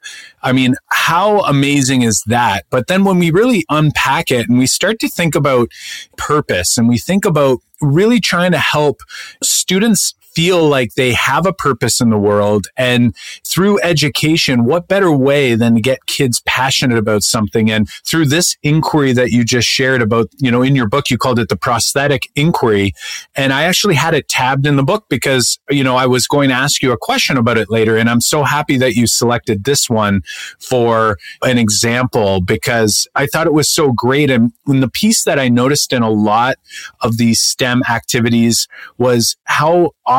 I 0.42 0.52
mean, 0.52 0.74
how 0.90 1.40
amazing 1.40 2.02
is 2.02 2.22
that? 2.26 2.64
But 2.70 2.86
then 2.86 3.04
when 3.04 3.18
we 3.18 3.30
really 3.30 3.64
unpack 3.68 4.30
it 4.30 4.48
and 4.48 4.58
we 4.58 4.66
start 4.66 4.98
to 5.00 5.08
think 5.08 5.34
about 5.34 5.68
purpose 6.16 6.78
and 6.78 6.88
we 6.88 6.98
think 6.98 7.24
about 7.24 7.58
really 7.80 8.18
trying 8.18 8.52
to 8.52 8.58
help 8.58 9.02
students 9.42 10.14
feel 10.34 10.68
like 10.68 10.94
they 10.94 11.12
have 11.12 11.46
a 11.46 11.52
purpose 11.52 12.00
in 12.00 12.10
the 12.10 12.18
world. 12.18 12.66
And 12.76 13.14
through 13.46 13.80
education, 13.82 14.64
what 14.64 14.88
better 14.88 15.10
way 15.10 15.54
than 15.54 15.74
to 15.74 15.80
get 15.80 16.06
kids 16.06 16.40
passionate 16.46 16.98
about 16.98 17.22
something? 17.22 17.70
And 17.70 17.88
through 18.06 18.26
this 18.26 18.56
inquiry 18.62 19.12
that 19.12 19.30
you 19.30 19.44
just 19.44 19.68
shared 19.68 20.02
about, 20.02 20.28
you 20.38 20.50
know, 20.50 20.62
in 20.62 20.76
your 20.76 20.88
book, 20.88 21.10
you 21.10 21.18
called 21.18 21.38
it 21.38 21.48
the 21.48 21.56
prosthetic 21.56 22.28
inquiry. 22.36 22.92
And 23.34 23.52
I 23.52 23.64
actually 23.64 23.94
had 23.94 24.14
it 24.14 24.28
tabbed 24.28 24.66
in 24.66 24.76
the 24.76 24.82
book 24.82 25.06
because, 25.08 25.58
you 25.70 25.82
know, 25.82 25.96
I 25.96 26.06
was 26.06 26.26
going 26.26 26.50
to 26.50 26.54
ask 26.54 26.82
you 26.82 26.92
a 26.92 26.98
question 26.98 27.36
about 27.36 27.58
it 27.58 27.70
later. 27.70 27.96
And 27.96 28.08
I'm 28.08 28.20
so 28.20 28.44
happy 28.44 28.76
that 28.78 28.94
you 28.94 29.06
selected 29.06 29.64
this 29.64 29.90
one 29.90 30.22
for 30.60 31.18
an 31.42 31.58
example 31.58 32.40
because 32.40 33.08
I 33.14 33.26
thought 33.26 33.46
it 33.46 33.52
was 33.52 33.68
so 33.68 33.92
great. 33.92 34.30
And 34.30 34.52
the 34.66 34.90
piece 34.90 35.24
that 35.24 35.38
I 35.38 35.48
noticed 35.48 35.92
in 35.92 36.02
a 36.02 36.10
lot 36.10 36.56
of 37.00 37.16
these 37.16 37.40
STEM 37.40 37.82
activities 37.88 38.68
was 38.98 39.36
how 39.44 39.92
often 40.06 40.17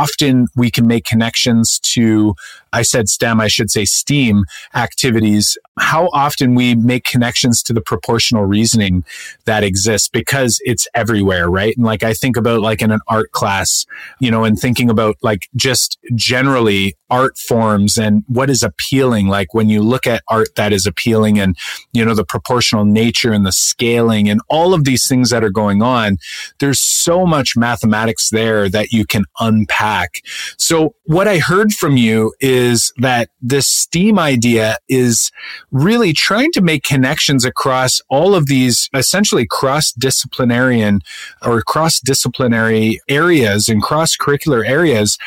we 0.56 0.72
can 0.72 0.88
make 0.88 1.06
connections 1.06 1.80
to 1.80 2.36
I 2.74 2.82
said 2.82 3.10
STEM, 3.10 3.40
I 3.40 3.48
should 3.48 3.72
say 3.72 3.86
STEAM 3.86 4.46
activities, 4.76 5.58
how 5.80 6.10
often 6.14 6.56
we 6.56 6.76
make 6.76 7.04
connections 7.04 7.64
to 7.64 7.74
the 7.74 7.82
proportional 7.82 8.46
reasoning 8.46 9.04
that 9.46 9.64
exists 9.64 10.10
because 10.10 10.60
it's 10.64 10.88
everywhere, 10.94 11.50
right? 11.50 11.76
And 11.76 11.86
like 11.86 12.04
I 12.04 12.14
think 12.14 12.38
about 12.38 12.62
like 12.62 12.82
in 12.82 12.92
an 12.92 13.00
art 13.08 13.32
class, 13.32 13.86
you 14.20 14.30
know, 14.32 14.44
and 14.44 14.60
thinking 14.60 14.90
about 14.90 15.16
like 15.22 15.48
just 15.56 15.98
generally 16.16 16.96
art 17.10 17.38
forms 17.38 17.98
and 17.98 18.24
what 18.28 18.50
is 18.50 18.62
appealing. 18.62 19.28
Like 19.28 19.54
when 19.54 19.70
you 19.70 19.82
look 19.82 20.06
at 20.06 20.24
art 20.28 20.50
that 20.56 20.72
is 20.72 20.86
appealing 20.86 21.40
and, 21.40 21.58
you 21.92 22.06
know, 22.06 22.14
the 22.14 22.26
proportional 22.26 22.86
nature 22.86 23.32
and 23.32 23.46
the 23.46 23.52
scaling 23.52 24.30
and 24.30 24.42
all 24.48 24.74
of 24.74 24.84
these 24.84 25.08
things 25.08 25.30
that 25.32 25.44
are 25.44 25.50
going 25.50 25.82
on, 25.82 26.18
there's 26.60 26.80
so 26.80 27.26
much 27.26 27.58
mathematics 27.58 28.30
there 28.30 28.70
that 28.70 28.92
you 28.92 29.06
can 29.06 29.26
unpack. 29.40 30.22
So 30.58 30.94
what 31.06 31.28
I 31.28 31.40
heard 31.40 31.74
from 31.74 31.98
you 31.98 32.34
is 32.40 32.59
is 32.60 32.94
that 32.98 33.30
this 33.42 33.68
STEAM 33.68 34.20
idea 34.20 34.78
is 34.90 35.32
really 35.72 36.14
trying 36.14 36.52
to 36.52 36.62
make 36.62 36.84
connections 36.84 37.46
across 37.46 38.02
all 38.10 38.36
of 38.36 38.48
these 38.48 38.90
essentially 38.94 39.48
cross 39.48 39.92
disciplinarian 39.94 41.00
or 41.42 41.62
cross 41.62 42.00
disciplinary 42.00 43.00
areas 43.08 43.70
and 43.70 43.82
cross 43.82 44.18
curricular 44.18 44.68
areas. 44.68 45.18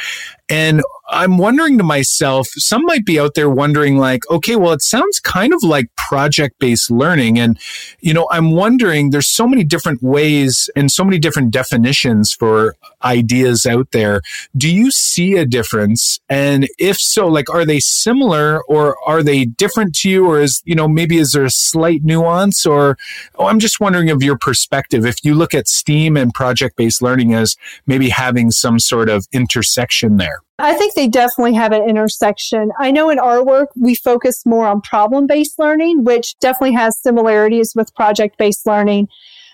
And 0.49 0.83
I'm 1.13 1.37
wondering 1.37 1.77
to 1.77 1.85
myself, 1.85 2.49
some 2.49 2.85
might 2.87 3.05
be 3.05 3.21
out 3.21 3.35
there 3.35 3.51
wondering, 3.51 3.99
like, 3.99 4.23
okay, 4.31 4.57
well, 4.57 4.73
it 4.73 4.81
sounds 4.81 5.21
kind 5.21 5.53
of 5.53 5.63
like 5.63 5.95
project 5.97 6.59
based 6.59 6.91
learning. 6.91 7.39
And, 7.39 7.59
you 8.01 8.15
know, 8.15 8.27
I'm 8.31 8.53
wondering, 8.53 9.11
there's 9.11 9.29
so 9.29 9.47
many 9.47 9.63
different 9.63 10.03
ways 10.03 10.71
and 10.75 10.91
so 10.91 11.05
many 11.05 11.19
different 11.19 11.51
definitions 11.51 12.33
for 12.33 12.77
ideas 13.05 13.67
out 13.67 13.91
there. 13.93 14.23
Do 14.57 14.73
you 14.75 14.91
see 14.91 15.37
a 15.37 15.45
difference? 15.45 16.19
And 16.31 16.67
if 16.79 16.97
so, 16.97 17.27
like, 17.29 17.51
are 17.51 17.67
they 17.67 17.79
similar 17.79 18.63
or 18.65 18.97
are 19.07 19.23
they 19.23 19.45
different 19.45 19.95
to 19.97 20.09
you? 20.09 20.27
Or 20.27 20.41
is, 20.41 20.63
you 20.65 20.75
know, 20.75 20.89
maybe 20.89 21.19
is 21.19 21.33
there 21.33 21.45
a 21.45 21.51
slight 21.51 22.03
nuance? 22.05 22.65
Or, 22.65 22.97
oh, 23.35 23.47
I'm 23.47 23.59
just 23.59 23.81
wondering 23.81 24.09
of 24.09 24.23
your 24.23 24.39
perspective. 24.39 25.05
If 25.05 25.23
you 25.23 25.35
look 25.35 25.53
at 25.53 25.69
STEAM 25.69 26.17
and 26.17 26.33
project 26.33 26.77
based 26.77 27.03
learning 27.03 27.35
as 27.35 27.57
maybe 27.87 28.09
having 28.09 28.51
some 28.51 28.79
sort 28.79 29.11
of 29.11 29.27
intersection 29.33 30.17
there. 30.17 30.41
I 30.59 30.75
think 30.75 30.95
they 30.95 31.09
definitely 31.09 31.55
have 31.55 31.73
an 31.73 31.89
intersection. 31.89 32.71
I 32.79 32.91
know 32.91 33.11
in 33.11 33.19
our 33.19 33.45
work, 33.45 33.71
we 33.75 33.95
focus 33.95 34.45
more 34.45 34.67
on 34.67 34.81
problem 34.81 35.27
based 35.27 35.59
learning, 35.59 36.05
which 36.05 36.39
definitely 36.41 36.75
has 36.75 37.01
similarities 37.01 37.73
with 37.75 37.95
project 37.95 38.39
based 38.39 38.67
learning. 38.67 39.09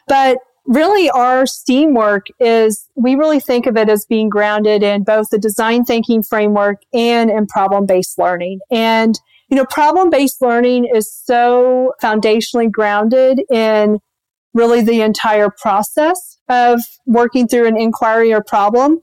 But 0.07 0.39
really 0.67 1.09
our 1.11 1.47
STEAM 1.47 1.95
work 1.95 2.27
is 2.39 2.89
we 2.95 3.15
really 3.15 3.41
think 3.41 3.67
of 3.67 3.77
it 3.77 3.89
as 3.89 4.05
being 4.05 4.29
grounded 4.29 4.83
in 4.83 5.03
both 5.03 5.31
the 5.31 5.39
design 5.39 5.85
thinking 5.85 6.23
framework 6.23 6.83
and 6.93 7.31
in 7.31 7.47
problem 7.47 7.87
based 7.87 8.19
learning. 8.19 8.61
And, 8.71 9.19
you 9.49 9.57
know, 9.57 9.65
problem 9.65 10.11
based 10.11 10.43
learning 10.43 10.91
is 10.95 11.13
so 11.13 11.95
foundationally 12.03 12.71
grounded 12.71 13.41
in 13.51 13.99
really 14.53 14.83
the 14.83 15.01
entire 15.01 15.49
process 15.51 16.39
of 16.49 16.81
working 17.07 17.49
through 17.49 17.67
an 17.67 17.79
inquiry 17.79 18.33
or 18.33 18.43
problem 18.43 19.01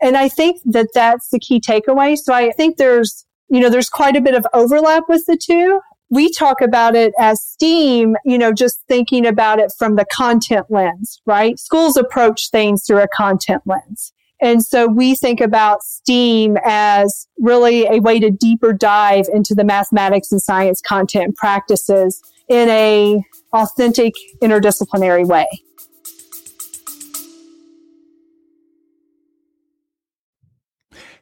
and 0.00 0.16
I 0.16 0.28
think 0.28 0.60
that 0.64 0.88
that's 0.94 1.28
the 1.30 1.38
key 1.38 1.60
takeaway. 1.60 2.16
So 2.16 2.32
I 2.32 2.50
think 2.52 2.76
there's, 2.76 3.26
you 3.48 3.60
know, 3.60 3.70
there's 3.70 3.88
quite 3.88 4.16
a 4.16 4.20
bit 4.20 4.34
of 4.34 4.46
overlap 4.52 5.04
with 5.08 5.26
the 5.26 5.36
two. 5.36 5.80
We 6.08 6.32
talk 6.32 6.60
about 6.60 6.96
it 6.96 7.12
as 7.18 7.40
STEAM, 7.42 8.16
you 8.24 8.36
know, 8.36 8.52
just 8.52 8.80
thinking 8.88 9.26
about 9.26 9.58
it 9.60 9.72
from 9.78 9.96
the 9.96 10.06
content 10.12 10.66
lens, 10.68 11.20
right? 11.24 11.58
Schools 11.58 11.96
approach 11.96 12.50
things 12.50 12.84
through 12.84 13.00
a 13.02 13.08
content 13.08 13.62
lens. 13.66 14.12
And 14.42 14.64
so 14.64 14.86
we 14.86 15.14
think 15.14 15.40
about 15.40 15.82
STEAM 15.82 16.56
as 16.64 17.28
really 17.38 17.86
a 17.86 18.00
way 18.00 18.18
to 18.18 18.30
deeper 18.30 18.72
dive 18.72 19.26
into 19.32 19.54
the 19.54 19.64
mathematics 19.64 20.32
and 20.32 20.40
science 20.40 20.80
content 20.80 21.36
practices 21.36 22.20
in 22.48 22.68
a 22.70 23.22
authentic 23.52 24.14
interdisciplinary 24.42 25.26
way. 25.26 25.46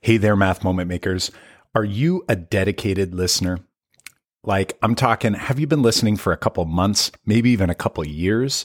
Hey 0.08 0.16
there, 0.16 0.36
math 0.36 0.64
moment 0.64 0.88
makers. 0.88 1.30
Are 1.74 1.84
you 1.84 2.24
a 2.30 2.34
dedicated 2.34 3.14
listener? 3.14 3.58
Like, 4.42 4.78
I'm 4.80 4.94
talking, 4.94 5.34
have 5.34 5.60
you 5.60 5.66
been 5.66 5.82
listening 5.82 6.16
for 6.16 6.32
a 6.32 6.36
couple 6.38 6.64
months, 6.64 7.12
maybe 7.26 7.50
even 7.50 7.68
a 7.68 7.74
couple 7.74 8.06
years? 8.06 8.64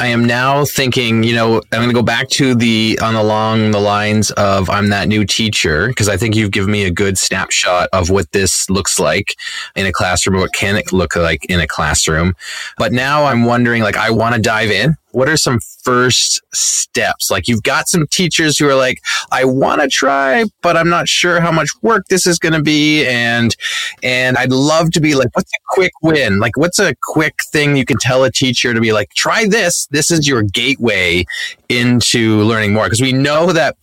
I 0.00 0.06
am 0.06 0.24
now 0.24 0.64
thinking, 0.64 1.24
you 1.24 1.34
know, 1.34 1.56
I'm 1.56 1.80
going 1.80 1.88
to 1.88 1.94
go 1.94 2.02
back 2.02 2.28
to 2.30 2.54
the 2.54 2.96
on 3.02 3.16
along 3.16 3.72
the 3.72 3.80
lines 3.80 4.30
of 4.32 4.70
I'm 4.70 4.90
that 4.90 5.08
new 5.08 5.24
teacher 5.24 5.88
because 5.88 6.08
I 6.08 6.16
think 6.16 6.36
you've 6.36 6.52
given 6.52 6.70
me 6.70 6.84
a 6.84 6.90
good 6.90 7.18
snapshot 7.18 7.88
of 7.92 8.08
what 8.08 8.30
this 8.30 8.70
looks 8.70 9.00
like 9.00 9.34
in 9.74 9.86
a 9.86 9.92
classroom, 9.92 10.38
what 10.38 10.52
can 10.52 10.76
it 10.76 10.92
look 10.92 11.16
like 11.16 11.44
in 11.46 11.58
a 11.58 11.66
classroom. 11.66 12.36
But 12.76 12.92
now 12.92 13.24
I'm 13.24 13.44
wondering, 13.44 13.82
like, 13.82 13.96
I 13.96 14.10
want 14.10 14.36
to 14.36 14.40
dive 14.40 14.70
in 14.70 14.96
what 15.12 15.28
are 15.28 15.36
some 15.36 15.60
first 15.82 16.40
steps? 16.52 17.30
Like 17.30 17.48
you've 17.48 17.62
got 17.62 17.88
some 17.88 18.06
teachers 18.08 18.58
who 18.58 18.68
are 18.68 18.74
like, 18.74 19.00
I 19.30 19.44
want 19.44 19.80
to 19.80 19.88
try, 19.88 20.44
but 20.62 20.76
I'm 20.76 20.88
not 20.88 21.08
sure 21.08 21.40
how 21.40 21.50
much 21.50 21.70
work 21.82 22.06
this 22.08 22.26
is 22.26 22.38
going 22.38 22.52
to 22.52 22.62
be. 22.62 23.06
And, 23.06 23.54
and 24.02 24.36
I'd 24.36 24.52
love 24.52 24.90
to 24.92 25.00
be 25.00 25.14
like, 25.14 25.28
what's 25.34 25.52
a 25.52 25.60
quick 25.70 25.92
win? 26.02 26.38
Like, 26.40 26.56
what's 26.56 26.78
a 26.78 26.94
quick 27.02 27.34
thing 27.52 27.76
you 27.76 27.84
can 27.84 27.96
tell 27.98 28.24
a 28.24 28.30
teacher 28.30 28.74
to 28.74 28.80
be 28.80 28.92
like, 28.92 29.10
try 29.14 29.46
this. 29.46 29.86
This 29.90 30.10
is 30.10 30.28
your 30.28 30.42
gateway 30.42 31.24
into 31.68 32.42
learning 32.42 32.72
more. 32.72 32.88
Cause 32.88 33.00
we 33.00 33.12
know 33.12 33.52
that 33.52 33.76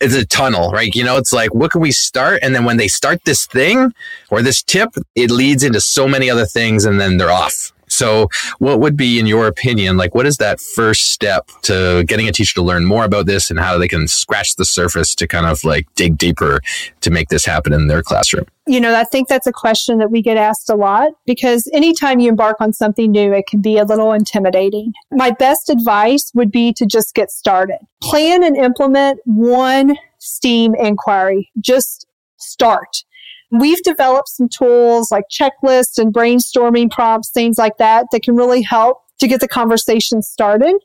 it's 0.00 0.14
a 0.14 0.26
tunnel, 0.26 0.70
right? 0.70 0.94
You 0.94 1.04
know, 1.04 1.16
it's 1.16 1.32
like, 1.32 1.54
what 1.54 1.70
can 1.70 1.80
we 1.80 1.92
start? 1.92 2.40
And 2.42 2.54
then 2.54 2.64
when 2.64 2.76
they 2.76 2.88
start 2.88 3.24
this 3.24 3.46
thing 3.46 3.92
or 4.30 4.42
this 4.42 4.62
tip, 4.62 4.90
it 5.14 5.30
leads 5.30 5.62
into 5.62 5.80
so 5.80 6.06
many 6.06 6.30
other 6.30 6.46
things 6.46 6.84
and 6.84 7.00
then 7.00 7.16
they're 7.16 7.30
off 7.30 7.72
So 7.90 8.28
what 8.58 8.80
would 8.80 8.96
be, 8.96 9.18
in 9.18 9.26
your 9.26 9.46
opinion, 9.46 9.96
like 9.96 10.14
what 10.14 10.26
is 10.26 10.38
that 10.38 10.60
first 10.60 11.12
step 11.12 11.50
to 11.62 12.04
getting 12.06 12.28
a 12.28 12.32
teacher 12.32 12.54
to 12.54 12.62
learn 12.62 12.84
more 12.84 13.04
about 13.04 13.26
this 13.26 13.50
and 13.50 13.58
how 13.58 13.78
they 13.78 13.88
can 13.88 14.08
scratch 14.08 14.56
the 14.56 14.64
surface 14.64 15.14
to 15.16 15.26
kind 15.26 15.46
of 15.46 15.64
like 15.64 15.92
dig 15.94 16.16
deeper 16.16 16.60
to 17.00 17.10
make 17.10 17.28
this 17.28 17.44
happen 17.44 17.72
in 17.72 17.88
their 17.88 18.02
classroom? 18.02 18.46
You 18.66 18.80
know, 18.80 18.94
I 18.94 19.04
think 19.04 19.28
that's 19.28 19.48
a 19.48 19.52
question 19.52 19.98
that 19.98 20.10
we 20.10 20.22
get 20.22 20.36
asked 20.36 20.70
a 20.70 20.76
lot 20.76 21.12
because 21.26 21.68
anytime 21.72 22.20
you 22.20 22.28
embark 22.28 22.60
on 22.60 22.72
something 22.72 23.10
new, 23.10 23.32
it 23.32 23.46
can 23.48 23.60
be 23.60 23.78
a 23.78 23.84
little 23.84 24.12
intimidating. 24.12 24.92
My 25.10 25.30
best 25.30 25.68
advice 25.68 26.30
would 26.34 26.52
be 26.52 26.72
to 26.74 26.86
just 26.86 27.14
get 27.14 27.30
started. 27.30 27.78
Plan 28.02 28.44
and 28.44 28.56
implement 28.56 29.18
one 29.24 29.96
STEAM 30.18 30.74
inquiry. 30.76 31.50
Just 31.60 32.06
start. 32.36 33.04
We've 33.50 33.82
developed 33.82 34.28
some 34.28 34.48
tools 34.48 35.10
like 35.10 35.24
checklists 35.30 35.98
and 35.98 36.14
brainstorming 36.14 36.90
prompts, 36.90 37.30
things 37.30 37.58
like 37.58 37.78
that, 37.78 38.06
that 38.12 38.22
can 38.22 38.36
really 38.36 38.62
help 38.62 38.98
to 39.18 39.28
get 39.28 39.40
the 39.40 39.48
conversation 39.48 40.22
started. 40.22 40.76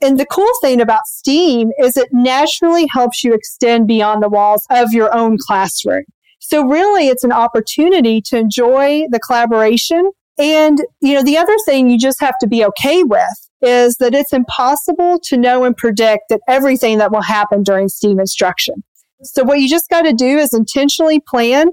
And 0.00 0.20
the 0.20 0.26
cool 0.26 0.50
thing 0.60 0.80
about 0.80 1.06
STEAM 1.06 1.70
is 1.78 1.96
it 1.96 2.08
naturally 2.12 2.86
helps 2.92 3.24
you 3.24 3.32
extend 3.32 3.86
beyond 3.86 4.22
the 4.22 4.28
walls 4.28 4.66
of 4.70 4.92
your 4.92 5.14
own 5.14 5.38
classroom. 5.40 6.04
So 6.38 6.64
really 6.64 7.08
it's 7.08 7.24
an 7.24 7.32
opportunity 7.32 8.20
to 8.22 8.36
enjoy 8.36 9.06
the 9.10 9.18
collaboration. 9.18 10.10
And, 10.38 10.78
you 11.00 11.14
know, 11.14 11.24
the 11.24 11.38
other 11.38 11.56
thing 11.64 11.88
you 11.88 11.98
just 11.98 12.20
have 12.20 12.38
to 12.38 12.46
be 12.46 12.64
okay 12.66 13.02
with 13.02 13.50
is 13.62 13.96
that 13.96 14.14
it's 14.14 14.34
impossible 14.34 15.18
to 15.24 15.36
know 15.36 15.64
and 15.64 15.76
predict 15.76 16.24
that 16.28 16.40
everything 16.46 16.98
that 16.98 17.10
will 17.10 17.22
happen 17.22 17.62
during 17.62 17.88
STEAM 17.88 18.20
instruction. 18.20 18.84
So 19.22 19.44
what 19.44 19.60
you 19.60 19.68
just 19.68 19.88
got 19.88 20.02
to 20.02 20.12
do 20.12 20.38
is 20.38 20.52
intentionally 20.52 21.20
plan 21.20 21.68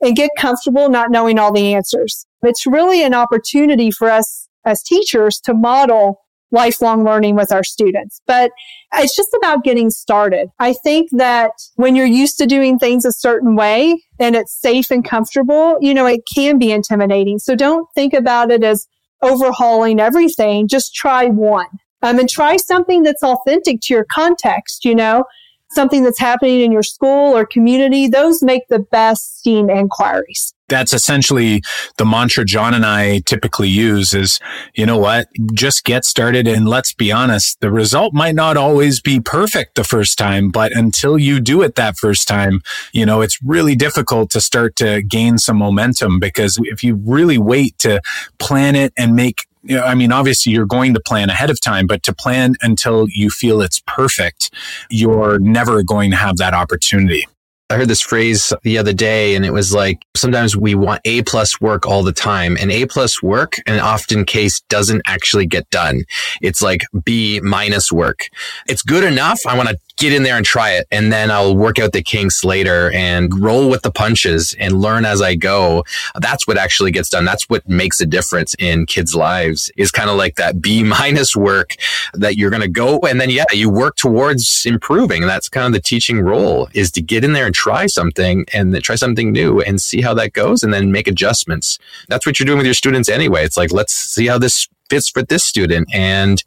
and 0.00 0.16
get 0.16 0.30
comfortable 0.38 0.88
not 0.88 1.10
knowing 1.10 1.38
all 1.38 1.52
the 1.52 1.74
answers. 1.74 2.26
It's 2.42 2.66
really 2.66 3.02
an 3.02 3.14
opportunity 3.14 3.90
for 3.90 4.10
us 4.10 4.48
as 4.64 4.82
teachers 4.82 5.40
to 5.44 5.54
model 5.54 6.20
lifelong 6.50 7.04
learning 7.04 7.34
with 7.34 7.52
our 7.52 7.64
students. 7.64 8.20
But 8.26 8.50
it's 8.94 9.14
just 9.14 9.36
about 9.36 9.64
getting 9.64 9.90
started. 9.90 10.48
I 10.58 10.72
think 10.72 11.10
that 11.12 11.50
when 11.76 11.94
you're 11.94 12.06
used 12.06 12.38
to 12.38 12.46
doing 12.46 12.78
things 12.78 13.04
a 13.04 13.12
certain 13.12 13.54
way 13.54 14.02
and 14.18 14.34
it's 14.34 14.58
safe 14.58 14.90
and 14.90 15.04
comfortable, 15.04 15.76
you 15.80 15.92
know, 15.92 16.06
it 16.06 16.20
can 16.34 16.58
be 16.58 16.72
intimidating. 16.72 17.38
So 17.38 17.54
don't 17.54 17.86
think 17.94 18.14
about 18.14 18.50
it 18.50 18.64
as 18.64 18.86
overhauling 19.22 20.00
everything. 20.00 20.68
Just 20.68 20.94
try 20.94 21.26
one. 21.26 21.66
Um, 22.00 22.20
and 22.20 22.28
try 22.28 22.56
something 22.56 23.02
that's 23.02 23.24
authentic 23.24 23.80
to 23.82 23.94
your 23.94 24.06
context, 24.08 24.84
you 24.84 24.94
know, 24.94 25.24
something 25.70 26.02
that's 26.02 26.18
happening 26.18 26.60
in 26.60 26.72
your 26.72 26.82
school 26.82 27.36
or 27.36 27.44
community, 27.44 28.08
those 28.08 28.42
make 28.42 28.68
the 28.68 28.78
best 28.78 29.38
STEAM 29.38 29.70
inquiries. 29.70 30.54
That's 30.68 30.92
essentially 30.92 31.62
the 31.96 32.04
mantra 32.04 32.44
Jon 32.44 32.74
and 32.74 32.84
I 32.84 33.20
typically 33.20 33.70
use 33.70 34.12
is, 34.12 34.38
you 34.74 34.84
know 34.84 34.98
what? 34.98 35.28
Just 35.54 35.84
get 35.84 36.04
started. 36.04 36.46
And 36.46 36.68
let's 36.68 36.92
be 36.92 37.10
honest, 37.10 37.58
the 37.60 37.70
result 37.70 38.12
might 38.12 38.34
not 38.34 38.58
always 38.58 39.00
be 39.00 39.18
perfect 39.18 39.76
the 39.76 39.84
first 39.84 40.18
time, 40.18 40.50
but 40.50 40.76
until 40.76 41.16
you 41.18 41.40
do 41.40 41.62
it 41.62 41.74
that 41.76 41.96
first 41.96 42.28
time, 42.28 42.60
you 42.92 43.06
know, 43.06 43.22
it's 43.22 43.38
really 43.42 43.76
difficult 43.76 44.30
to 44.32 44.42
start 44.42 44.76
to 44.76 45.02
gain 45.02 45.38
some 45.38 45.56
momentum 45.56 46.20
because 46.20 46.58
if 46.62 46.84
you 46.84 46.96
really 46.96 47.38
wait 47.38 47.78
to 47.78 48.02
plan 48.38 48.76
it 48.76 48.92
and 48.98 49.16
make 49.16 49.46
I 49.70 49.94
mean, 49.94 50.12
obviously 50.12 50.52
you're 50.52 50.66
going 50.66 50.94
to 50.94 51.00
plan 51.00 51.30
ahead 51.30 51.50
of 51.50 51.60
time, 51.60 51.86
but 51.86 52.02
to 52.04 52.14
plan 52.14 52.54
until 52.62 53.06
you 53.08 53.30
feel 53.30 53.60
it's 53.60 53.82
perfect, 53.86 54.50
you're 54.90 55.38
never 55.38 55.82
going 55.82 56.10
to 56.10 56.16
have 56.16 56.36
that 56.38 56.54
opportunity. 56.54 57.26
I 57.70 57.76
heard 57.76 57.88
this 57.88 58.00
phrase 58.00 58.50
the 58.62 58.78
other 58.78 58.94
day 58.94 59.34
and 59.34 59.44
it 59.44 59.52
was 59.52 59.74
like, 59.74 59.98
sometimes 60.16 60.56
we 60.56 60.74
want 60.74 61.02
A 61.04 61.22
plus 61.24 61.60
work 61.60 61.86
all 61.86 62.02
the 62.02 62.14
time 62.14 62.56
and 62.58 62.72
A 62.72 62.86
plus 62.86 63.22
work 63.22 63.56
in 63.66 63.78
often 63.78 64.24
case 64.24 64.60
doesn't 64.70 65.02
actually 65.06 65.44
get 65.44 65.68
done. 65.68 66.04
It's 66.40 66.62
like 66.62 66.80
B 67.04 67.40
minus 67.42 67.92
work. 67.92 68.30
It's 68.66 68.82
good 68.82 69.04
enough. 69.04 69.40
I 69.46 69.54
want 69.54 69.68
to 69.68 69.78
get 69.98 70.12
in 70.12 70.22
there 70.22 70.36
and 70.36 70.46
try 70.46 70.70
it. 70.70 70.86
And 70.90 71.12
then 71.12 71.30
I'll 71.30 71.56
work 71.56 71.78
out 71.78 71.92
the 71.92 72.02
kinks 72.02 72.44
later 72.44 72.90
and 72.92 73.32
roll 73.38 73.68
with 73.68 73.82
the 73.82 73.90
punches 73.90 74.54
and 74.58 74.80
learn 74.80 75.04
as 75.04 75.20
I 75.20 75.34
go. 75.34 75.84
That's 76.20 76.46
what 76.46 76.56
actually 76.56 76.92
gets 76.92 77.08
done. 77.08 77.24
That's 77.24 77.48
what 77.48 77.68
makes 77.68 78.00
a 78.00 78.06
difference 78.06 78.54
in 78.58 78.86
kids' 78.86 79.14
lives 79.14 79.70
is 79.76 79.90
kind 79.90 80.08
of 80.08 80.16
like 80.16 80.36
that 80.36 80.62
B 80.62 80.82
minus 80.98 81.36
work 81.36 81.74
that 82.14 82.36
you're 82.36 82.50
going 82.50 82.62
to 82.62 82.68
go. 82.68 82.98
And 83.00 83.20
then, 83.20 83.30
yeah, 83.30 83.44
you 83.52 83.68
work 83.68 83.96
towards 83.96 84.64
improving. 84.64 85.22
And 85.22 85.30
that's 85.30 85.48
kind 85.48 85.66
of 85.66 85.72
the 85.72 85.80
teaching 85.80 86.20
role 86.20 86.68
is 86.72 86.90
to 86.92 87.02
get 87.02 87.24
in 87.24 87.32
there 87.32 87.46
and 87.46 87.54
try 87.54 87.86
something 87.86 88.46
and 88.52 88.80
try 88.82 88.94
something 88.94 89.32
new 89.32 89.60
and 89.60 89.80
see 89.80 90.00
how 90.00 90.14
that 90.14 90.32
goes 90.32 90.62
and 90.62 90.72
then 90.72 90.92
make 90.92 91.08
adjustments. 91.08 91.78
That's 92.08 92.24
what 92.24 92.38
you're 92.38 92.46
doing 92.46 92.58
with 92.58 92.66
your 92.66 92.74
students 92.74 93.08
anyway. 93.08 93.44
It's 93.44 93.56
like, 93.56 93.72
let's 93.72 93.92
see 93.92 94.26
how 94.26 94.38
this 94.38 94.68
fits 94.88 95.08
for 95.08 95.22
this 95.22 95.44
student. 95.44 95.88
And 95.92 96.42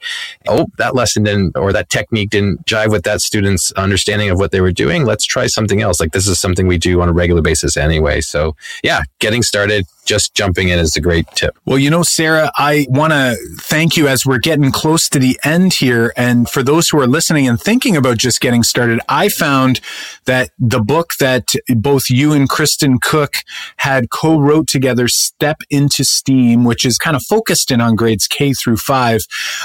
oh, 0.48 0.68
that 0.78 0.96
lesson 0.96 1.24
didn't, 1.24 1.58
or 1.58 1.74
that 1.74 1.90
technique 1.90 2.30
didn't 2.30 2.66
jive 2.66 2.92
with 2.92 3.04
that 3.04 3.22
student's 3.22 3.72
understanding 3.74 4.30
of 4.30 4.38
what 4.38 4.52
they 4.52 4.62
were 4.62 4.72
doing. 4.72 5.06
Let's 5.06 5.26
try 5.26 5.48
something 5.48 5.82
else. 5.82 6.00
Like 6.00 6.12
this 6.12 6.28
is 6.28 6.40
something 6.40 6.68
we 6.68 6.78
do 6.78 7.02
on 7.02 7.10
a 7.10 7.14
regular 7.14 7.42
basis 7.42 7.78
anyway. 7.78 8.22
So 8.22 8.56
yeah, 8.84 9.02
getting 9.20 9.44
started, 9.44 9.86
just 10.12 10.36
jumping 10.36 10.68
in 10.68 10.78
is 10.78 10.98
a 10.98 11.00
great 11.00 11.26
tip. 11.36 11.58
Well, 11.66 11.78
you 11.78 11.90
know, 11.90 12.04
Sarah, 12.04 12.52
I 12.58 12.86
want 12.90 13.14
to 13.14 13.38
thank 13.62 13.96
you 13.96 14.10
as 14.10 14.26
we're 14.26 14.40
getting 14.40 14.70
close 14.70 15.08
to 15.08 15.20
the 15.20 15.40
end 15.42 15.76
here. 15.76 16.12
And 16.18 16.50
for 16.50 16.64
those 16.64 16.90
who 16.90 17.00
are 17.00 17.08
listening 17.08 17.48
and 17.48 17.58
thinking 17.58 17.96
about 17.96 18.18
just 18.18 18.42
getting 18.42 18.62
started, 18.62 19.00
I 19.08 19.30
found 19.30 19.80
that 20.26 20.50
the 20.60 20.82
book 20.82 21.14
that 21.22 21.54
both 21.70 22.10
you 22.10 22.34
and 22.34 22.50
Kristin 22.50 23.00
Cook 23.02 23.36
had 23.78 24.10
co-wrote 24.10 24.68
together, 24.68 25.08
Step 25.08 25.62
into 25.70 26.04
Steam, 26.04 26.66
which 26.66 26.84
is 26.84 26.98
kind 26.98 27.16
of 27.16 27.24
focused 27.24 27.72
in 27.72 27.80
on 27.80 27.96
grades 27.96 28.28
K 28.28 28.52
through 28.52 28.78
five, 28.78 29.22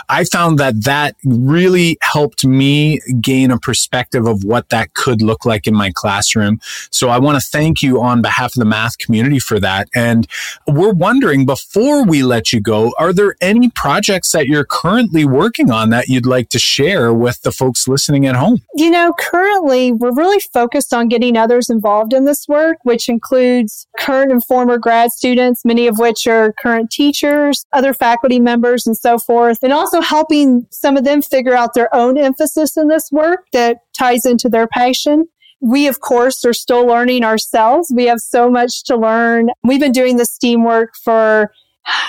I 0.08 0.22
found 0.22 0.60
that 0.60 0.84
that 0.84 1.16
really 1.24 1.98
helped 2.02 2.44
me 2.46 3.00
gain 3.20 3.50
a 3.50 3.58
perspective 3.58 4.28
of 4.28 4.44
what 4.44 4.68
that 4.68 4.94
could 4.94 5.22
look 5.22 5.44
like 5.44 5.66
in 5.66 5.74
my 5.74 5.90
classroom. 5.92 6.60
So 6.92 7.08
I 7.08 7.18
want 7.18 7.42
to 7.42 7.44
thank 7.44 7.82
you 7.82 8.00
on 8.00 8.22
behalf 8.22 8.54
of 8.54 8.60
the 8.60 8.64
math 8.64 8.98
community 8.98 9.40
for 9.40 9.58
that. 9.58 9.88
And 9.92 10.28
we're 10.66 10.92
wondering 10.92 11.46
before 11.46 12.04
we 12.04 12.22
let 12.22 12.52
you 12.52 12.60
go, 12.60 12.92
are 12.98 13.12
there 13.12 13.36
any 13.40 13.70
projects 13.70 14.32
that 14.32 14.46
you're 14.46 14.64
currently 14.64 15.24
working 15.24 15.70
on 15.70 15.90
that 15.90 16.08
you'd 16.08 16.26
like 16.26 16.48
to 16.50 16.58
share 16.58 17.12
with 17.12 17.42
the 17.42 17.52
folks 17.52 17.88
listening 17.88 18.26
at 18.26 18.36
home? 18.36 18.62
You 18.74 18.90
know, 18.90 19.12
currently 19.18 19.92
we're 19.92 20.14
really 20.14 20.40
focused 20.40 20.92
on 20.92 21.08
getting 21.08 21.36
others 21.36 21.70
involved 21.70 22.12
in 22.12 22.24
this 22.24 22.46
work, 22.48 22.78
which 22.82 23.08
includes 23.08 23.86
current 23.98 24.32
and 24.32 24.44
former 24.44 24.78
grad 24.78 25.12
students, 25.12 25.64
many 25.64 25.86
of 25.86 25.98
which 25.98 26.26
are 26.26 26.52
current 26.52 26.90
teachers, 26.90 27.64
other 27.72 27.94
faculty 27.94 28.40
members, 28.40 28.86
and 28.86 28.96
so 28.96 29.18
forth, 29.18 29.62
and 29.62 29.72
also 29.72 30.00
helping 30.00 30.66
some 30.70 30.96
of 30.96 31.04
them 31.04 31.22
figure 31.22 31.54
out 31.54 31.74
their 31.74 31.94
own 31.94 32.18
emphasis 32.18 32.76
in 32.76 32.88
this 32.88 33.10
work 33.12 33.46
that 33.52 33.78
ties 33.96 34.26
into 34.26 34.48
their 34.48 34.66
passion. 34.66 35.26
We, 35.60 35.86
of 35.86 36.00
course, 36.00 36.44
are 36.44 36.52
still 36.52 36.86
learning 36.86 37.24
ourselves. 37.24 37.92
We 37.94 38.04
have 38.06 38.20
so 38.20 38.50
much 38.50 38.84
to 38.84 38.96
learn. 38.96 39.50
We've 39.64 39.80
been 39.80 39.92
doing 39.92 40.16
this 40.16 40.32
STEAM 40.32 40.64
work 40.64 40.94
for 41.02 41.50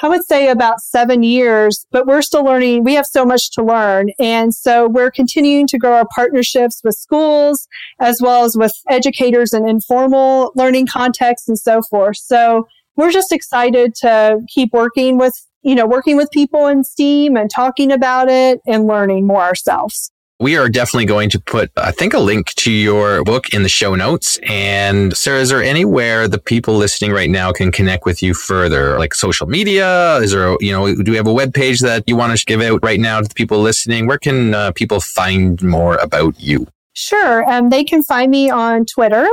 I 0.01 0.09
would 0.09 0.25
say 0.25 0.49
about 0.49 0.81
seven 0.81 1.23
years, 1.23 1.85
but 1.91 2.07
we're 2.07 2.21
still 2.21 2.43
learning. 2.43 2.83
We 2.83 2.95
have 2.95 3.05
so 3.05 3.25
much 3.25 3.51
to 3.51 3.63
learn. 3.63 4.11
And 4.19 4.53
so 4.53 4.87
we're 4.87 5.11
continuing 5.11 5.67
to 5.67 5.77
grow 5.77 5.93
our 5.93 6.07
partnerships 6.13 6.81
with 6.83 6.95
schools 6.95 7.67
as 7.99 8.21
well 8.21 8.43
as 8.43 8.55
with 8.57 8.73
educators 8.89 9.53
and 9.53 9.69
informal 9.69 10.51
learning 10.55 10.87
contexts 10.87 11.47
and 11.47 11.59
so 11.59 11.81
forth. 11.83 12.17
So 12.17 12.67
we're 12.95 13.11
just 13.11 13.31
excited 13.31 13.93
to 13.95 14.39
keep 14.47 14.73
working 14.73 15.17
with, 15.17 15.45
you 15.61 15.75
know, 15.75 15.85
working 15.85 16.17
with 16.17 16.31
people 16.31 16.65
in 16.65 16.83
STEAM 16.83 17.37
and 17.37 17.49
talking 17.49 17.91
about 17.91 18.29
it 18.29 18.59
and 18.65 18.87
learning 18.87 19.27
more 19.27 19.43
ourselves. 19.43 20.11
We 20.39 20.55
are 20.55 20.69
definitely 20.69 21.05
going 21.05 21.31
to 21.31 21.39
put, 21.39 21.71
I 21.77 21.89
think, 21.91 22.13
a 22.13 22.19
link 22.19 22.53
to 22.57 22.71
your 22.71 23.23
book 23.23 23.55
in 23.55 23.63
the 23.63 23.69
show 23.69 23.95
notes. 23.95 24.39
And 24.43 25.17
Sarah, 25.17 25.39
is 25.39 25.49
there 25.49 25.63
anywhere 25.63 26.27
the 26.27 26.38
people 26.38 26.75
listening 26.75 27.11
right 27.11 27.29
now 27.29 27.51
can 27.51 27.71
connect 27.71 28.05
with 28.05 28.21
you 28.21 28.35
further, 28.35 28.99
like 28.99 29.15
social 29.15 29.47
media? 29.47 30.17
Is 30.17 30.33
there, 30.33 30.55
you 30.59 30.71
know, 30.71 30.93
do 30.93 31.09
we 31.09 31.17
have 31.17 31.25
a 31.25 31.33
web 31.33 31.55
page 31.55 31.79
that 31.79 32.03
you 32.05 32.15
want 32.15 32.38
to 32.38 32.45
give 32.45 32.61
out 32.61 32.83
right 32.83 32.99
now 32.99 33.19
to 33.19 33.27
the 33.27 33.33
people 33.33 33.59
listening? 33.61 34.05
Where 34.05 34.19
can 34.19 34.53
uh, 34.53 34.73
people 34.73 34.99
find 34.99 35.59
more 35.63 35.95
about 35.95 36.39
you? 36.39 36.67
Sure. 36.93 37.49
Um, 37.49 37.71
they 37.71 37.83
can 37.83 38.03
find 38.03 38.29
me 38.29 38.51
on 38.51 38.85
Twitter. 38.85 39.27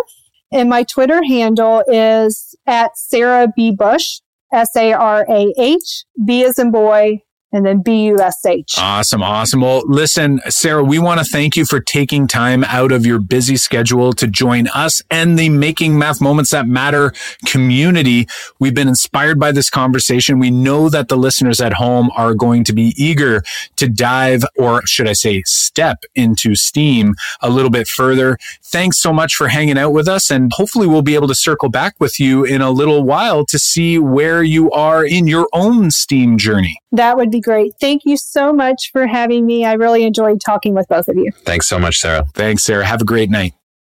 And 0.52 0.70
my 0.70 0.84
Twitter 0.84 1.22
handle 1.22 1.82
is 1.86 2.54
at 2.66 2.96
Sarah 2.96 3.52
B. 3.54 3.72
Bush, 3.72 4.20
S 4.54 4.74
A 4.74 4.94
R 4.94 5.26
A 5.28 5.52
H, 5.58 6.04
B 6.24 6.44
as 6.44 6.58
in 6.58 6.70
boy, 6.70 7.20
and 7.54 7.64
then 7.64 7.82
BUSH. 7.82 8.76
Awesome. 8.78 9.22
Awesome. 9.22 9.60
Well, 9.60 9.84
listen, 9.86 10.40
Sarah, 10.48 10.82
we 10.82 10.98
want 10.98 11.20
to 11.20 11.24
thank 11.24 11.56
you 11.56 11.64
for 11.64 11.78
taking 11.78 12.26
time 12.26 12.64
out 12.64 12.90
of 12.90 13.06
your 13.06 13.20
busy 13.20 13.56
schedule 13.56 14.12
to 14.14 14.26
join 14.26 14.66
us 14.68 15.00
and 15.08 15.38
the 15.38 15.48
Making 15.48 15.96
Math 15.96 16.20
Moments 16.20 16.50
That 16.50 16.66
Matter 16.66 17.12
community. 17.46 18.26
We've 18.58 18.74
been 18.74 18.88
inspired 18.88 19.38
by 19.38 19.52
this 19.52 19.70
conversation. 19.70 20.40
We 20.40 20.50
know 20.50 20.88
that 20.88 21.08
the 21.08 21.16
listeners 21.16 21.60
at 21.60 21.74
home 21.74 22.10
are 22.16 22.34
going 22.34 22.64
to 22.64 22.72
be 22.72 22.92
eager 22.96 23.42
to 23.76 23.88
dive, 23.88 24.44
or 24.58 24.84
should 24.84 25.08
I 25.08 25.12
say, 25.12 25.42
step 25.46 26.02
into 26.16 26.56
STEAM 26.56 27.14
a 27.40 27.50
little 27.50 27.70
bit 27.70 27.86
further. 27.86 28.36
Thanks 28.64 28.98
so 28.98 29.12
much 29.12 29.36
for 29.36 29.46
hanging 29.46 29.78
out 29.78 29.92
with 29.92 30.08
us. 30.08 30.28
And 30.28 30.52
hopefully 30.52 30.88
we'll 30.88 31.02
be 31.02 31.14
able 31.14 31.28
to 31.28 31.34
circle 31.36 31.68
back 31.68 31.94
with 32.00 32.18
you 32.18 32.42
in 32.44 32.60
a 32.60 32.72
little 32.72 33.04
while 33.04 33.46
to 33.46 33.60
see 33.60 33.96
where 33.98 34.42
you 34.42 34.72
are 34.72 35.04
in 35.04 35.28
your 35.28 35.48
own 35.52 35.92
STEAM 35.92 36.36
journey. 36.36 36.80
That 36.94 37.16
would 37.16 37.30
be 37.32 37.40
great. 37.40 37.72
Thank 37.80 38.02
you 38.04 38.16
so 38.16 38.52
much 38.52 38.90
for 38.92 39.08
having 39.08 39.44
me. 39.44 39.64
I 39.64 39.72
really 39.72 40.04
enjoyed 40.04 40.40
talking 40.40 40.74
with 40.74 40.86
both 40.86 41.08
of 41.08 41.16
you. 41.16 41.32
Thanks 41.44 41.66
so 41.66 41.76
much, 41.76 41.98
Sarah. 41.98 42.24
Thanks, 42.34 42.62
Sarah. 42.62 42.84
Have 42.84 43.02
a 43.02 43.04
great 43.04 43.30
night. 43.30 43.52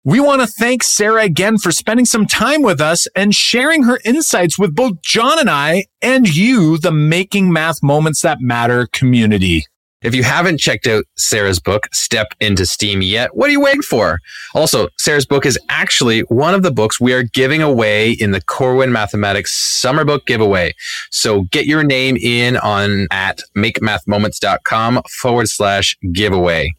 We 0.04 0.20
want 0.20 0.42
to 0.42 0.46
thank 0.46 0.84
Sarah 0.84 1.24
again 1.24 1.58
for 1.58 1.72
spending 1.72 2.06
some 2.06 2.26
time 2.26 2.62
with 2.62 2.80
us 2.80 3.08
and 3.16 3.34
sharing 3.34 3.84
her 3.84 3.98
insights 4.04 4.58
with 4.58 4.76
both 4.76 5.02
Jon 5.02 5.40
and 5.40 5.50
I 5.50 5.86
and 6.02 6.32
you, 6.32 6.78
the 6.78 6.92
Making 6.92 7.52
Math 7.52 7.82
Moments 7.82 8.20
That 8.20 8.38
Matter 8.40 8.86
community. 8.92 9.64
If 10.04 10.14
you 10.14 10.22
haven't 10.22 10.58
checked 10.58 10.86
out 10.86 11.04
Sarah's 11.16 11.58
book, 11.58 11.88
Step 11.92 12.34
into 12.38 12.66
STEAM 12.66 13.00
yet, 13.00 13.34
what 13.34 13.48
are 13.48 13.52
you 13.52 13.60
waiting 13.60 13.80
for? 13.80 14.20
Also, 14.54 14.88
Sarah's 14.98 15.24
book 15.24 15.46
is 15.46 15.58
actually 15.70 16.20
one 16.22 16.54
of 16.54 16.62
the 16.62 16.70
books 16.70 17.00
we 17.00 17.14
are 17.14 17.22
giving 17.22 17.62
away 17.62 18.12
in 18.12 18.32
the 18.32 18.42
Corwin 18.42 18.92
Mathematics 18.92 19.54
Summer 19.54 20.04
Book 20.04 20.26
Giveaway. 20.26 20.74
So 21.10 21.44
get 21.44 21.64
your 21.64 21.82
name 21.82 22.18
in 22.18 22.58
on 22.58 23.06
at 23.10 23.40
makemathmoments.com 23.56 25.00
forward 25.08 25.48
slash 25.48 25.96
giveaway. 26.12 26.74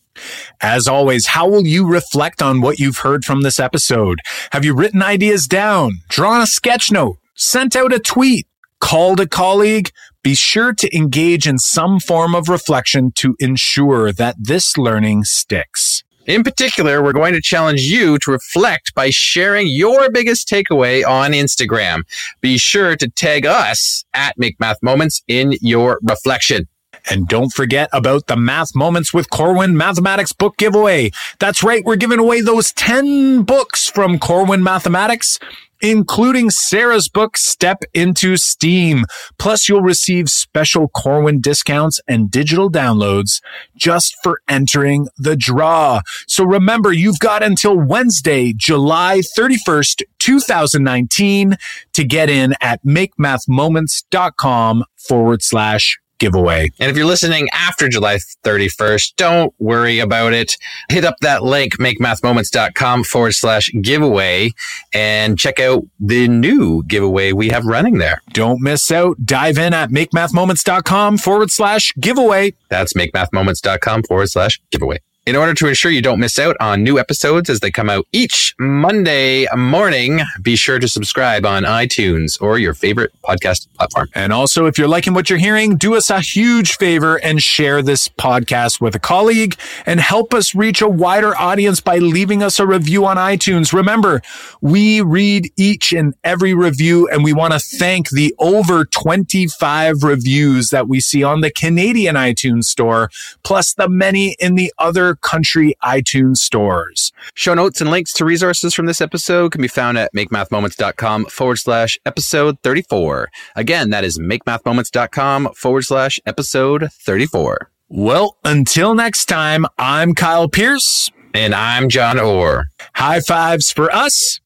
As 0.62 0.88
always, 0.88 1.26
how 1.26 1.48
will 1.48 1.66
you 1.66 1.88
reflect 1.88 2.44
on 2.44 2.62
what 2.62 2.80
you've 2.80 3.00
heard 3.00 3.26
from 3.26 3.42
this 3.42 3.60
episode? 3.60 4.20
Have 4.52 4.64
you 4.64 4.76
written 4.76 5.02
ideas 5.02 5.48
down, 5.48 6.00
drawn 6.10 6.42
a 6.42 6.48
sketch 6.48 6.92
note, 6.92 7.18
sent 7.36 7.76
out 7.76 7.92
a 7.92 8.00
tweet, 8.00 8.48
called 8.86 9.20
a 9.20 9.28
colleague? 9.28 9.90
Be 10.22 10.36
sure 10.36 10.72
to 10.72 10.96
engage 10.96 11.48
in 11.48 11.58
some 11.58 12.00
form 12.00 12.36
of 12.36 12.50
reflection 12.50 13.12
to 13.14 13.36
ensure 13.40 14.12
that 14.12 14.36
this 14.40 14.78
learning 14.78 15.24
sticks. 15.24 16.04
In 16.28 16.44
particular, 16.44 17.02
we're 17.02 17.12
going 17.12 17.34
to 17.34 17.42
challenge 17.42 17.82
you 17.82 18.20
to 18.20 18.32
reflect 18.32 18.94
by 18.94 19.10
sharing 19.10 19.66
your 19.66 20.12
biggest 20.12 20.48
takeaway 20.48 21.04
on 21.04 21.32
Instagram. 21.32 22.04
Be 22.42 22.60
sure 22.60 22.96
to 22.96 23.10
tag 23.10 23.48
us 23.48 24.06
at 24.14 24.38
Make 24.38 24.60
Math 24.60 24.78
Moments 24.84 25.24
in 25.28 25.54
your 25.62 26.00
reflection. 26.04 26.68
And 27.10 27.28
don't 27.28 27.52
forget 27.52 27.90
about 27.92 28.28
the 28.28 28.36
Math 28.36 28.76
Moments 28.76 29.14
with 29.14 29.32
Corwin 29.32 29.76
Mathematics 29.76 30.32
book 30.32 30.58
giveaway. 30.58 31.10
That's 31.40 31.64
right, 31.64 31.84
we're 31.84 31.96
giving 31.96 32.20
away 32.20 32.42
those 32.42 32.72
10 32.74 33.44
books 33.44 33.90
from 33.90 34.20
Corwin 34.20 34.64
Mathematics 34.64 35.40
including 35.82 36.50
Sarah's 36.50 37.10
book, 37.10 37.38
Step 37.38 37.84
into 37.94 38.38
STEAM. 38.38 39.06
Plus, 39.38 39.70
you'll 39.70 39.82
receive 39.82 40.30
special 40.30 40.88
Corwin 40.88 41.42
discounts 41.42 42.00
and 42.08 42.32
digital 42.32 42.70
downloads 42.70 43.42
just 43.76 44.16
for 44.24 44.40
entering 44.48 45.08
the 45.18 45.36
draw. 45.36 46.02
So 46.28 46.44
remember, 46.44 46.92
you've 46.92 47.20
got 47.20 47.44
until 47.44 47.78
Wednesday, 47.78 48.54
July 48.54 49.22
31st, 49.38 50.04
2019 50.20 51.56
to 51.94 52.04
get 52.04 52.30
in 52.30 52.56
at 52.62 52.84
makemathmoments.com 52.84 54.84
forward 54.98 55.44
slash 55.44 56.00
giveaway. 56.18 56.70
And 56.80 56.90
if 56.90 56.98
you're 56.98 57.06
listening 57.06 57.48
after 57.54 57.88
July 57.88 58.20
31st, 58.44 59.16
don't 59.16 59.54
worry 59.60 60.00
about 60.00 60.34
it. 60.34 60.58
Hit 60.90 61.06
up 61.06 61.16
that 61.22 61.44
link, 61.44 61.78
makemathmoments.com 61.78 63.04
forward 63.04 63.34
slash 63.34 63.72
giveaway, 63.82 64.52
and 64.94 65.38
check 65.38 65.60
out 65.60 65.84
the 66.00 66.28
new 66.28 66.84
giveaway 66.84 67.32
we 67.32 67.50
have 67.50 67.66
running 67.66 67.98
there. 67.98 68.22
Don't 68.32 68.62
miss 68.62 68.92
out. 68.92 69.18
Dive 69.26 69.58
in 69.58 69.74
at 69.74 69.90
makemathmoments.com 69.90 71.18
forward 71.18 71.52
slash 71.52 71.94
giveaway. 72.00 72.54
That's 72.70 72.94
makemathmoments.com 72.94 74.04
forward 74.04 74.30
slash 74.30 74.62
giveaway. 74.72 75.00
In 75.26 75.36
order 75.36 75.56
to 75.56 75.68
ensure 75.68 75.90
you 75.90 76.04
don't 76.04 76.20
miss 76.20 76.38
out 76.38 76.56
on 76.60 76.84
new 76.84 77.00
episodes 77.00 77.50
as 77.50 77.60
they 77.60 77.72
come 77.72 77.90
out 77.90 78.06
each 78.12 78.54
Monday 78.60 79.48
morning, 79.56 80.20
be 80.44 80.56
sure 80.56 80.78
to 80.78 80.88
subscribe 80.88 81.48
on 81.48 81.64
iTunes 81.64 82.40
or 82.40 82.60
your 82.60 82.76
favorite 82.76 83.12
podcast 83.24 83.68
platform. 83.74 84.08
And 84.14 84.32
also, 84.32 84.68
if 84.68 84.78
you're 84.78 84.88
liking 84.88 85.16
what 85.16 85.28
you're 85.28 85.40
hearing, 85.40 85.78
do 85.78 85.96
us 85.96 86.12
a 86.12 86.22
huge 86.22 86.78
favor 86.78 87.16
and 87.16 87.42
share 87.42 87.82
this 87.82 88.08
podcast 88.08 88.80
with 88.80 88.94
a 88.94 89.00
colleague 89.00 89.56
and 89.88 90.00
help 90.00 90.32
us 90.32 90.54
reach 90.54 90.80
a 90.80 90.88
wider 90.88 91.36
audience 91.36 91.82
by 91.82 91.98
leaving 91.98 92.44
us 92.44 92.60
a 92.60 92.68
review 92.68 93.04
on 93.08 93.18
iTunes. 93.18 93.74
Remember, 93.74 94.22
we 94.62 95.02
read 95.02 95.52
each 95.58 95.92
and 95.92 96.14
every 96.24 96.54
review 96.54 97.10
and 97.10 97.24
we 97.24 97.34
want 97.34 97.54
to 97.54 97.60
thank 97.60 98.12
the 98.12 98.36
over 98.38 98.86
25 98.86 100.04
reviews 100.04 100.70
that 100.70 100.88
we 100.88 101.00
see 101.00 101.24
on 101.24 101.42
the 101.42 101.50
Canadian 101.50 102.16
iTunes 102.16 102.66
store, 102.66 103.10
plus 103.44 103.74
the 103.74 103.90
many 103.90 104.36
in 104.40 104.54
the 104.54 104.72
other 104.78 105.15
country 105.16 105.76
iTunes 105.84 106.38
stores. 106.38 107.12
Show 107.34 107.54
notes 107.54 107.82
and 107.82 107.90
links 107.90 108.14
to 108.14 108.26
resources 108.26 108.74
from 108.74 108.86
this 108.86 109.02
episode 109.02 109.52
can 109.52 109.62
be 109.62 109.68
found 109.68 109.98
at 109.98 110.14
makemathmoments.com 110.14 111.26
forward 111.26 111.58
slash 111.58 112.00
episode 112.06 112.60
34. 112.62 113.30
Again, 113.56 113.90
that 113.90 114.04
is 114.04 114.20
makemathmoments.com 114.20 115.54
forward 115.54 115.84
slash 115.84 116.20
episode 116.26 116.90
34. 116.92 117.70
Well, 117.90 118.38
until 118.44 118.96
next 118.96 119.26
time, 119.26 119.66
I'm 119.78 120.14
Kyle 120.16 120.50
Pearce. 120.50 121.12
And 121.34 121.54
I'm 121.54 121.90
Jon 121.90 122.18
Orr. 122.20 122.68
High 122.96 123.20
fives 123.20 123.72
for 123.72 123.92
us. 123.94 124.40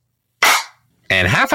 And 1.10 1.28
high 1.28 1.46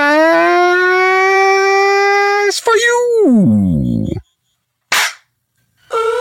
fives 2.49 2.61
for 2.61 2.75
you. 2.75 4.07
Uh. 5.91 6.21